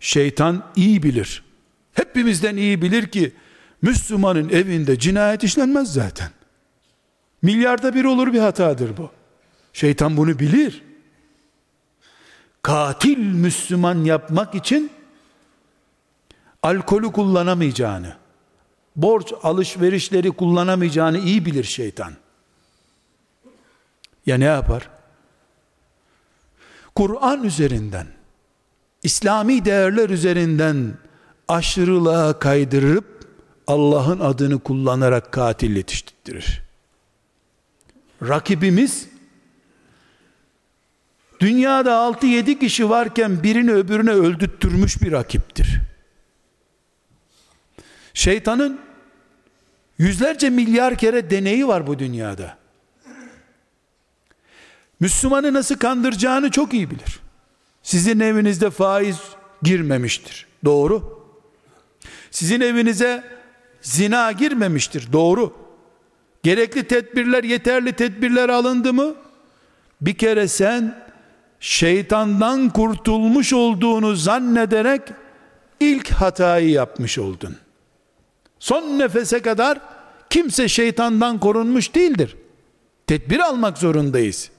Şeytan 0.00 0.62
iyi 0.76 1.02
bilir. 1.02 1.44
Hepimizden 1.92 2.56
iyi 2.56 2.82
bilir 2.82 3.06
ki 3.06 3.32
Müslümanın 3.82 4.48
evinde 4.48 4.98
cinayet 4.98 5.44
işlenmez 5.44 5.92
zaten. 5.92 6.28
Milyarda 7.42 7.94
bir 7.94 8.04
olur 8.04 8.32
bir 8.32 8.38
hatadır 8.38 8.96
bu. 8.96 9.10
Şeytan 9.72 10.16
bunu 10.16 10.38
bilir. 10.38 10.82
Katil 12.62 13.18
Müslüman 13.18 14.04
yapmak 14.04 14.54
için 14.54 14.90
alkolü 16.62 17.12
kullanamayacağını, 17.12 18.16
borç 18.96 19.32
alışverişleri 19.42 20.30
kullanamayacağını 20.30 21.18
iyi 21.18 21.46
bilir 21.46 21.64
şeytan. 21.64 22.12
Ya 24.26 24.36
ne 24.36 24.44
yapar? 24.44 24.90
Kur'an 26.94 27.44
üzerinden, 27.44 28.06
İslami 29.02 29.64
değerler 29.64 30.10
üzerinden 30.10 30.94
aşırılığa 31.48 32.38
kaydırıp 32.38 33.26
Allah'ın 33.66 34.20
adını 34.20 34.58
kullanarak 34.58 35.32
katil 35.32 35.76
yetiştirir. 35.76 36.62
Rakibimiz 38.22 39.09
dünyada 41.40 41.90
6-7 41.90 42.58
kişi 42.58 42.90
varken 42.90 43.42
birini 43.42 43.72
öbürüne 43.72 44.10
öldürtmüş 44.10 45.02
bir 45.02 45.12
rakiptir. 45.12 45.80
Şeytanın 48.14 48.80
yüzlerce 49.98 50.50
milyar 50.50 50.98
kere 50.98 51.30
deneyi 51.30 51.68
var 51.68 51.86
bu 51.86 51.98
dünyada. 51.98 52.58
Müslümanı 55.00 55.54
nasıl 55.54 55.74
kandıracağını 55.74 56.50
çok 56.50 56.74
iyi 56.74 56.90
bilir. 56.90 57.20
Sizin 57.82 58.20
evinizde 58.20 58.70
faiz 58.70 59.18
girmemiştir. 59.62 60.46
Doğru. 60.64 61.26
Sizin 62.30 62.60
evinize 62.60 63.24
zina 63.82 64.32
girmemiştir. 64.32 65.12
Doğru. 65.12 65.56
Gerekli 66.42 66.88
tedbirler, 66.88 67.44
yeterli 67.44 67.92
tedbirler 67.92 68.48
alındı 68.48 68.92
mı? 68.92 69.14
Bir 70.00 70.14
kere 70.14 70.48
sen 70.48 71.09
şeytandan 71.60 72.70
kurtulmuş 72.70 73.52
olduğunu 73.52 74.16
zannederek 74.16 75.02
ilk 75.80 76.10
hatayı 76.10 76.70
yapmış 76.70 77.18
oldun. 77.18 77.56
Son 78.58 78.98
nefese 78.98 79.42
kadar 79.42 79.80
kimse 80.30 80.68
şeytandan 80.68 81.40
korunmuş 81.40 81.94
değildir. 81.94 82.36
Tedbir 83.06 83.38
almak 83.38 83.78
zorundayız. 83.78 84.50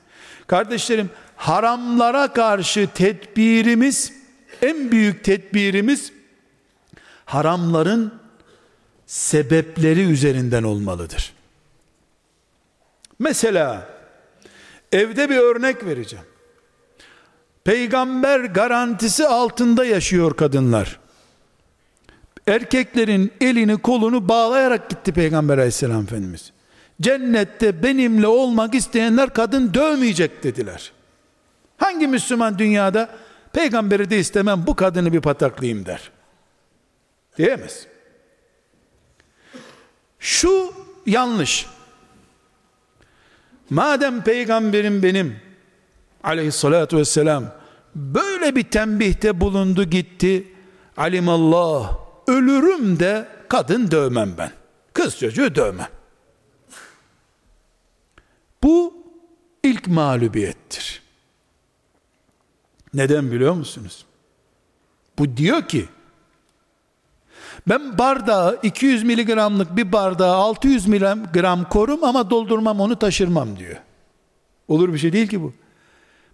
Kardeşlerim, 0.48 1.10
haramlara 1.36 2.34
karşı 2.34 2.90
tedbirimiz, 2.94 4.14
en 4.62 4.92
büyük 4.92 5.24
tedbirimiz 5.24 6.12
haramların 7.26 8.14
sebepleri 9.06 10.02
üzerinden 10.02 10.64
olmalıdır. 10.64 11.34
Mesela 13.20 13.90
evde 14.92 15.30
bir 15.30 15.38
örnek 15.38 15.86
vereceğim. 15.86 16.26
Peygamber 17.63 18.39
garantisi 18.39 19.28
altında 19.28 19.86
yaşıyor 19.86 20.38
kadınlar. 20.38 21.00
Erkeklerin 22.47 23.32
elini 23.41 23.78
kolunu 23.78 24.30
bağlayarak 24.30 24.89
gitti 24.89 25.12
Peygamber 25.12 25.58
aleyhisselam 25.58 26.04
Efendimiz. 26.04 26.52
Cennette 27.02 27.84
benimle 27.84 28.28
olmak 28.28 28.76
isteyenler 28.76 29.34
kadın 29.34 29.74
dövmeyecek 29.74 30.43
dediler. 30.43 30.91
Hangi 31.78 32.08
Müslüman 32.08 32.60
dünyada 32.60 33.10
peygamberi 33.54 34.10
de 34.10 34.19
istemem 34.19 34.63
bu 34.67 34.76
kadını 34.76 35.13
bir 35.13 35.21
pataklayayım 35.21 35.86
der. 35.86 36.12
Diyemez. 37.38 37.88
Şu 40.19 40.74
yanlış. 41.06 41.65
Madem 43.69 44.24
peygamberim 44.24 45.04
benim 45.04 45.51
aleyhissalatu 46.24 46.98
vesselam 46.98 47.46
böyle 47.96 48.56
bir 48.56 48.64
tembihte 48.64 49.42
bulundu 49.42 49.84
gitti. 49.84 50.48
Alimallah 50.98 51.98
ölürüm 52.28 53.00
de 53.00 53.28
kadın 53.50 53.92
dövmem 53.92 54.34
ben. 54.38 54.52
Kız 54.94 55.20
çocuğu 55.20 55.56
dövmem. 55.56 55.90
Bu 58.64 58.94
ilk 59.64 59.88
mağlubiyettir. 59.88 61.02
Neden 62.94 63.32
biliyor 63.32 63.54
musunuz? 63.54 64.06
Bu 65.20 65.38
diyor 65.38 65.68
ki 65.68 65.86
ben 67.68 67.98
bardağı 67.98 68.60
200 68.64 69.04
miligramlık 69.04 69.78
bir 69.78 69.92
bardağı 69.92 70.36
600 70.36 70.88
miligram 70.88 71.70
korum 71.70 72.04
ama 72.04 72.30
doldurmam 72.30 72.80
onu 72.80 73.00
taşırmam 73.00 73.58
diyor. 73.60 73.78
Olur 74.68 74.94
bir 74.94 74.98
şey 74.98 75.14
değil 75.14 75.28
ki 75.28 75.42
bu. 75.42 75.54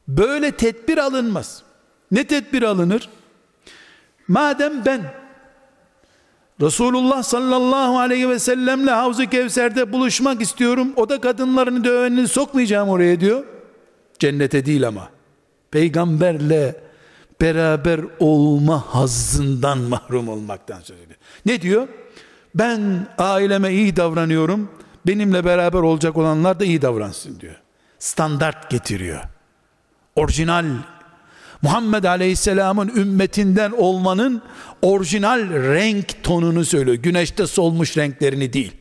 Böyle 0.07 0.51
tedbir 0.51 0.97
alınmaz. 0.97 1.63
Ne 2.11 2.27
tedbir 2.27 2.63
alınır? 2.63 3.09
Madem 4.27 4.85
ben 4.85 5.01
Resulullah 6.61 7.23
sallallahu 7.23 7.99
aleyhi 7.99 8.29
ve 8.29 8.39
sellemle 8.39 8.91
Havz-ı 8.91 9.25
Kevser'de 9.25 9.93
buluşmak 9.93 10.41
istiyorum. 10.41 10.93
O 10.95 11.09
da 11.09 11.21
kadınlarını 11.21 11.83
dövenini 11.83 12.27
sokmayacağım 12.27 12.89
oraya 12.89 13.19
diyor. 13.19 13.43
Cennete 14.19 14.65
değil 14.65 14.87
ama. 14.87 15.09
Peygamberle 15.71 16.75
beraber 17.41 18.01
olma 18.19 18.95
hazzından 18.95 19.77
mahrum 19.89 20.29
olmaktan 20.29 20.79
söz 20.79 20.97
ediyor. 20.97 21.19
Ne 21.45 21.61
diyor? 21.61 21.87
Ben 22.55 23.07
aileme 23.17 23.71
iyi 23.73 23.95
davranıyorum. 23.95 24.71
Benimle 25.07 25.45
beraber 25.45 25.79
olacak 25.79 26.17
olanlar 26.17 26.59
da 26.59 26.65
iyi 26.65 26.81
davransın 26.81 27.39
diyor. 27.39 27.55
Standart 27.99 28.69
getiriyor. 28.69 29.21
Orijinal 30.17 30.65
Muhammed 31.61 32.03
Aleyhisselam'ın 32.03 32.87
ümmetinden 32.87 33.71
olmanın 33.71 34.41
orijinal 34.81 35.49
renk 35.49 36.23
tonunu 36.23 36.65
söylüyor. 36.65 36.97
Güneşte 36.97 37.47
solmuş 37.47 37.97
renklerini 37.97 38.53
değil. 38.53 38.71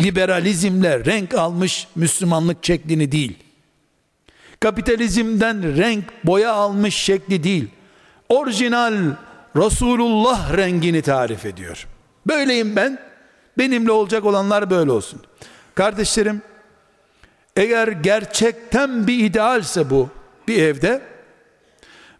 Liberalizmle 0.00 1.04
renk 1.04 1.34
almış 1.34 1.86
Müslümanlık 1.96 2.64
şeklini 2.64 3.12
değil 3.12 3.36
kapitalizmden 4.60 5.76
renk 5.76 6.04
boya 6.24 6.52
almış 6.52 6.94
şekli 6.94 7.42
değil. 7.42 7.68
Orijinal 8.28 8.94
Resulullah 9.56 10.56
rengini 10.56 11.02
tarif 11.02 11.46
ediyor. 11.46 11.86
Böyleyim 12.26 12.76
ben. 12.76 12.98
Benimle 13.58 13.92
olacak 13.92 14.24
olanlar 14.24 14.70
böyle 14.70 14.90
olsun. 14.90 15.20
Kardeşlerim, 15.74 16.42
eğer 17.56 17.88
gerçekten 17.88 19.06
bir 19.06 19.18
idealse 19.18 19.90
bu 19.90 20.08
bir 20.48 20.62
evde 20.62 21.02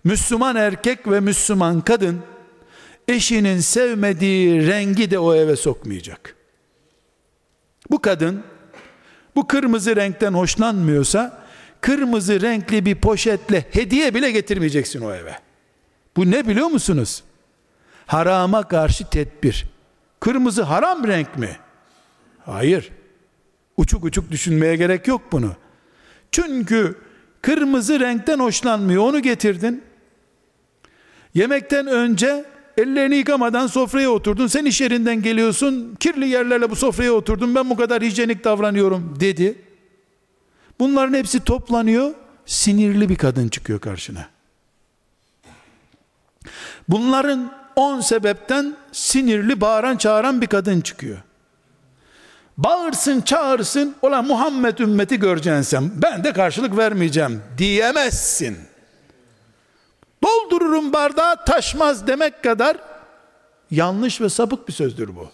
Müslüman 0.04 0.56
erkek 0.56 1.10
ve 1.10 1.20
Müslüman 1.20 1.80
kadın 1.80 2.20
eşinin 3.08 3.60
sevmediği 3.60 4.66
rengi 4.66 5.10
de 5.10 5.18
o 5.18 5.34
eve 5.34 5.56
sokmayacak. 5.56 6.36
Bu 7.90 8.02
kadın 8.02 8.44
bu 9.36 9.46
kırmızı 9.46 9.96
renkten 9.96 10.32
hoşlanmıyorsa 10.32 11.42
kırmızı 11.80 12.40
renkli 12.40 12.86
bir 12.86 12.94
poşetle 12.94 13.66
hediye 13.70 14.14
bile 14.14 14.30
getirmeyeceksin 14.30 15.00
o 15.00 15.14
eve. 15.14 15.38
Bu 16.16 16.30
ne 16.30 16.48
biliyor 16.48 16.66
musunuz? 16.66 17.22
Harama 18.06 18.68
karşı 18.68 19.10
tedbir. 19.10 19.66
Kırmızı 20.20 20.62
haram 20.62 21.06
renk 21.06 21.38
mi? 21.38 21.56
Hayır. 22.46 22.90
Uçuk 23.76 24.04
uçuk 24.04 24.30
düşünmeye 24.30 24.76
gerek 24.76 25.08
yok 25.08 25.22
bunu. 25.32 25.52
Çünkü 26.32 26.96
kırmızı 27.42 28.00
renkten 28.00 28.38
hoşlanmıyor. 28.38 29.02
Onu 29.02 29.22
getirdin. 29.22 29.82
Yemekten 31.34 31.86
önce 31.86 32.44
ellerini 32.76 33.16
yıkamadan 33.16 33.66
sofraya 33.66 34.10
oturdun. 34.10 34.46
Sen 34.46 34.64
iş 34.64 34.80
yerinden 34.80 35.22
geliyorsun. 35.22 35.96
Kirli 36.00 36.28
yerlerle 36.28 36.70
bu 36.70 36.76
sofraya 36.76 37.12
oturdun. 37.12 37.54
Ben 37.54 37.70
bu 37.70 37.76
kadar 37.76 38.02
hijyenik 38.02 38.44
davranıyorum 38.44 39.16
dedi. 39.20 39.62
Bunların 40.80 41.14
hepsi 41.14 41.44
toplanıyor. 41.44 42.14
Sinirli 42.46 43.08
bir 43.08 43.16
kadın 43.16 43.48
çıkıyor 43.48 43.80
karşına. 43.80 44.28
Bunların 46.88 47.52
on 47.76 48.00
sebepten 48.00 48.76
sinirli 48.92 49.60
bağıran 49.60 49.96
çağıran 49.96 50.40
bir 50.40 50.46
kadın 50.46 50.80
çıkıyor. 50.80 51.18
Bağırsın 52.58 53.20
çağırsın 53.20 53.96
ola 54.02 54.22
Muhammed 54.22 54.78
ümmeti 54.78 55.18
göreceksin 55.18 55.62
sen 55.62 55.90
ben 56.02 56.24
de 56.24 56.32
karşılık 56.32 56.76
vermeyeceğim 56.76 57.42
diyemezsin. 57.58 58.58
Doldururum 60.22 60.92
bardağı 60.92 61.44
taşmaz 61.44 62.06
demek 62.06 62.42
kadar 62.42 62.76
yanlış 63.70 64.20
ve 64.20 64.28
sapık 64.28 64.68
bir 64.68 64.72
sözdür 64.72 65.16
bu. 65.16 65.30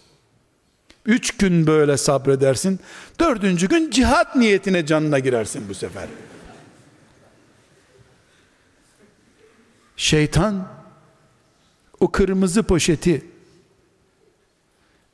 Üç 1.05 1.37
gün 1.37 1.67
böyle 1.67 1.97
sabredersin. 1.97 2.79
Dördüncü 3.19 3.69
gün 3.69 3.91
cihat 3.91 4.35
niyetine 4.35 4.85
canına 4.85 5.19
girersin 5.19 5.69
bu 5.69 5.73
sefer. 5.73 6.07
Şeytan 9.97 10.67
o 11.99 12.11
kırmızı 12.11 12.63
poşeti 12.63 13.25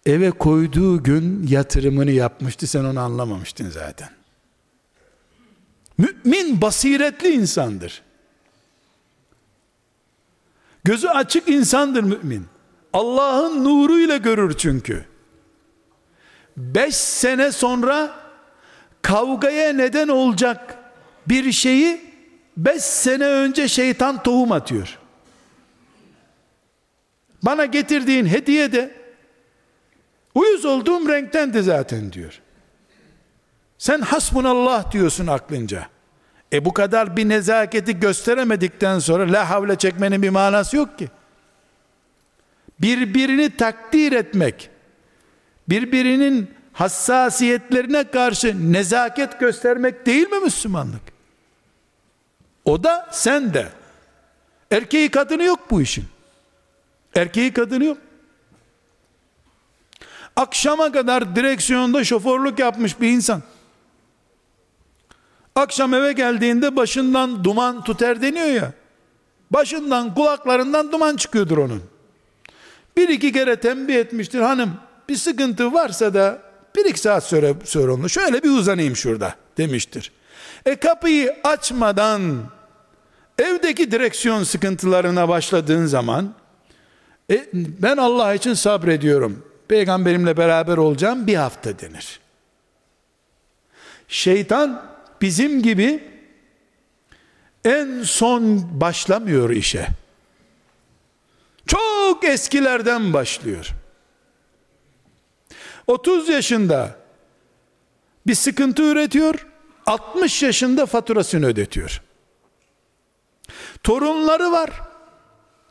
eve 0.06 0.32
koyduğu 0.32 1.04
gün 1.04 1.47
yatırımını 1.47 2.12
yapmıştı 2.12 2.68
sen 2.68 2.84
onu 2.84 2.99
anlamamıştın 2.99 3.70
zaten. 3.70 4.10
Mümin 5.97 6.62
basiretli 6.62 7.30
insandır. 7.30 8.02
Gözü 10.84 11.08
açık 11.08 11.49
insandır 11.49 12.04
mümin. 12.04 12.45
Allah'ın 12.93 13.64
nuruyla 13.64 14.18
görür 14.18 14.58
çünkü. 14.58 15.06
Beş 16.58 16.95
sene 16.95 17.52
sonra 17.52 18.16
kavgaya 19.02 19.74
neden 19.74 20.08
olacak 20.08 20.78
bir 21.28 21.52
şeyi 21.52 22.02
beş 22.58 22.84
sene 22.84 23.26
önce 23.26 23.68
şeytan 23.68 24.24
tohum 24.24 24.52
atıyor. 24.52 24.97
Bana 27.43 27.66
getirdiğin 27.66 28.26
hediye 28.26 28.72
de 28.72 29.01
uyuz 30.36 30.66
olduğum 30.66 31.10
renktendi 31.10 31.64
zaten 31.64 32.14
diyor. 32.14 32.42
Sen 33.78 34.02
hasbunallah 34.02 34.92
diyorsun 34.92 35.28
aklınca. 35.28 35.88
E 36.54 36.66
bu 36.66 36.74
kadar 36.74 37.18
bir 37.18 37.30
nezaketi 37.30 38.00
gösteremedikten 38.00 39.00
sonra 39.00 39.32
la 39.32 39.50
havle 39.50 39.76
çekmenin 39.76 40.22
bir 40.22 40.30
manası 40.30 40.78
yok 40.78 41.00
ki. 41.00 41.10
Birbirini 42.80 43.58
takdir 43.58 44.12
etmek, 44.12 44.70
birbirinin 45.70 46.52
hassasiyetlerine 46.74 48.12
karşı 48.12 48.74
nezaket 48.74 49.40
göstermek 49.40 50.06
değil 50.06 50.30
mi 50.30 50.40
Müslümanlık? 50.40 51.02
O 52.66 52.84
da 52.84 53.10
sen 53.12 53.54
de. 53.54 53.68
Erkeği 54.72 55.10
kadını 55.10 55.44
yok 55.44 55.60
bu 55.72 55.82
işin. 55.82 56.06
Erkeği 57.16 57.54
kadını 57.54 57.86
yok. 57.86 57.98
Akşama 60.42 60.92
kadar 60.92 61.36
direksiyonda 61.36 62.04
şoförlük 62.04 62.60
yapmış 62.60 63.02
bir 63.02 63.10
insan. 63.10 63.42
Akşam 65.56 65.94
eve 65.94 66.14
geldiğinde 66.14 66.76
başından 66.76 67.44
duman 67.44 67.84
tuter 67.84 68.22
deniyor 68.22 68.48
ya. 68.48 68.72
Başından 69.52 70.16
kulaklarından 70.16 70.92
duman 70.92 71.16
çıkıyordur 71.16 71.58
onun. 71.58 71.84
Bir 72.98 73.10
iki 73.10 73.32
kere 73.32 73.56
tembih 73.56 73.96
etmiştir 73.96 74.39
hanım 74.39 74.74
bir 75.10 75.16
sıkıntı 75.16 75.74
varsa 75.74 76.14
da 76.14 76.42
bir 76.76 76.86
iki 76.86 77.00
saat 77.00 77.24
sonra, 77.24 77.54
sonra 77.66 77.94
onu 77.94 78.10
şöyle 78.10 78.44
bir 78.44 78.50
uzanayım 78.50 78.96
şurada 78.96 79.36
demiştir. 79.58 80.12
E 80.66 80.76
kapıyı 80.76 81.36
açmadan 81.44 82.22
evdeki 83.39 83.92
direksiyon 83.92 84.44
sıkıntılarına 84.44 85.30
başladığın 85.30 85.86
zaman 85.86 86.34
e, 87.32 87.46
ben 87.54 87.98
Allah 87.98 88.34
için 88.34 88.54
sabrediyorum. 88.54 89.51
Peygamberimle 89.72 90.38
beraber 90.38 90.78
olacağım 90.78 91.28
bir 91.28 91.36
hafta 91.36 91.80
denir. 91.80 92.20
Şeytan 94.08 94.86
bizim 95.22 95.62
gibi 95.62 96.04
en 97.66 98.04
son 98.04 98.70
başlamıyor 98.82 99.50
işe. 99.50 99.88
Çok 101.68 102.24
eskilerden 102.24 103.14
başlıyor. 103.14 103.70
30 105.88 106.30
yaşında 106.30 106.96
bir 108.28 108.36
sıkıntı 108.36 108.84
üretiyor, 108.84 109.48
60 109.86 110.44
yaşında 110.44 110.86
faturasını 110.86 111.46
ödetiyor. 111.46 112.02
Torunları 113.84 114.52
var. 114.52 114.72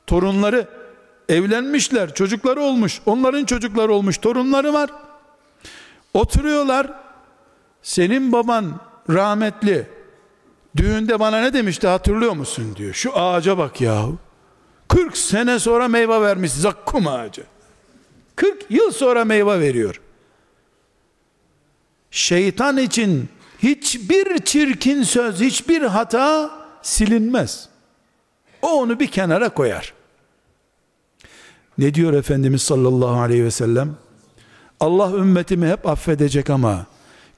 Torunları 0.07 0.80
evlenmişler, 1.31 2.15
çocukları 2.15 2.61
olmuş, 2.61 3.01
onların 3.07 3.45
çocukları 3.45 3.93
olmuş, 3.93 4.19
torunları 4.19 4.73
var. 4.73 4.91
Oturuyorlar. 6.15 6.93
Senin 7.83 8.33
baban 8.33 8.81
rahmetli 9.11 9.87
düğünde 10.77 11.21
bana 11.21 11.41
ne 11.41 11.53
demişti 11.53 11.87
hatırlıyor 11.87 12.33
musun 12.33 12.77
diyor. 12.77 12.95
Şu 12.95 13.19
ağaca 13.19 13.59
bak 13.59 13.81
yahu. 13.81 14.19
40 14.89 15.17
sene 15.17 15.59
sonra 15.59 15.89
meyve 15.89 16.21
vermiş 16.21 16.53
zakkum 16.53 17.07
ağacı. 17.07 17.43
40 18.37 18.71
yıl 18.71 18.91
sonra 18.91 19.25
meyve 19.25 19.61
veriyor. 19.61 20.01
Şeytan 22.11 22.77
için 22.77 23.29
hiçbir 23.63 24.39
çirkin 24.39 25.03
söz, 25.03 25.41
hiçbir 25.41 25.83
hata 25.83 26.51
silinmez. 26.83 27.69
O 28.63 28.69
onu 28.69 29.01
bir 29.01 29.07
kenara 29.07 29.49
koyar. 29.49 30.00
Ne 31.81 31.95
diyor 31.95 32.13
Efendimiz 32.13 32.63
sallallahu 32.63 33.21
aleyhi 33.21 33.45
ve 33.45 33.51
sellem? 33.51 33.97
Allah 34.81 35.11
ümmetimi 35.11 35.69
hep 35.69 35.87
affedecek 35.87 36.51
ama 36.51 36.87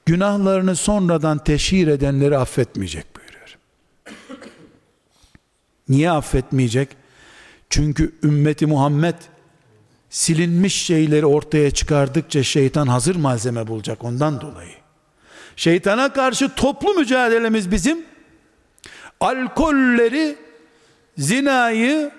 günahlarını 0.05 0.75
sonradan 0.75 1.37
teşhir 1.37 1.87
edenleri 1.87 2.37
affetmeyecek 2.37 3.05
buyuruyor. 3.15 3.57
Niye 5.89 6.11
affetmeyecek? 6.11 6.89
Çünkü 7.69 8.15
ümmeti 8.23 8.65
Muhammed 8.65 9.15
silinmiş 10.09 10.85
şeyleri 10.85 11.25
ortaya 11.25 11.71
çıkardıkça 11.71 12.43
şeytan 12.43 12.87
hazır 12.87 13.15
malzeme 13.15 13.67
bulacak 13.67 14.03
ondan 14.03 14.41
dolayı. 14.41 14.75
Şeytana 15.55 16.13
karşı 16.13 16.55
toplu 16.55 16.93
mücadelemiz 16.93 17.71
bizim 17.71 18.05
alkolleri, 19.19 20.35
zinayı, 21.17 22.11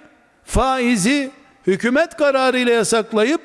faizi 0.44 1.30
hükümet 1.66 2.16
kararıyla 2.16 2.72
yasaklayıp 2.72 3.42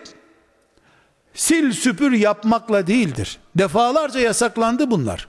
sil 1.45 1.67
süpür 1.71 2.11
yapmakla 2.11 2.87
değildir. 2.87 3.39
Defalarca 3.55 4.19
yasaklandı 4.19 4.91
bunlar. 4.91 5.27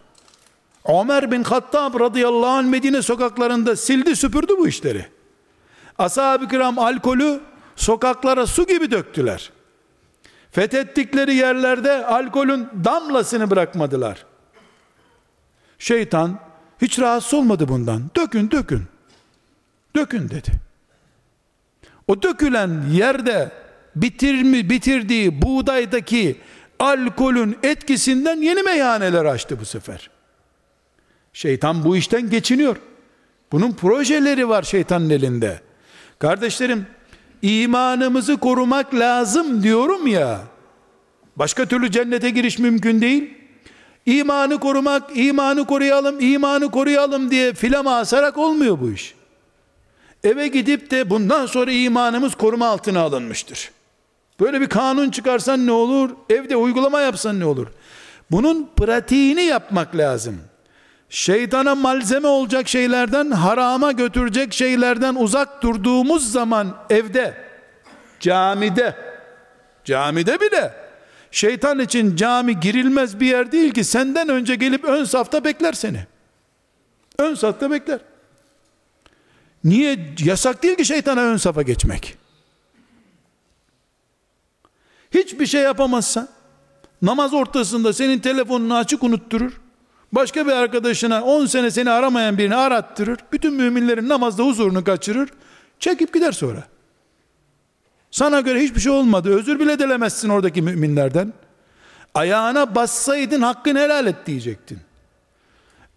Ömer 0.85 1.31
bin 1.31 1.43
Hattab 1.43 2.01
radıyallahu 2.01 2.47
anh 2.47 2.67
Medine 2.67 3.03
sokaklarında 3.03 3.77
sildi 3.77 4.17
süpürdü 4.17 4.53
bu 4.59 4.69
işleri. 4.69 5.07
Ashab-ı 5.99 6.49
kiram 6.49 6.79
alkolü 6.79 7.41
sokaklara 7.77 8.47
su 8.47 8.67
gibi 8.67 8.91
döktüler. 8.91 9.53
Fethettikleri 10.51 11.35
yerlerde 11.35 12.07
alkolün 12.07 12.69
damlasını 12.85 13.51
bırakmadılar. 13.51 14.27
Şeytan 15.79 16.39
hiç 16.83 16.99
rahatsız 16.99 17.35
olmadı 17.35 17.69
bundan. 17.69 18.11
Dökün 18.17 18.51
dökün. 18.51 18.83
Dökün 19.97 20.29
dedi. 20.29 20.70
O 22.11 22.23
dökülen 22.23 22.83
yerde 22.93 23.51
bitirmi, 23.97 24.71
bitirdiği 24.71 25.43
buğdaydaki 25.43 26.37
alkolün 26.79 27.59
etkisinden 27.63 28.37
yeni 28.37 28.63
meyhaneler 28.63 29.25
açtı 29.25 29.61
bu 29.61 29.65
sefer. 29.65 30.11
Şeytan 31.33 31.85
bu 31.85 31.97
işten 31.97 32.31
geçiniyor. 32.31 32.77
Bunun 33.53 33.73
projeleri 33.73 34.49
var 34.49 34.63
şeytanın 34.63 35.11
elinde. 35.11 35.61
Kardeşlerim, 36.19 36.87
imanımızı 37.43 38.37
korumak 38.37 38.95
lazım 38.95 39.63
diyorum 39.63 40.07
ya. 40.07 40.41
Başka 41.37 41.67
türlü 41.67 41.91
cennete 41.91 42.31
giriş 42.31 42.59
mümkün 42.59 43.01
değil. 43.01 43.35
İmanı 44.07 44.61
korumak, 44.61 45.11
imanı 45.15 45.67
koruyalım, 45.67 46.21
imanı 46.21 46.71
koruyalım 46.71 47.31
diye 47.31 47.55
filama 47.55 47.97
asarak 47.97 48.39
olmuyor 48.39 48.81
bu 48.81 48.91
iş. 48.91 49.20
Eve 50.25 50.49
gidip 50.49 50.91
de 50.91 51.11
bundan 51.11 51.47
sonra 51.47 51.73
imanımız 51.73 52.35
koruma 52.35 52.67
altına 52.67 53.01
alınmıştır. 53.01 53.71
Böyle 54.41 54.61
bir 54.61 54.69
kanun 54.69 55.11
çıkarsan 55.11 55.67
ne 55.67 55.73
olur? 55.73 56.11
Evde 56.31 56.57
uygulama 56.57 57.01
yapsan 57.01 57.41
ne 57.41 57.45
olur? 57.45 57.67
Bunun 58.31 58.71
pratiğini 58.77 59.43
yapmak 59.43 59.97
lazım. 59.97 60.41
Şeytana 61.09 61.75
malzeme 61.75 62.29
olacak 62.29 62.69
şeylerden, 62.69 63.31
harama 63.31 63.93
götürecek 63.93 64.53
şeylerden 64.53 65.15
uzak 65.15 65.63
durduğumuz 65.63 66.33
zaman 66.33 66.77
evde, 66.91 67.35
camide, 68.21 68.95
camide 69.85 70.41
bile 70.41 70.75
şeytan 71.31 71.79
için 71.79 72.17
cami 72.17 72.61
girilmez 72.61 73.21
bir 73.21 73.27
yer 73.27 73.53
değil 73.53 73.73
ki 73.73 73.85
senden 73.85 74.29
önce 74.29 74.55
gelip 74.55 74.85
ön 74.85 75.05
safta 75.05 75.45
bekler 75.45 75.73
seni. 75.73 76.07
Ön 77.19 77.35
safta 77.35 77.71
bekler. 77.71 77.99
Niye? 79.65 80.15
Yasak 80.19 80.63
değil 80.63 80.77
ki 80.77 80.85
şeytana 80.85 81.21
ön 81.21 81.37
safa 81.37 81.63
geçmek. 81.63 82.17
Hiçbir 85.11 85.47
şey 85.47 85.63
yapamazsan, 85.63 86.29
namaz 87.03 87.35
ortasında 87.35 87.93
senin 87.93 88.19
telefonunu 88.19 88.77
açık 88.77 89.03
unutturur, 89.03 89.61
başka 90.13 90.47
bir 90.47 90.53
arkadaşına 90.53 91.25
10 91.25 91.47
sene 91.47 91.71
seni 91.71 91.91
aramayan 91.91 92.39
birini 92.39 92.57
arattırır, 92.57 93.19
bütün 93.33 93.55
müminlerin 93.55 94.09
namazda 94.09 94.45
huzurunu 94.45 94.85
kaçırır, 94.85 95.31
çekip 95.79 96.15
gider 96.15 96.33
sonra. 96.33 96.65
Sana 98.11 98.41
göre 98.41 98.61
hiçbir 98.61 98.81
şey 98.81 98.93
olmadı, 98.93 99.39
özür 99.39 99.61
bile 99.61 99.79
dilemezsin 99.79 100.29
oradaki 100.29 100.63
müminlerden. 100.63 101.33
Ayağına 102.15 102.75
bassaydın 102.75 103.43
hakkını 103.43 103.79
helal 103.79 104.07
et 104.07 104.27
diyecektin. 104.27 104.79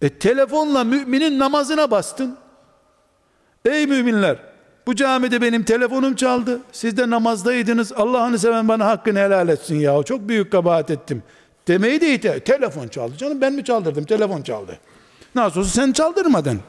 E 0.02 0.10
telefonla 0.10 0.84
müminin 0.84 1.40
namazına 1.40 1.92
bastın. 1.92 2.38
Ey 3.66 3.88
müminler 3.88 4.38
bu 4.88 4.96
camide 4.96 5.42
benim 5.42 5.64
telefonum 5.64 6.16
çaldı. 6.16 6.60
Siz 6.72 6.98
de 6.98 7.10
namazdaydınız. 7.10 7.92
Allah'ını 7.92 8.40
seven 8.40 8.68
bana 8.68 8.86
hakkını 8.86 9.20
helal 9.20 9.50
etsin 9.50 9.80
ya. 9.80 10.04
Çok 10.04 10.28
büyük 10.30 10.52
kabahat 10.52 10.92
ettim. 10.92 11.24
Demeyi 11.68 12.02
de 12.02 12.14
ite. 12.14 12.40
Telefon 12.40 12.88
çaldı. 12.88 13.18
Canım 13.18 13.42
ben 13.42 13.54
mi 13.54 13.64
çaldırdım? 13.64 14.04
Telefon 14.04 14.42
çaldı. 14.42 14.80
Nasıl 15.36 15.60
olsa 15.60 15.70
sen 15.70 15.92
çaldırmadın. 15.92 16.60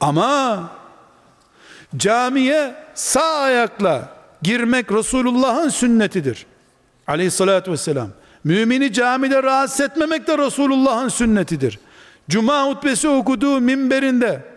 Ama 0.00 0.70
camiye 1.96 2.74
sağ 2.94 3.34
ayakla 3.34 4.08
girmek 4.42 4.92
Resulullah'ın 4.92 5.68
sünnetidir. 5.68 6.46
Aleyhissalatü 7.06 7.72
vesselam. 7.72 8.08
Mümini 8.44 8.92
camide 8.92 9.42
rahatsız 9.42 9.80
etmemek 9.80 10.26
de 10.26 10.38
Resulullah'ın 10.38 11.08
sünnetidir. 11.08 11.78
Cuma 12.28 12.66
hutbesi 12.66 13.08
okuduğu 13.08 13.60
minberinde 13.60 14.53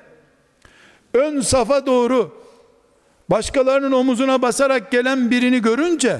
ön 1.13 1.41
safa 1.41 1.85
doğru 1.85 2.31
başkalarının 3.29 3.91
omuzuna 3.91 4.41
basarak 4.41 4.91
gelen 4.91 5.31
birini 5.31 5.61
görünce 5.61 6.19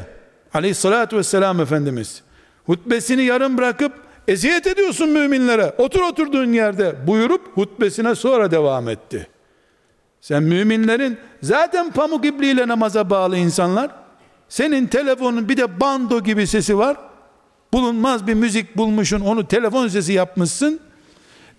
aleyhissalatü 0.54 1.18
vesselam 1.18 1.60
Efendimiz 1.62 2.24
hutbesini 2.66 3.24
yarım 3.24 3.58
bırakıp 3.58 3.94
eziyet 4.28 4.68
ediyorsun 4.68 5.10
müminlere 5.10 5.74
otur 5.78 6.02
oturduğun 6.02 6.54
yerde 6.54 7.08
buyurup 7.08 7.58
hutbesine 7.58 8.16
sonra 8.16 8.52
devam 8.52 8.90
etti. 8.90 9.28
Sen 10.22 10.44
müminlerin 10.44 11.18
zaten 11.42 11.92
pamuk 11.92 12.26
ipliğiyle 12.26 12.68
namaza 12.68 13.10
bağlı 13.10 13.38
insanlar. 13.38 13.92
Senin 14.50 14.88
telefonun 14.88 15.50
bir 15.50 15.58
de 15.58 15.80
bando 15.80 16.24
gibi 16.24 16.48
sesi 16.48 16.78
var. 16.78 16.98
Bulunmaz 17.74 18.28
bir 18.28 18.34
müzik 18.34 18.78
bulmuşsun 18.78 19.22
onu 19.22 19.48
telefon 19.48 19.88
sesi 19.88 20.14
yapmışsın. 20.14 20.80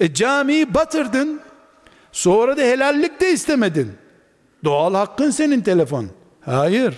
E 0.01 0.15
camiyi 0.15 0.75
batırdın 0.75 1.41
sonra 2.13 2.57
da 2.57 2.63
helallik 2.63 3.21
de 3.21 3.33
istemedin. 3.33 3.93
Doğal 4.65 4.95
hakkın 4.95 5.31
senin 5.31 5.61
telefon. 5.61 6.07
Hayır 6.41 6.95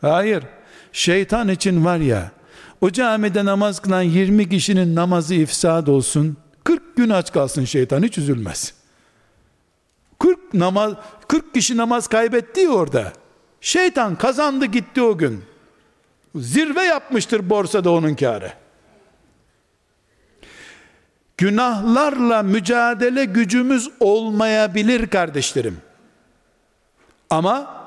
hayır. 0.00 0.44
Şeytan 0.92 1.48
için 1.48 1.84
var 1.84 1.98
ya 1.98 2.30
o 2.80 2.90
camide 2.90 3.44
namaz 3.44 3.80
kılan 3.80 4.02
20 4.02 4.48
kişinin 4.48 4.94
namazı 4.94 5.34
ifsad 5.34 5.86
olsun 5.86 6.36
40 6.64 6.96
gün 6.96 7.10
aç 7.10 7.32
kalsın 7.32 7.64
şeytan 7.64 8.02
hiç 8.02 8.18
üzülmez. 8.18 8.74
40 10.18 10.54
namaz 10.54 10.92
40 11.28 11.54
kişi 11.54 11.76
namaz 11.76 12.06
kaybetti 12.06 12.68
orada. 12.68 13.12
Şeytan 13.60 14.16
kazandı 14.16 14.64
gitti 14.64 15.02
o 15.02 15.18
gün. 15.18 15.44
Zirve 16.34 16.82
yapmıştır 16.82 17.50
borsada 17.50 17.90
onun 17.90 18.14
karı 18.14 18.63
günahlarla 21.36 22.42
mücadele 22.42 23.24
gücümüz 23.24 23.90
olmayabilir 24.00 25.06
kardeşlerim 25.06 25.76
ama 27.30 27.84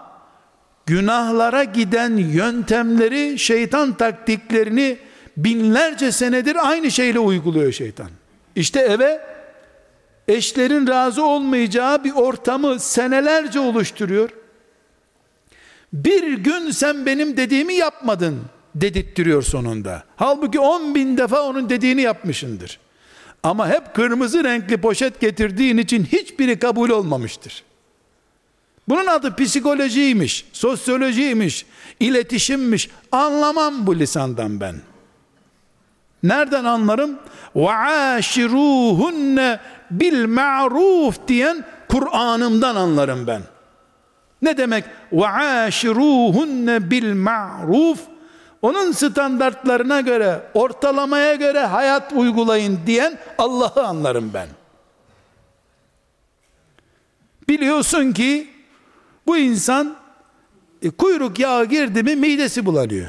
günahlara 0.85 1.63
giden 1.63 2.17
yöntemleri, 2.17 3.39
şeytan 3.39 3.93
taktiklerini 3.93 4.97
binlerce 5.37 6.11
senedir 6.11 6.69
aynı 6.69 6.91
şeyle 6.91 7.19
uyguluyor 7.19 7.71
şeytan. 7.71 8.09
İşte 8.55 8.79
eve 8.79 9.21
eşlerin 10.27 10.87
razı 10.87 11.25
olmayacağı 11.25 12.03
bir 12.03 12.11
ortamı 12.11 12.79
senelerce 12.79 13.59
oluşturuyor. 13.59 14.29
Bir 15.93 16.37
gün 16.37 16.71
sen 16.71 17.05
benim 17.05 17.37
dediğimi 17.37 17.73
yapmadın 17.73 18.41
dedirttiriyor 18.75 19.43
sonunda. 19.43 20.03
Halbuki 20.15 20.59
on 20.59 20.95
bin 20.95 21.17
defa 21.17 21.41
onun 21.41 21.69
dediğini 21.69 22.01
yapmışındır. 22.01 22.79
Ama 23.46 23.68
hep 23.68 23.94
kırmızı 23.94 24.44
renkli 24.44 24.80
poşet 24.80 25.20
getirdiğin 25.20 25.76
için 25.76 26.04
hiçbiri 26.04 26.58
kabul 26.58 26.90
olmamıştır. 26.90 27.62
Bunun 28.88 29.06
adı 29.06 29.36
psikolojiymiş, 29.36 30.46
sosyolojiymiş, 30.52 31.66
iletişimmiş. 32.00 32.90
Anlamam 33.12 33.86
bu 33.86 33.98
lisandan 33.98 34.60
ben. 34.60 34.76
Nereden 36.22 36.64
anlarım? 36.64 37.18
وَعَاشِرُوهُنَّ 37.56 39.58
bil 39.90 40.24
diyen 41.28 41.64
Kur'an'ımdan 41.88 42.76
anlarım 42.76 43.26
ben. 43.26 43.42
Ne 44.42 44.56
demek? 44.56 44.84
وَعَاشِرُوهُنَّ 45.12 46.90
bil 46.90 47.12
onun 48.61 48.91
standartlarına 48.91 50.01
göre, 50.01 50.41
ortalamaya 50.53 51.35
göre 51.35 51.59
hayat 51.59 52.13
uygulayın 52.13 52.79
diyen 52.85 53.19
Allah'ı 53.37 53.83
anlarım 53.83 54.31
ben. 54.33 54.47
Biliyorsun 57.49 58.11
ki 58.11 58.47
bu 59.27 59.37
insan 59.37 59.95
e, 60.81 60.89
kuyruk 60.89 61.39
yağı 61.39 61.65
girdi 61.65 62.03
mi 62.03 62.15
midesi 62.15 62.65
bulanıyor. 62.65 63.07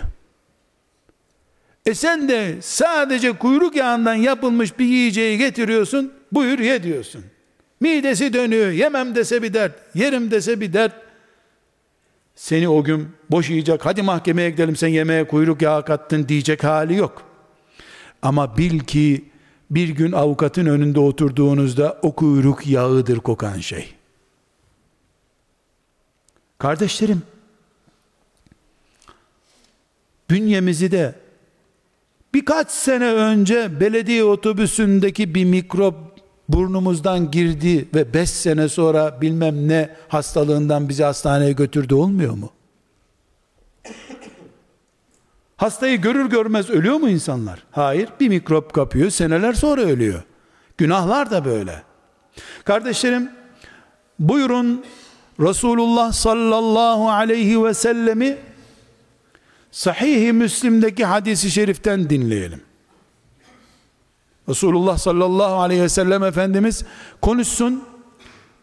E 1.86 1.94
sen 1.94 2.28
de 2.28 2.56
sadece 2.62 3.32
kuyruk 3.32 3.76
yağından 3.76 4.14
yapılmış 4.14 4.78
bir 4.78 4.84
yiyeceği 4.84 5.38
getiriyorsun, 5.38 6.12
buyur 6.32 6.58
ye 6.58 6.82
diyorsun. 6.82 7.24
Midesi 7.80 8.32
dönüyor, 8.32 8.70
yemem 8.70 9.14
dese 9.14 9.42
bir 9.42 9.54
dert, 9.54 9.72
yerim 9.94 10.30
dese 10.30 10.60
bir 10.60 10.72
dert. 10.72 11.07
Seni 12.38 12.68
o 12.68 12.84
gün 12.84 13.08
boşayacak, 13.30 13.86
hadi 13.86 14.02
mahkemeye 14.02 14.50
gidelim 14.50 14.76
sen 14.76 14.88
yemeğe 14.88 15.26
kuyruk 15.26 15.62
yağı 15.62 15.84
kattın 15.84 16.28
diyecek 16.28 16.64
hali 16.64 16.94
yok. 16.94 17.22
Ama 18.22 18.56
bil 18.58 18.80
ki 18.80 19.24
bir 19.70 19.88
gün 19.88 20.12
avukatın 20.12 20.66
önünde 20.66 21.00
oturduğunuzda 21.00 21.98
o 22.02 22.14
kuyruk 22.14 22.66
yağıdır 22.66 23.18
kokan 23.18 23.58
şey. 23.58 23.94
Kardeşlerim, 26.58 27.22
bünyemizi 30.30 30.90
de 30.90 31.14
birkaç 32.34 32.70
sene 32.70 33.12
önce 33.12 33.80
belediye 33.80 34.24
otobüsündeki 34.24 35.34
bir 35.34 35.44
mikrop 35.44 36.07
burnumuzdan 36.48 37.30
girdi 37.30 37.88
ve 37.94 38.14
beş 38.14 38.30
sene 38.30 38.68
sonra 38.68 39.20
bilmem 39.20 39.68
ne 39.68 39.96
hastalığından 40.08 40.88
bizi 40.88 41.04
hastaneye 41.04 41.52
götürdü 41.52 41.94
olmuyor 41.94 42.34
mu? 42.34 42.50
Hastayı 45.56 46.00
görür 46.00 46.30
görmez 46.30 46.70
ölüyor 46.70 46.96
mu 46.96 47.08
insanlar? 47.08 47.62
Hayır, 47.70 48.08
bir 48.20 48.28
mikrop 48.28 48.72
kapıyor, 48.72 49.10
seneler 49.10 49.52
sonra 49.52 49.80
ölüyor. 49.80 50.22
Günahlar 50.78 51.30
da 51.30 51.44
böyle. 51.44 51.82
Kardeşlerim, 52.64 53.30
buyurun 54.18 54.84
Resulullah 55.40 56.12
sallallahu 56.12 57.10
aleyhi 57.10 57.64
ve 57.64 57.74
sellemi 57.74 58.36
sahih 59.70 60.32
Müslim'deki 60.32 61.04
hadisi 61.04 61.50
şeriften 61.50 62.10
dinleyelim. 62.10 62.67
Resulullah 64.48 64.98
sallallahu 64.98 65.54
aleyhi 65.54 65.82
ve 65.82 65.88
sellem 65.88 66.24
Efendimiz 66.24 66.84
konuşsun, 67.22 67.84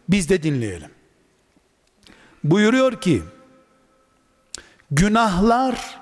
biz 0.10 0.30
de 0.30 0.44
dinleyelim. 0.44 0.90
Buyuruyor 2.44 3.02
ki, 3.02 3.24
günahlar 4.92 6.02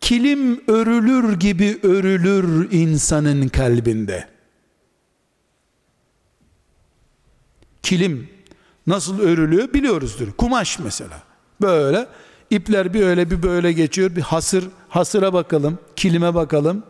kilim 0.00 0.62
örülür 0.66 1.38
gibi 1.38 1.78
örülür 1.82 2.72
insanın 2.72 3.48
kalbinde. 3.48 4.28
Kilim 7.82 8.28
nasıl 8.86 9.20
örülüyor 9.20 9.72
biliyoruzdur. 9.72 10.32
Kumaş 10.32 10.78
mesela. 10.78 11.22
Böyle 11.60 12.06
ipler 12.50 12.94
bir 12.94 13.02
öyle 13.02 13.30
bir 13.30 13.42
böyle 13.42 13.72
geçiyor. 13.72 14.16
Bir 14.16 14.22
hasır, 14.22 14.64
hasıra 14.88 15.32
bakalım, 15.32 15.78
kilime 15.96 16.34
bakalım. 16.34 16.84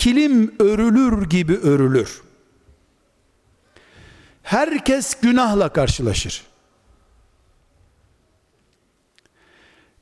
Kilim 0.00 0.54
örülür 0.58 1.26
gibi 1.26 1.56
örülür. 1.56 2.22
Herkes 4.42 5.20
günahla 5.20 5.68
karşılaşır. 5.68 6.42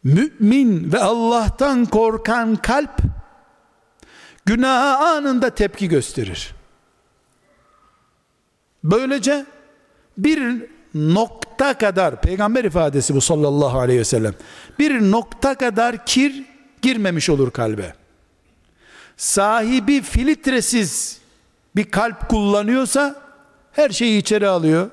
Mümin 0.05 0.93
ve 0.93 0.99
Allah'tan 0.99 1.85
korkan 1.85 2.57
kalp 2.57 2.99
günaha 4.47 5.07
anında 5.07 5.51
tepki 5.51 5.89
gösterir. 5.89 6.55
Böylece 8.85 9.47
bir 10.19 10.67
nokta 10.95 11.79
kadar 11.79 12.21
peygamber 12.21 12.65
ifadesi 12.65 13.15
bu 13.15 13.21
sallallahu 13.21 13.79
aleyhi 13.79 14.01
ve 14.01 14.05
sellem 14.05 14.35
bir 14.79 15.11
nokta 15.11 15.55
kadar 15.55 16.07
kir 16.07 16.45
girmemiş 16.83 17.31
olur 17.31 17.51
kalbe 17.51 17.95
sahibi 19.19 20.03
filtresiz 20.03 21.19
bir 21.77 21.91
kalp 21.91 22.29
kullanıyorsa 22.29 23.15
her 23.73 23.91
şeyi 23.91 24.19
içeri 24.19 24.49
alıyor 24.49 24.91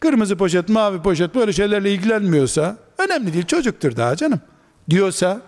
kırmızı 0.00 0.36
poşet 0.36 0.68
mavi 0.68 1.02
poşet 1.02 1.34
böyle 1.34 1.52
şeylerle 1.52 1.92
ilgilenmiyorsa 1.92 2.76
önemli 2.98 3.32
değil 3.32 3.46
çocuktur 3.46 3.96
daha 3.96 4.16
canım 4.16 4.40
diyorsa 4.90 5.40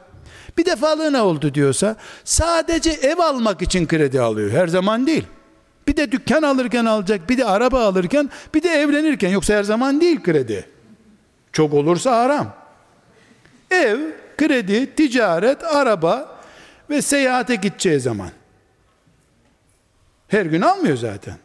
bir 0.58 0.64
defalığına 0.64 1.24
oldu 1.24 1.54
diyorsa 1.54 1.96
sadece 2.24 2.90
ev 2.90 3.18
almak 3.18 3.62
için 3.62 3.86
kredi 3.86 4.20
alıyor 4.20 4.50
her 4.50 4.68
zaman 4.68 5.06
değil 5.06 5.24
bir 5.90 5.96
de 5.96 6.12
dükkan 6.12 6.42
alırken 6.42 6.84
alacak, 6.84 7.30
bir 7.30 7.38
de 7.38 7.44
araba 7.44 7.84
alırken, 7.84 8.30
bir 8.54 8.62
de 8.62 8.68
evlenirken. 8.68 9.28
Yoksa 9.28 9.54
her 9.54 9.62
zaman 9.62 10.00
değil 10.00 10.22
kredi. 10.22 10.68
Çok 11.52 11.74
olursa 11.74 12.16
haram. 12.16 12.52
Ev, 13.70 13.98
kredi, 14.38 14.94
ticaret, 14.94 15.64
araba 15.64 16.39
ve 16.90 17.02
seyahate 17.02 17.54
gideceği 17.54 18.00
zaman. 18.00 18.30
Her 20.28 20.46
gün 20.46 20.60
almıyor 20.60 20.96
zaten. 20.96 21.38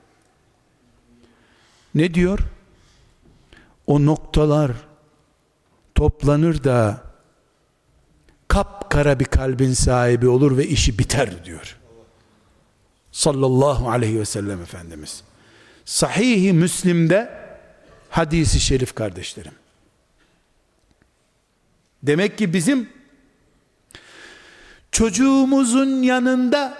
Ne 1.95 2.13
diyor? 2.13 2.39
O 3.87 4.05
noktalar 4.05 4.71
toplanır 5.95 6.63
da 6.63 7.03
kapkara 8.47 9.19
bir 9.19 9.25
kalbin 9.25 9.73
sahibi 9.73 10.27
olur 10.27 10.57
ve 10.57 10.67
işi 10.67 10.99
biter 10.99 11.45
diyor 11.45 11.77
sallallahu 13.15 13.89
aleyhi 13.89 14.19
ve 14.19 14.25
sellem 14.25 14.61
Efendimiz. 14.61 15.23
Sahih-i 15.85 16.53
Müslim'de 16.53 17.47
hadisi 18.09 18.59
şerif 18.59 18.95
kardeşlerim. 18.95 19.51
Demek 22.03 22.37
ki 22.37 22.53
bizim 22.53 22.89
çocuğumuzun 24.95 26.03
yanında 26.03 26.77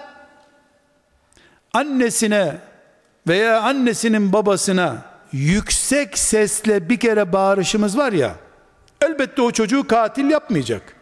annesine 1.72 2.58
veya 3.28 3.60
annesinin 3.60 4.32
babasına 4.32 5.02
yüksek 5.32 6.18
sesle 6.18 6.88
bir 6.88 6.96
kere 7.00 7.32
bağırışımız 7.32 7.98
var 7.98 8.12
ya 8.12 8.36
elbette 9.00 9.42
o 9.42 9.50
çocuğu 9.50 9.86
katil 9.86 10.30
yapmayacak. 10.30 10.96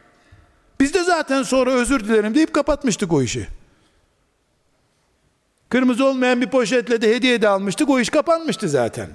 Biz 0.80 0.94
de 0.94 1.04
zaten 1.04 1.42
sonra 1.42 1.70
özür 1.70 2.04
dilerim 2.04 2.34
deyip 2.34 2.52
kapatmıştık 2.52 3.12
o 3.12 3.22
işi. 3.22 3.46
Kırmızı 5.68 6.04
olmayan 6.04 6.40
bir 6.40 6.50
poşetle 6.50 7.02
de 7.02 7.14
hediye 7.14 7.42
de 7.42 7.48
almıştık. 7.48 7.90
O 7.90 8.00
iş 8.00 8.10
kapanmıştı 8.10 8.68
zaten. 8.68 9.08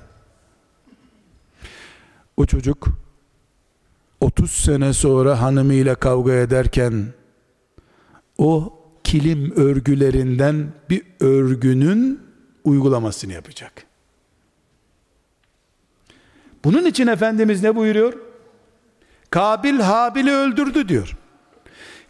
O 2.38 2.46
çocuk 2.46 2.88
30 4.22 4.52
sene 4.52 4.94
sonra 4.94 5.42
hanımıyla 5.42 5.96
kavga 5.96 6.34
ederken 6.34 7.19
o 8.40 8.74
kilim 9.04 9.52
örgülerinden 9.56 10.68
bir 10.90 11.04
örgünün 11.20 12.20
uygulamasını 12.64 13.34
yapacak. 13.34 13.86
Bunun 16.64 16.86
için 16.86 17.08
Efendimiz 17.08 17.64
ne 17.64 17.76
buyuruyor? 17.76 18.14
Kabil 19.30 19.80
Habil'i 19.80 20.32
öldürdü 20.32 20.88
diyor. 20.88 21.18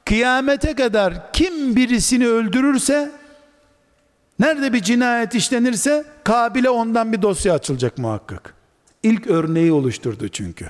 Kıyamete 0.06 0.76
kadar 0.76 1.34
kim 1.34 1.76
birisini 1.76 2.28
öldürürse 2.28 3.12
nerede 4.40 4.74
bir 4.74 4.82
cinayet 4.82 5.36
işlenirse 5.36 6.06
Kabil'e 6.24 6.70
ondan 6.70 7.14
bir 7.14 7.22
dosya 7.22 7.54
açılacak 7.54 7.98
muhakkak. 7.98 8.54
İlk 9.04 9.28
örneği 9.28 9.72
oluşturdu 9.72 10.28
çünkü. 10.28 10.70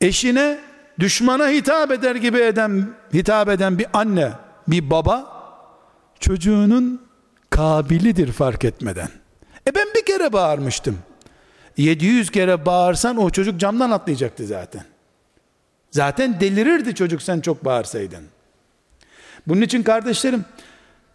Eşine 0.00 0.58
düşmana 0.98 1.48
hitap 1.48 1.90
eder 1.90 2.14
gibi 2.14 2.38
eden 2.38 2.88
hitap 3.14 3.48
eden 3.48 3.78
bir 3.78 3.86
anne, 3.92 4.32
bir 4.68 4.90
baba 4.90 5.36
çocuğunun 6.20 7.06
kabilidir 7.50 8.32
fark 8.32 8.64
etmeden. 8.64 9.08
E 9.68 9.74
ben 9.74 9.86
bir 9.94 10.06
kere 10.06 10.32
bağırmıştım. 10.32 10.98
700 11.76 12.30
kere 12.30 12.66
bağırsan 12.66 13.16
o 13.16 13.30
çocuk 13.30 13.60
camdan 13.60 13.90
atlayacaktı 13.90 14.46
zaten. 14.46 14.84
Zaten 15.90 16.40
delirirdi 16.40 16.94
çocuk 16.94 17.22
sen 17.22 17.40
çok 17.40 17.64
bağırsaydın. 17.64 18.24
Bunun 19.46 19.60
için 19.60 19.82
kardeşlerim 19.82 20.44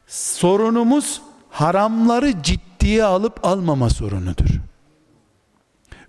sorunumuz 0.08 1.22
haramları 1.50 2.44
ciddiye 2.44 3.04
alıp 3.04 3.46
almama 3.46 3.90
sorunudur. 3.90 4.50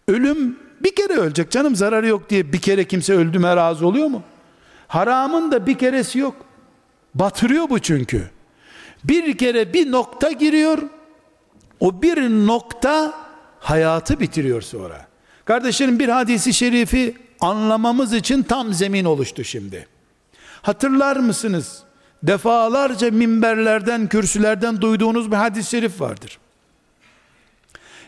Ölüm 0.09 0.59
bir 0.85 0.95
kere 0.95 1.13
ölecek 1.13 1.51
canım 1.51 1.77
zararı 1.77 2.07
yok 2.07 2.31
diye 2.31 2.53
bir 2.53 2.61
kere 2.61 2.85
kimse 2.85 3.15
öldüme 3.15 3.57
razı 3.57 3.87
oluyor 3.87 4.09
mu? 4.09 4.23
Haramın 4.89 5.53
da 5.53 5.67
bir 5.67 5.79
keresi 5.79 6.19
yok. 6.19 6.37
Batırıyor 7.15 7.71
bu 7.71 7.79
çünkü. 7.79 8.31
Bir 9.05 9.39
kere 9.39 9.73
bir 9.75 9.93
nokta 9.93 10.33
giriyor. 10.33 10.79
O 11.81 12.03
bir 12.03 12.47
nokta 12.47 13.15
hayatı 13.61 14.21
bitiriyor 14.21 14.63
sonra. 14.63 15.07
Kardeşlerim 15.45 15.99
bir 15.99 16.09
hadisi 16.09 16.55
şerifi 16.55 17.17
anlamamız 17.41 18.13
için 18.13 18.43
tam 18.43 18.73
zemin 18.73 19.05
oluştu 19.05 19.45
şimdi. 19.45 19.87
Hatırlar 20.63 21.17
mısınız? 21.17 21.83
Defalarca 22.23 23.11
minberlerden, 23.11 24.09
kürsülerden 24.09 24.81
duyduğunuz 24.81 25.31
bir 25.31 25.37
hadis-i 25.37 25.71
şerif 25.71 26.01
vardır. 26.01 26.39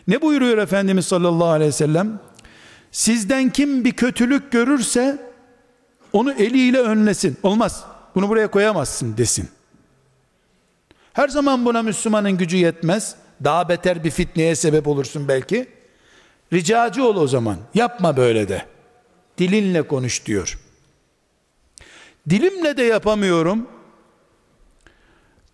Ne 0.07 0.21
buyuruyor 0.21 0.57
Efendimiz 0.57 1.05
sallallahu 1.05 1.47
aleyhi 1.47 1.67
ve 1.67 1.71
sellem? 1.71 2.19
Sizden 2.95 3.49
kim 3.49 3.85
bir 3.85 3.91
kötülük 3.91 4.51
görürse 4.51 5.31
onu 6.13 6.31
eliyle 6.31 6.79
önlesin. 6.79 7.37
Olmaz. 7.43 7.85
Bunu 8.15 8.29
buraya 8.29 8.51
koyamazsın 8.51 9.17
desin. 9.17 9.49
Her 11.13 11.27
zaman 11.27 11.65
buna 11.65 11.81
Müslümanın 11.81 12.31
gücü 12.31 12.57
yetmez. 12.57 13.15
Daha 13.43 13.69
beter 13.69 14.03
bir 14.03 14.11
fitneye 14.11 14.55
sebep 14.55 14.87
olursun 14.87 15.27
belki. 15.27 15.67
Ricacı 16.53 17.03
ol 17.03 17.15
o 17.15 17.27
zaman. 17.27 17.57
Yapma 17.73 18.17
böyle 18.17 18.49
de. 18.49 18.65
Dilinle 19.37 19.81
konuş 19.81 20.25
diyor. 20.25 20.59
Dilimle 22.29 22.77
de 22.77 22.83
yapamıyorum. 22.83 23.67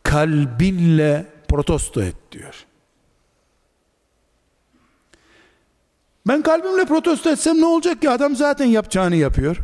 Kalbinle 0.04 1.26
protesto 1.48 2.02
et 2.02 2.16
diyor. 2.32 2.66
Ben 6.28 6.42
kalbimle 6.42 6.86
protesto 6.86 7.30
etsem 7.30 7.62
ne 7.62 7.66
olacak 7.66 8.02
ki? 8.02 8.10
Adam 8.10 8.36
zaten 8.36 8.66
yapacağını 8.66 9.16
yapıyor. 9.16 9.58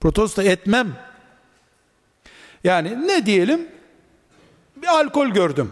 Protesto 0.00 0.42
etmem. 0.42 0.92
Yani 2.64 3.08
ne 3.08 3.26
diyelim? 3.26 3.68
Bir 4.76 4.86
alkol 4.86 5.28
gördüm. 5.28 5.70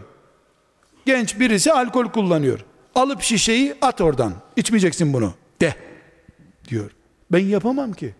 Genç 1.07 1.39
birisi 1.41 1.73
alkol 1.73 2.05
kullanıyor. 2.05 2.65
Alıp 2.95 3.23
şişeyi 3.23 3.75
at 3.83 4.01
oradan. 4.01 4.33
İçmeyeceksin 4.57 5.13
bunu. 5.13 5.35
De. 5.61 5.75
Diyor. 6.69 6.91
Ben 7.33 7.39
yapamam 7.39 7.93
ki. 7.93 8.15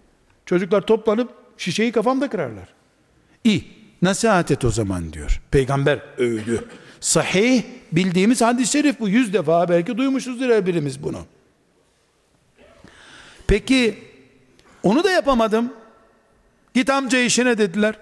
Çocuklar 0.47 0.81
toplanıp 0.81 1.31
şişeyi 1.59 1.93
kafamda 1.93 2.31
kırarlar. 2.31 2.69
İyi. 3.45 3.75
Nasihat 4.03 4.51
et 4.51 4.65
o 4.65 4.71
zaman 4.71 5.13
diyor. 5.13 5.43
Peygamber 5.51 5.99
övdü. 6.19 6.69
Sahih 7.05 7.63
bildiğimiz 7.93 8.41
hadis-i 8.41 8.73
şerif 8.73 9.01
bu. 9.01 9.09
Yüz 9.09 9.33
defa 9.33 9.69
belki 9.69 9.99
duymuşuzdur 9.99 10.51
her 10.51 10.67
birimiz 10.67 11.03
bunu. 11.03 11.27
Peki 13.47 14.05
onu 14.83 15.05
da 15.05 15.11
yapamadım. 15.11 15.73
Git 16.75 16.91
amca 16.91 17.19
işine 17.19 17.59
dediler. 17.59 17.99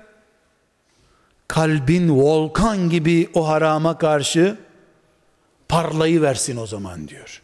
Kalbin 1.48 2.11
volkan 2.11 2.90
gibi 2.90 3.30
o 3.34 3.48
harama 3.48 3.98
karşı 3.98 4.59
parlayı 5.68 6.22
versin 6.22 6.57
o 6.57 6.66
zaman 6.66 7.09
diyor. 7.09 7.42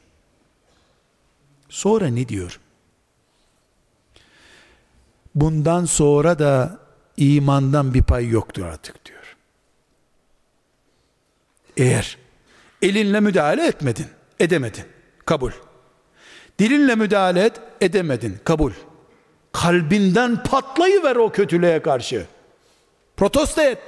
Sonra 1.68 2.06
ne 2.06 2.28
diyor? 2.28 2.61
Bundan 5.34 5.84
sonra 5.84 6.38
da 6.38 6.78
imandan 7.16 7.94
bir 7.94 8.02
pay 8.02 8.28
yoktur 8.28 8.62
artık 8.62 9.04
diyor. 9.04 9.17
Eğer 11.79 12.18
elinle 12.83 13.20
müdahale 13.20 13.66
etmedin, 13.66 14.07
edemedin. 14.41 14.85
Kabul. 15.26 15.53
Dilinle 16.59 16.95
müdahale 16.95 17.45
et, 17.45 17.61
edemedin. 17.81 18.37
Kabul. 18.45 18.72
Kalbinden 19.53 20.43
patlayıver 20.43 21.16
o 21.16 21.33
kötülüğe 21.33 21.83
karşı. 21.83 22.26
Protesto 23.16 23.62
et. 23.62 23.79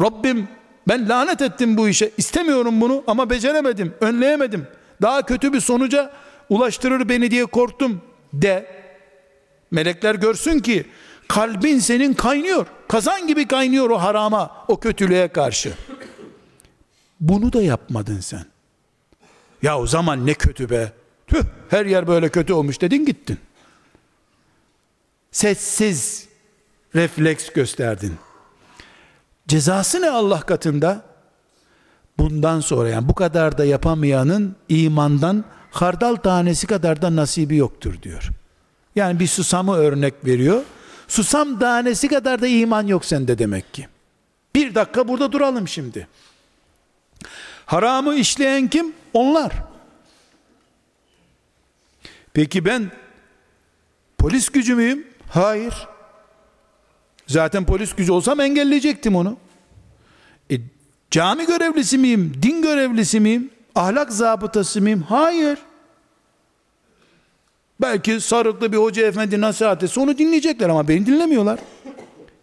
Rabbim 0.00 0.48
ben 0.88 1.08
lanet 1.08 1.42
ettim 1.42 1.76
bu 1.76 1.88
işe. 1.88 2.10
İstemiyorum 2.16 2.80
bunu 2.80 3.04
ama 3.06 3.30
beceremedim, 3.30 3.94
önleyemedim. 4.00 4.66
Daha 5.02 5.26
kötü 5.26 5.52
bir 5.52 5.60
sonuca 5.60 6.12
ulaştırır 6.48 7.08
beni 7.08 7.30
diye 7.30 7.46
korktum 7.46 8.00
de. 8.32 8.66
Melekler 9.70 10.14
görsün 10.14 10.58
ki 10.58 10.86
kalbin 11.28 11.78
senin 11.78 12.14
kaynıyor. 12.14 12.66
Kazan 12.88 13.26
gibi 13.26 13.48
kaynıyor 13.48 13.90
o 13.90 13.98
harama, 13.98 14.64
o 14.68 14.80
kötülüğe 14.80 15.28
karşı. 15.28 15.72
Bunu 17.20 17.52
da 17.52 17.62
yapmadın 17.62 18.20
sen. 18.20 18.44
Ya 19.62 19.78
o 19.78 19.86
zaman 19.86 20.26
ne 20.26 20.34
kötü 20.34 20.70
be. 20.70 20.92
Tüh 21.26 21.42
her 21.68 21.86
yer 21.86 22.06
böyle 22.06 22.28
kötü 22.28 22.52
olmuş 22.52 22.80
dedin 22.80 23.04
gittin. 23.04 23.38
Sessiz 25.32 26.28
refleks 26.94 27.48
gösterdin. 27.48 28.14
Cezası 29.48 30.02
ne 30.02 30.10
Allah 30.10 30.40
katında? 30.40 31.02
Bundan 32.18 32.60
sonra 32.60 32.88
yani 32.88 33.08
bu 33.08 33.14
kadar 33.14 33.58
da 33.58 33.64
yapamayanın 33.64 34.56
imandan 34.68 35.44
hardal 35.70 36.16
tanesi 36.16 36.66
kadar 36.66 37.02
da 37.02 37.16
nasibi 37.16 37.56
yoktur 37.56 38.02
diyor. 38.02 38.30
Yani 38.96 39.20
bir 39.20 39.26
susamı 39.26 39.76
örnek 39.76 40.14
veriyor. 40.24 40.62
Susam 41.08 41.58
tanesi 41.58 42.08
kadar 42.08 42.42
da 42.42 42.46
iman 42.46 42.86
yok 42.86 43.04
sende 43.04 43.38
demek 43.38 43.74
ki. 43.74 43.88
Bir 44.54 44.74
dakika 44.74 45.08
burada 45.08 45.32
duralım 45.32 45.68
şimdi. 45.68 46.08
Haramı 47.66 48.14
işleyen 48.14 48.68
kim? 48.68 48.92
Onlar. 49.12 49.52
Peki 52.32 52.64
ben 52.64 52.90
polis 54.18 54.48
gücü 54.48 54.74
müyüm? 54.74 55.06
Hayır. 55.30 55.74
Zaten 57.26 57.64
polis 57.66 57.94
gücü 57.94 58.12
olsam 58.12 58.40
engelleyecektim 58.40 59.16
onu. 59.16 59.36
E, 60.50 60.54
cami 61.10 61.46
görevlisi 61.46 61.98
miyim? 61.98 62.32
Din 62.42 62.62
görevlisi 62.62 63.20
miyim? 63.20 63.50
Ahlak 63.74 64.12
zabıtası 64.12 64.80
mıyım? 64.82 65.02
Hayır. 65.02 65.58
Belki 67.80 68.20
sarıklı 68.20 68.72
bir 68.72 68.76
hoca 68.76 69.06
efendi 69.06 69.40
nasihat 69.40 69.82
etse 69.82 70.00
onu 70.00 70.18
dinleyecekler 70.18 70.68
ama 70.68 70.88
beni 70.88 71.06
dinlemiyorlar. 71.06 71.58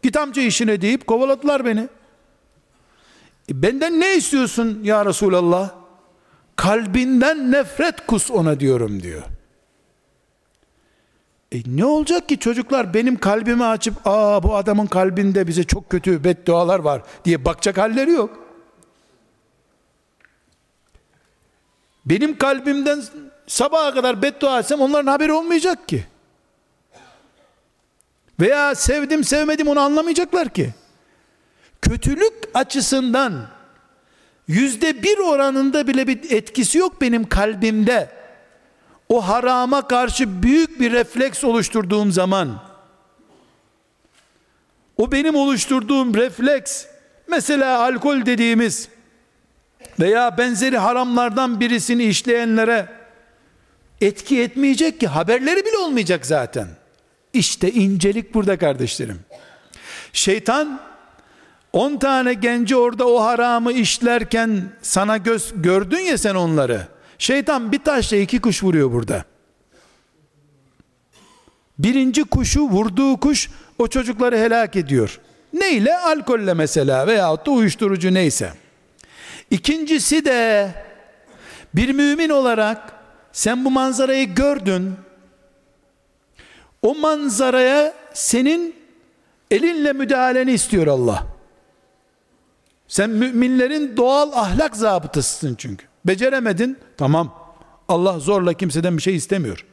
Git 0.03 0.17
amca 0.17 0.41
işine 0.41 0.81
deyip 0.81 1.07
kovaladılar 1.07 1.65
beni. 1.65 1.87
Benden 3.53 3.99
ne 3.99 4.15
istiyorsun 4.15 4.79
ya 4.83 5.05
Resulallah? 5.05 5.81
kalbinden 6.61 7.51
nefret 7.51 8.07
kus 8.07 8.31
ona 8.31 8.59
diyorum 8.59 9.03
diyor. 9.03 9.23
E 11.51 11.57
ne 11.65 11.85
olacak 11.85 12.29
ki 12.29 12.39
çocuklar 12.39 12.93
benim 12.93 13.19
kalbimi 13.19 13.65
açıp 13.65 13.93
aa 14.05 14.43
bu 14.43 14.55
adamın 14.55 14.85
kalbinde 14.85 15.47
bize 15.47 15.63
çok 15.63 15.89
kötü 15.89 16.23
beddualar 16.23 16.79
var 16.79 17.01
diye 17.25 17.45
bakacak 17.45 17.77
halleri 17.77 18.11
yok. 18.11 18.39
Benim 22.05 22.37
kalbimden 22.37 23.03
sabaha 23.47 23.93
kadar 23.93 24.21
beddua 24.21 24.59
etsem 24.59 24.81
onların 24.81 25.11
haberi 25.11 25.31
olmayacak 25.31 25.87
ki. 25.87 26.05
Veya 28.39 28.75
sevdim 28.75 29.23
sevmedim 29.23 29.67
onu 29.67 29.79
anlamayacaklar 29.79 30.49
ki. 30.49 30.73
Kötülük 31.81 32.33
açısından 32.53 33.47
yüzde 34.47 35.03
bir 35.03 35.17
oranında 35.17 35.87
bile 35.87 36.07
bir 36.07 36.31
etkisi 36.31 36.77
yok 36.77 37.01
benim 37.01 37.29
kalbimde. 37.29 38.09
O 39.09 39.27
harama 39.27 39.87
karşı 39.87 40.43
büyük 40.43 40.79
bir 40.79 40.91
refleks 40.91 41.43
oluşturduğum 41.43 42.11
zaman 42.11 42.71
o 44.97 45.11
benim 45.11 45.35
oluşturduğum 45.35 46.15
refleks 46.15 46.85
mesela 47.27 47.79
alkol 47.79 48.25
dediğimiz 48.25 48.89
veya 49.99 50.37
benzeri 50.37 50.77
haramlardan 50.77 51.59
birisini 51.59 52.03
işleyenlere 52.03 52.87
etki 54.01 54.41
etmeyecek 54.41 54.99
ki 54.99 55.07
haberleri 55.07 55.65
bile 55.65 55.77
olmayacak 55.77 56.25
zaten. 56.25 56.67
İşte 57.33 57.71
incelik 57.71 58.33
burada 58.33 58.57
kardeşlerim. 58.57 59.19
Şeytan 60.13 60.81
10 61.73 61.97
tane 61.97 62.33
genci 62.33 62.75
orada 62.75 63.07
o 63.07 63.21
haramı 63.21 63.71
işlerken 63.71 64.63
sana 64.81 65.17
göz 65.17 65.53
gördün 65.55 65.99
ya 65.99 66.17
sen 66.17 66.35
onları. 66.35 66.87
Şeytan 67.17 67.71
bir 67.71 67.79
taşla 67.79 68.17
iki 68.17 68.41
kuş 68.41 68.63
vuruyor 68.63 68.91
burada. 68.91 69.25
Birinci 71.79 72.23
kuşu 72.23 72.61
vurduğu 72.61 73.19
kuş 73.19 73.49
o 73.79 73.87
çocukları 73.87 74.37
helak 74.37 74.75
ediyor. 74.75 75.19
Neyle? 75.53 75.97
Alkolle 75.97 76.53
mesela 76.53 77.07
veyahut 77.07 77.45
da 77.45 77.51
uyuşturucu 77.51 78.13
neyse. 78.13 78.53
İkincisi 79.51 80.25
de 80.25 80.69
bir 81.73 81.93
mümin 81.93 82.29
olarak 82.29 82.93
sen 83.31 83.65
bu 83.65 83.71
manzarayı 83.71 84.35
gördün. 84.35 84.93
O 86.81 86.95
manzaraya 86.95 87.93
senin 88.13 88.75
elinle 89.51 89.93
müdahaleni 89.93 90.51
istiyor 90.51 90.87
Allah. 90.87 91.30
Sen 92.91 93.09
müminlerin 93.09 93.97
doğal 93.97 94.31
ahlak 94.31 94.75
zabıtasısın 94.75 95.55
çünkü. 95.55 95.85
Beceremedin, 96.05 96.77
tamam. 96.97 97.53
Allah 97.87 98.19
zorla 98.19 98.53
kimseden 98.53 98.97
bir 98.97 99.01
şey 99.01 99.15
istemiyor. 99.15 99.65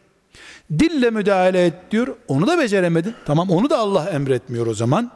Dille 0.79 1.11
müdahale 1.11 1.67
et 1.67 1.75
diyor, 1.91 2.17
onu 2.29 2.47
da 2.47 2.59
beceremedin. 2.59 3.15
Tamam 3.27 3.51
onu 3.51 3.71
da 3.71 3.79
Allah 3.79 4.11
emretmiyor 4.11 4.67
o 4.67 4.75
zaman. 4.75 5.11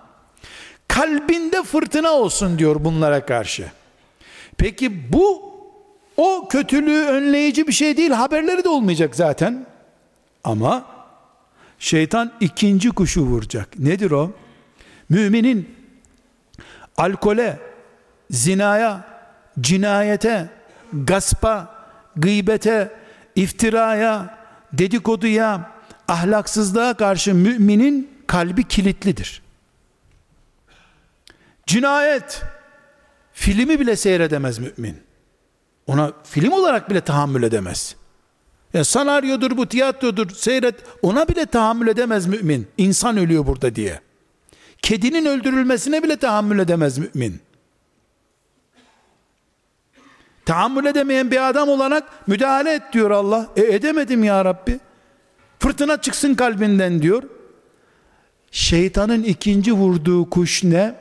Kalbinde 0.88 1.62
fırtına 1.62 2.10
olsun 2.10 2.58
diyor 2.58 2.84
bunlara 2.84 3.26
karşı. 3.26 3.70
Peki 4.56 5.12
bu 5.12 5.52
o 6.16 6.48
kötülüğü 6.48 7.04
önleyici 7.04 7.66
bir 7.66 7.72
şey 7.72 7.96
değil, 7.96 8.10
haberleri 8.10 8.64
de 8.64 8.68
olmayacak 8.68 9.16
zaten. 9.16 9.66
Ama 10.44 10.86
şeytan 11.78 12.32
ikinci 12.40 12.90
kuşu 12.90 13.22
vuracak. 13.22 13.78
Nedir 13.78 14.10
o? 14.10 14.32
Müminin 15.08 15.68
alkole, 16.96 17.71
zinaya, 18.32 19.04
cinayete, 19.60 20.48
gaspa, 20.92 21.74
gıybete, 22.16 22.92
iftiraya, 23.36 24.38
dedikoduya, 24.72 25.70
ahlaksızlığa 26.08 26.94
karşı 26.94 27.34
müminin 27.34 28.10
kalbi 28.26 28.68
kilitlidir. 28.68 29.42
Cinayet, 31.66 32.42
filmi 33.32 33.80
bile 33.80 33.96
seyredemez 33.96 34.58
mümin. 34.58 34.96
Ona 35.86 36.12
film 36.24 36.52
olarak 36.52 36.90
bile 36.90 37.00
tahammül 37.00 37.42
edemez. 37.42 37.96
Ya 38.74 38.84
senaryodur 38.84 39.56
bu 39.56 39.66
tiyatrodur 39.66 40.30
seyret 40.30 40.74
ona 41.02 41.28
bile 41.28 41.46
tahammül 41.46 41.88
edemez 41.88 42.26
mümin. 42.26 42.68
İnsan 42.78 43.16
ölüyor 43.16 43.46
burada 43.46 43.74
diye. 43.74 44.00
Kedinin 44.82 45.24
öldürülmesine 45.24 46.02
bile 46.02 46.16
tahammül 46.16 46.58
edemez 46.58 46.98
mümin. 46.98 47.40
Tahammül 50.44 50.84
edemeyen 50.84 51.30
bir 51.30 51.48
adam 51.48 51.68
olarak 51.68 52.28
müdahale 52.28 52.74
et 52.74 52.82
diyor 52.92 53.10
Allah. 53.10 53.48
E 53.56 53.60
edemedim 53.60 54.24
ya 54.24 54.44
Rabbi. 54.44 54.80
Fırtına 55.58 56.00
çıksın 56.00 56.34
kalbinden 56.34 57.02
diyor. 57.02 57.22
Şeytanın 58.50 59.22
ikinci 59.22 59.72
vurduğu 59.72 60.30
kuş 60.30 60.64
ne? 60.64 60.94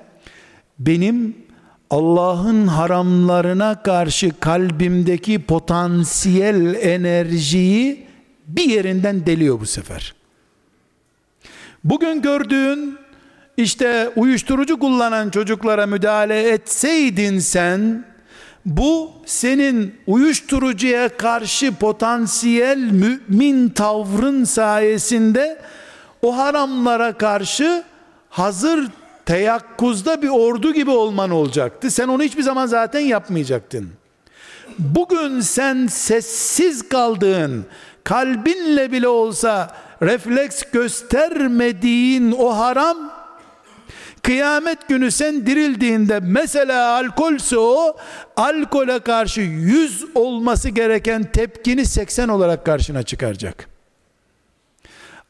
Benim 0.80 1.36
Allah'ın 1.90 2.68
haramlarına 2.68 3.84
karşı 3.84 4.40
kalbimdeki 4.40 5.42
potansiyel 5.46 6.76
enerjiyi 6.76 8.08
bir 8.48 8.64
yerinden 8.64 9.26
deliyor 9.26 9.60
bu 9.60 9.66
sefer. 9.66 10.14
Bugün 11.84 12.22
gördüğün 12.22 12.98
işte 13.58 14.10
uyuşturucu 14.16 14.80
kullanan 14.80 15.30
çocuklara 15.30 15.86
müdahale 15.86 16.50
etseydin 16.50 17.40
sen 17.40 18.06
bu 18.66 19.12
senin 19.26 19.96
uyuşturucuya 20.08 21.18
karşı 21.18 21.76
potansiyel 21.76 22.78
mümin 22.78 23.70
tavrın 23.70 24.44
sayesinde 24.44 25.62
o 26.22 26.38
haramlara 26.38 27.14
karşı 27.14 27.84
hazır 28.30 28.88
teyakkuzda 29.26 30.22
bir 30.22 30.30
ordu 30.30 30.74
gibi 30.74 30.92
olman 30.92 31.30
olacaktı. 31.30 31.92
Sen 31.92 32.08
onu 32.08 32.24
hiçbir 32.24 32.44
zaman 32.44 32.66
zaten 32.66 33.00
yapmayacaktın. 33.00 33.90
Bugün 34.80 35.40
sen 35.40 35.88
sessiz 35.88 36.90
kaldığın, 36.90 37.66
kalbinle 38.04 38.92
bile 38.92 39.08
olsa 39.08 39.76
refleks 40.02 40.64
göstermediğin 40.74 42.32
o 42.32 42.58
haram 42.58 42.98
Kıyamet 44.24 44.88
günü 44.88 45.12
sen 45.12 45.46
dirildiğinde 45.46 46.20
mesela 46.20 46.96
alkolse 46.96 47.58
o 47.58 47.98
alkole 48.38 49.00
karşı 49.00 49.42
100 49.42 50.06
olması 50.16 50.70
gereken 50.70 51.24
tepkini 51.24 51.86
80 51.86 52.28
olarak 52.28 52.66
karşına 52.66 53.04
çıkaracak. 53.04 53.70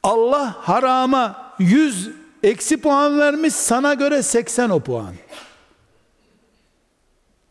Allah 0.04 0.56
harama 0.60 1.54
100 1.60 2.10
eksi 2.44 2.78
puan 2.78 3.20
vermiş 3.20 3.54
sana 3.54 3.94
göre 3.94 4.24
80 4.24 4.70
o 4.70 4.80
puan. 4.80 5.14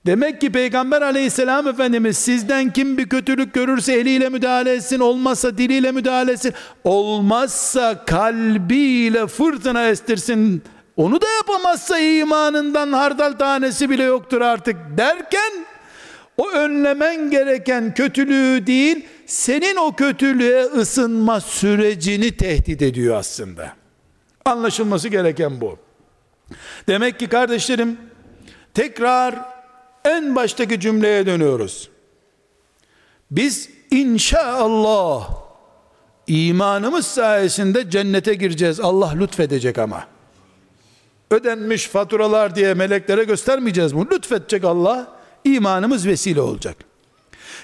Demek 0.07 0.41
ki 0.41 0.53
Peygamber 0.53 1.03
aleyhisselam 1.03 1.69
Efendimiz 1.69 2.19
sizden 2.19 2.73
kim 2.73 2.99
bir 2.99 3.09
kötülük 3.09 3.55
görürse 3.55 3.93
eliyle 3.93 4.29
müdahale 4.29 4.73
etsin, 4.73 5.01
olmazsa 5.01 5.59
diliyle 5.59 5.93
müdahale 5.93 6.33
etsin, 6.33 6.55
olmazsa 6.85 8.05
kalbiyle 8.05 9.27
fırtına 9.27 9.89
estirsin 9.89 10.63
onu 11.01 11.21
da 11.21 11.29
yapamazsa 11.29 11.99
imanından 11.99 12.93
hardal 12.93 13.33
tanesi 13.33 13.91
bile 13.91 14.03
yoktur 14.03 14.41
artık 14.41 14.77
derken 14.97 15.67
o 16.37 16.51
önlemen 16.51 17.31
gereken 17.31 17.95
kötülüğü 17.95 18.67
değil 18.67 19.07
senin 19.27 19.77
o 19.77 19.97
kötülüğe 19.97 20.63
ısınma 20.63 21.41
sürecini 21.41 22.37
tehdit 22.37 22.83
ediyor 22.83 23.17
aslında. 23.17 23.73
Anlaşılması 24.45 25.09
gereken 25.09 25.61
bu. 25.61 25.79
Demek 26.89 27.19
ki 27.19 27.29
kardeşlerim 27.29 27.97
tekrar 28.75 29.35
en 30.05 30.37
baştaki 30.37 30.81
cümleye 30.81 31.27
dönüyoruz. 31.27 31.91
Biz 33.31 33.71
inşallah 33.91 35.31
imanımız 36.27 37.07
sayesinde 37.07 37.91
cennete 37.91 38.35
gireceğiz. 38.35 38.81
Allah 38.81 39.13
lütfedecek 39.13 39.79
ama 39.79 40.20
ödenmiş 41.31 41.89
faturalar 41.89 42.55
diye 42.55 42.75
meleklere 42.75 43.25
göstermeyeceğiz 43.25 43.95
bunu. 43.95 44.09
Lütfedecek 44.11 44.65
Allah. 44.65 45.21
imanımız 45.45 46.07
vesile 46.07 46.41
olacak. 46.41 46.77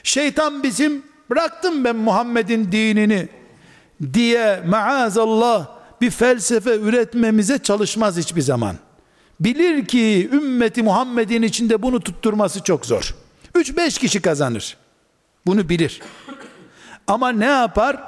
Şeytan 0.03 0.63
bizim 0.63 1.03
bıraktım 1.31 1.85
ben 1.85 1.97
Muhammed'in 1.97 2.73
dinini 2.73 3.29
diye 4.13 4.63
maazallah 4.67 5.69
bir 6.01 6.11
felsefe 6.11 6.77
üretmemize 6.77 7.59
çalışmaz 7.59 8.17
hiçbir 8.17 8.41
zaman. 8.41 8.77
Bilir 9.41 9.87
ki 9.87 10.29
ümmeti 10.33 10.83
Muhammed'in 10.83 11.43
içinde 11.43 11.83
bunu 11.83 12.01
tutturması 12.01 12.63
çok 12.63 12.87
zor. 12.87 13.15
3-5 13.55 14.01
kişi 14.01 14.23
kazanır. 14.23 14.77
Bunu 15.47 15.69
bilir. 15.69 16.01
Ama 17.07 17.29
ne 17.29 17.45
yapar? 17.45 18.03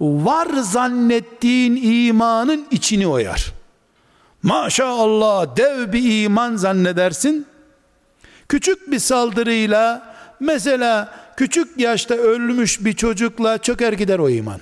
Var 0.00 0.48
zannettiğin 0.62 1.76
imanın 1.82 2.66
içini 2.70 3.06
oyar. 3.06 3.55
Maşallah 4.46 5.56
dev 5.56 5.92
bir 5.92 6.24
iman 6.24 6.56
zannedersin. 6.56 7.46
Küçük 8.48 8.90
bir 8.90 8.98
saldırıyla 8.98 10.14
mesela 10.40 11.14
küçük 11.36 11.80
yaşta 11.80 12.14
ölmüş 12.14 12.84
bir 12.84 12.92
çocukla 12.92 13.58
çöker 13.58 13.92
gider 13.92 14.18
o 14.18 14.28
iman. 14.28 14.60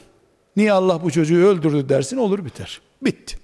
Niye 0.56 0.72
Allah 0.72 1.02
bu 1.02 1.10
çocuğu 1.10 1.46
öldürdü 1.46 1.88
dersin 1.88 2.16
olur 2.16 2.44
biter. 2.44 2.80
Bitti. 3.02 3.36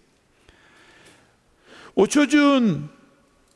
O 1.97 2.07
çocuğun 2.07 2.91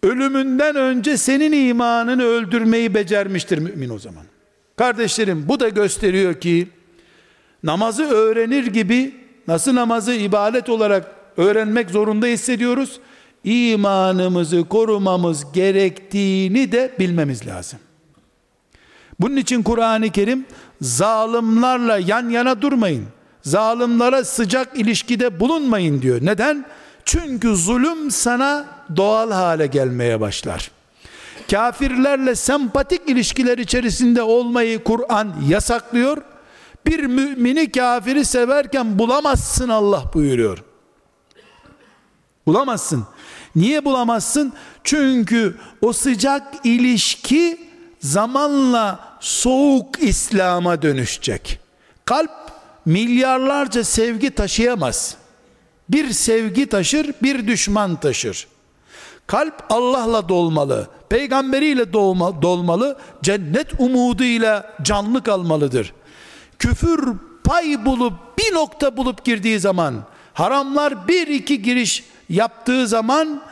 ölümünden 0.03 0.77
önce 0.77 1.17
senin 1.17 1.69
imanını 1.69 2.23
öldürmeyi 2.25 2.95
becermiştir 2.95 3.59
mümin 3.59 3.91
o 3.91 3.99
zaman. 3.99 4.25
Kardeşlerim 4.77 5.49
bu 5.49 5.61
da 5.61 5.69
gösteriyor 5.69 6.41
ki 6.41 6.69
namazı 7.63 8.05
öğrenir 8.05 8.67
gibi 8.67 9.15
nasıl 9.49 9.75
namazı 9.75 10.15
ibadet 10.15 10.69
olarak 10.69 11.14
öğrenmek 11.37 11.91
zorunda 11.91 12.27
hissediyoruz. 12.27 13.01
İmanımızı 13.45 14.65
korumamız 14.69 15.53
gerektiğini 15.53 16.73
de 16.73 16.95
bilmemiz 16.99 17.47
lazım. 17.47 17.79
Bunun 19.21 19.37
için 19.37 19.63
Kur'an-ı 19.63 20.11
Kerim 20.11 20.47
zalimlerle 20.81 22.05
yan 22.07 22.29
yana 22.29 22.63
durmayın. 22.63 23.07
Zalimlere 23.43 24.25
sıcak 24.25 24.79
ilişkide 24.79 25.41
bulunmayın 25.41 26.03
diyor. 26.03 26.19
Neden? 26.23 26.65
Çünkü 27.05 27.57
zulüm 27.57 28.11
sana 28.11 28.65
doğal 28.97 29.31
hale 29.31 29.67
gelmeye 29.67 30.21
başlar. 30.21 30.71
Kafirlerle 31.51 32.35
sempatik 32.35 33.09
ilişkiler 33.09 33.59
içerisinde 33.59 34.23
olmayı 34.23 34.85
Kur'an 34.85 35.35
yasaklıyor. 35.49 36.17
Bir 36.87 37.05
mümini 37.05 37.73
kafiri 37.73 38.25
severken 38.25 38.99
bulamazsın 38.99 39.69
Allah 39.69 40.03
buyuruyor. 40.15 40.64
Bulamazsın. 42.47 43.07
Niye 43.57 43.85
bulamazsın? 43.85 44.53
Çünkü 44.85 45.57
o 45.81 45.93
sıcak 45.93 46.43
ilişki 46.65 47.61
zamanla 48.01 49.17
soğuk 49.21 50.03
İslam'a 50.03 50.83
dönüşecek. 50.83 51.61
Kalp 52.05 52.31
milyarlarca 52.87 53.85
sevgi 53.85 54.31
taşıyamaz. 54.31 55.17
Bir 55.89 56.11
sevgi 56.11 56.67
taşır, 56.67 57.11
bir 57.23 57.47
düşman 57.47 57.97
taşır. 57.97 58.47
Kalp 59.27 59.65
Allah'la 59.71 60.29
dolmalı, 60.29 60.89
peygamberiyle 61.09 61.93
dolma, 61.93 62.43
dolmalı, 62.43 62.99
cennet 63.23 63.81
umuduyla 63.81 64.77
canlı 64.83 65.23
kalmalıdır. 65.23 65.95
Küfür 66.59 67.13
pay 67.45 67.85
bulup 67.85 68.13
bir 68.39 68.55
nokta 68.55 68.97
bulup 68.97 69.25
girdiği 69.25 69.61
zaman, 69.61 69.95
haramlar 70.35 71.09
bir 71.09 71.27
iki 71.27 71.63
giriş 71.63 72.05
yaptığı 72.29 72.89
zaman 72.89 73.43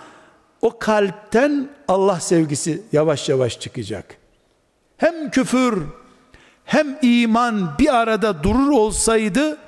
o 0.63 0.79
kalpten 0.79 1.69
Allah 1.89 2.21
sevgisi 2.21 2.83
yavaş 2.93 3.29
yavaş 3.29 3.61
çıkacak. 3.61 4.17
Hem 4.97 5.31
küfür 5.31 5.83
hem 6.65 6.99
iman 7.03 7.79
bir 7.79 7.95
arada 7.97 8.43
durur 8.43 8.71
olsaydı 8.71 9.59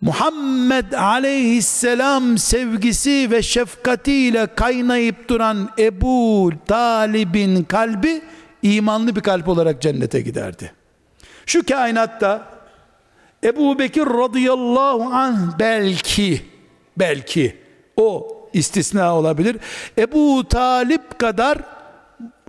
Muhammed 0.00 0.92
aleyhisselam 0.92 2.38
sevgisi 2.38 3.28
ve 3.30 3.42
şefkatiyle 3.42 4.46
kaynayıp 4.46 5.28
duran 5.28 5.70
Ebu 5.78 6.52
Talib'in 6.66 7.64
kalbi 7.64 8.22
imanlı 8.62 9.16
bir 9.16 9.20
kalp 9.20 9.48
olarak 9.48 9.82
cennete 9.82 10.20
giderdi. 10.20 10.72
Şu 11.46 11.66
kainatta 11.66 12.48
Ebu 13.44 13.78
Bekir 13.78 14.06
radıyallahu 14.06 15.14
anh 15.14 15.58
belki 15.58 16.42
belki 16.96 17.61
o 17.96 18.36
istisna 18.52 19.16
olabilir. 19.16 19.56
Ebu 19.98 20.48
Talip 20.48 21.18
kadar 21.18 21.58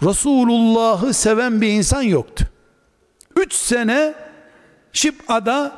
Resulullah'ı 0.03 1.13
seven 1.13 1.61
bir 1.61 1.67
insan 1.67 2.01
yoktu. 2.01 2.45
Üç 3.35 3.53
sene 3.53 4.13
Şib'ada 4.93 5.71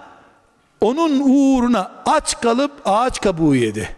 onun 0.82 1.20
uğruna 1.20 1.92
aç 2.06 2.42
kalıp 2.42 2.72
ağaç 2.86 3.22
kabuğu 3.22 3.56
yedi. 3.56 3.96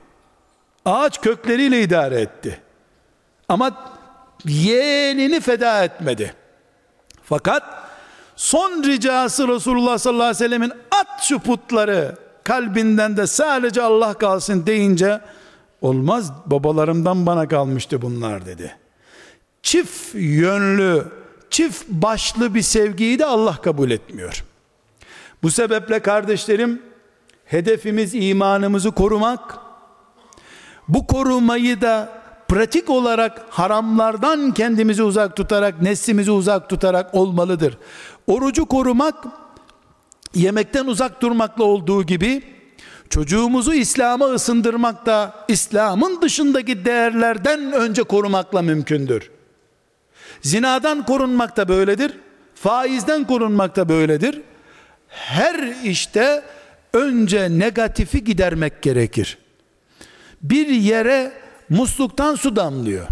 Ağaç 0.86 1.22
kökleriyle 1.22 1.82
idare 1.82 2.22
etti. 2.22 2.62
Ama 3.50 3.72
yeğenini 4.46 5.40
feda 5.40 5.84
etmedi. 5.84 6.34
Fakat 7.24 7.64
son 8.36 8.84
ricası 8.84 9.48
Resulullah 9.48 9.98
sallallahu 9.98 10.24
aleyhi 10.24 10.44
ve 10.44 10.48
sellemin 10.48 10.72
at 10.92 11.22
şu 11.22 11.40
putları 11.40 12.16
kalbinden 12.44 13.18
de 13.18 13.28
sadece 13.28 13.82
Allah 13.82 14.14
kalsın 14.14 14.66
deyince 14.66 15.20
olmaz 15.82 16.32
babalarımdan 16.46 17.26
bana 17.26 17.48
kalmıştı 17.48 18.02
bunlar 18.02 18.46
dedi. 18.46 18.76
Çift 19.64 20.16
yönlü, 20.16 21.06
çift 21.50 21.88
başlı 21.90 22.56
bir 22.56 22.62
sevgiyi 22.62 23.20
de 23.20 23.26
Allah 23.26 23.62
kabul 23.62 23.92
etmiyor. 23.92 24.44
Bu 25.44 25.52
sebeple 25.52 26.00
kardeşlerim 26.00 26.82
hedefimiz 27.46 28.16
imanımızı 28.16 28.92
korumak. 28.92 29.58
Bu 30.88 31.08
korumayı 31.08 31.82
da 31.82 32.22
pratik 32.48 32.90
olarak 32.90 33.46
haramlardan 33.50 34.54
kendimizi 34.54 35.04
uzak 35.04 35.36
tutarak, 35.36 35.82
neslimizi 35.82 36.32
uzak 36.32 36.70
tutarak 36.70 37.16
olmalıdır. 37.16 37.78
Orucu 38.28 38.66
korumak 38.66 39.16
yemekten 40.34 40.86
uzak 40.86 41.22
durmakla 41.22 41.64
olduğu 41.64 42.04
gibi 42.04 42.44
çocuğumuzu 43.10 43.74
İslam'a 43.74 44.26
ısındırmak 44.26 45.06
da 45.06 45.46
İslam'ın 45.48 46.22
dışındaki 46.22 46.86
değerlerden 46.86 47.72
önce 47.72 48.04
korumakla 48.04 48.62
mümkündür. 48.62 49.32
Zinadan 50.42 51.06
korunmak 51.06 51.58
da 51.58 51.70
böyledir. 51.70 52.14
Faizden 52.56 53.28
korunmak 53.28 53.76
da 53.76 53.90
böyledir 53.90 54.42
her 55.08 55.84
işte 55.84 56.44
önce 56.94 57.60
negatifi 57.60 58.24
gidermek 58.24 58.82
gerekir. 58.82 59.38
Bir 60.42 60.68
yere 60.68 61.32
musluktan 61.70 62.36
su 62.36 62.56
damlıyor. 62.56 63.08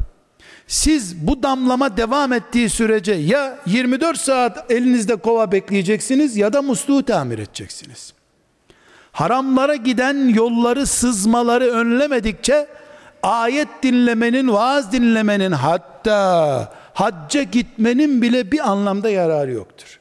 Siz 0.67 1.27
bu 1.27 1.43
damlama 1.43 1.97
devam 1.97 2.33
ettiği 2.33 2.69
sürece 2.69 3.13
ya 3.13 3.59
24 3.65 4.17
saat 4.17 4.71
elinizde 4.71 5.15
kova 5.15 5.51
bekleyeceksiniz 5.51 6.37
ya 6.37 6.53
da 6.53 6.61
musluğu 6.61 7.05
tamir 7.05 7.39
edeceksiniz. 7.39 8.13
Haramlara 9.15 9.75
giden 9.75 10.27
yolları 10.27 10.87
sızmaları 10.87 11.65
önlemedikçe 11.65 12.67
ayet 13.23 13.67
dinlemenin, 13.83 14.47
vaaz 14.47 14.91
dinlemenin 14.91 15.51
hatta 15.51 16.73
hacca 16.93 17.43
gitmenin 17.43 18.21
bile 18.21 18.51
bir 18.51 18.69
anlamda 18.69 19.09
yararı 19.09 19.51
yoktur. 19.51 19.99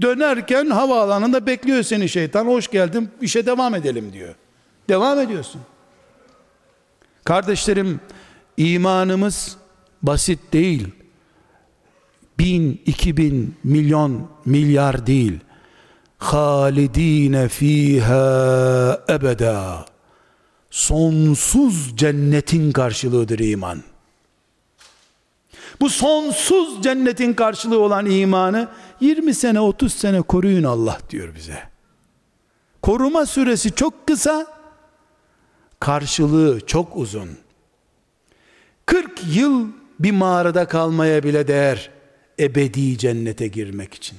Dönerken 0.00 0.70
havaalanında 0.70 1.46
bekliyor 1.46 1.82
seni 1.82 2.08
şeytan. 2.08 2.46
Hoş 2.46 2.68
geldin 2.68 3.10
işe 3.20 3.46
devam 3.46 3.74
edelim 3.74 4.12
diyor. 4.12 4.34
Devam 4.88 5.20
ediyorsun. 5.20 5.60
Kardeşlerim 7.24 8.00
imanımız 8.56 9.56
basit 10.02 10.52
değil. 10.52 10.88
Bin, 12.38 12.82
iki 12.86 13.16
bin, 13.16 13.56
milyon, 13.64 14.28
milyar 14.44 15.06
değil. 15.06 15.40
Halidine 16.18 17.48
fiha 17.48 19.04
ebeda. 19.08 19.86
Sonsuz 20.70 21.96
cennetin 21.96 22.72
karşılığıdır 22.72 23.38
iman. 23.38 23.82
Bu 25.80 25.90
sonsuz 25.90 26.82
cennetin 26.82 27.34
karşılığı 27.34 27.78
olan 27.78 28.06
imanı 28.06 28.68
20 29.00 29.34
sene 29.34 29.60
30 29.60 29.92
sene 29.92 30.22
koruyun 30.22 30.64
Allah 30.64 30.98
diyor 31.10 31.34
bize. 31.34 31.62
Koruma 32.82 33.26
süresi 33.26 33.74
çok 33.74 34.06
kısa, 34.06 34.46
karşılığı 35.80 36.66
çok 36.66 36.96
uzun. 36.96 37.28
40 38.86 39.20
yıl 39.34 39.66
bir 40.00 40.12
mağarada 40.12 40.68
kalmaya 40.68 41.22
bile 41.22 41.48
değer 41.48 41.90
ebedi 42.40 42.98
cennete 42.98 43.46
girmek 43.46 43.94
için. 43.94 44.18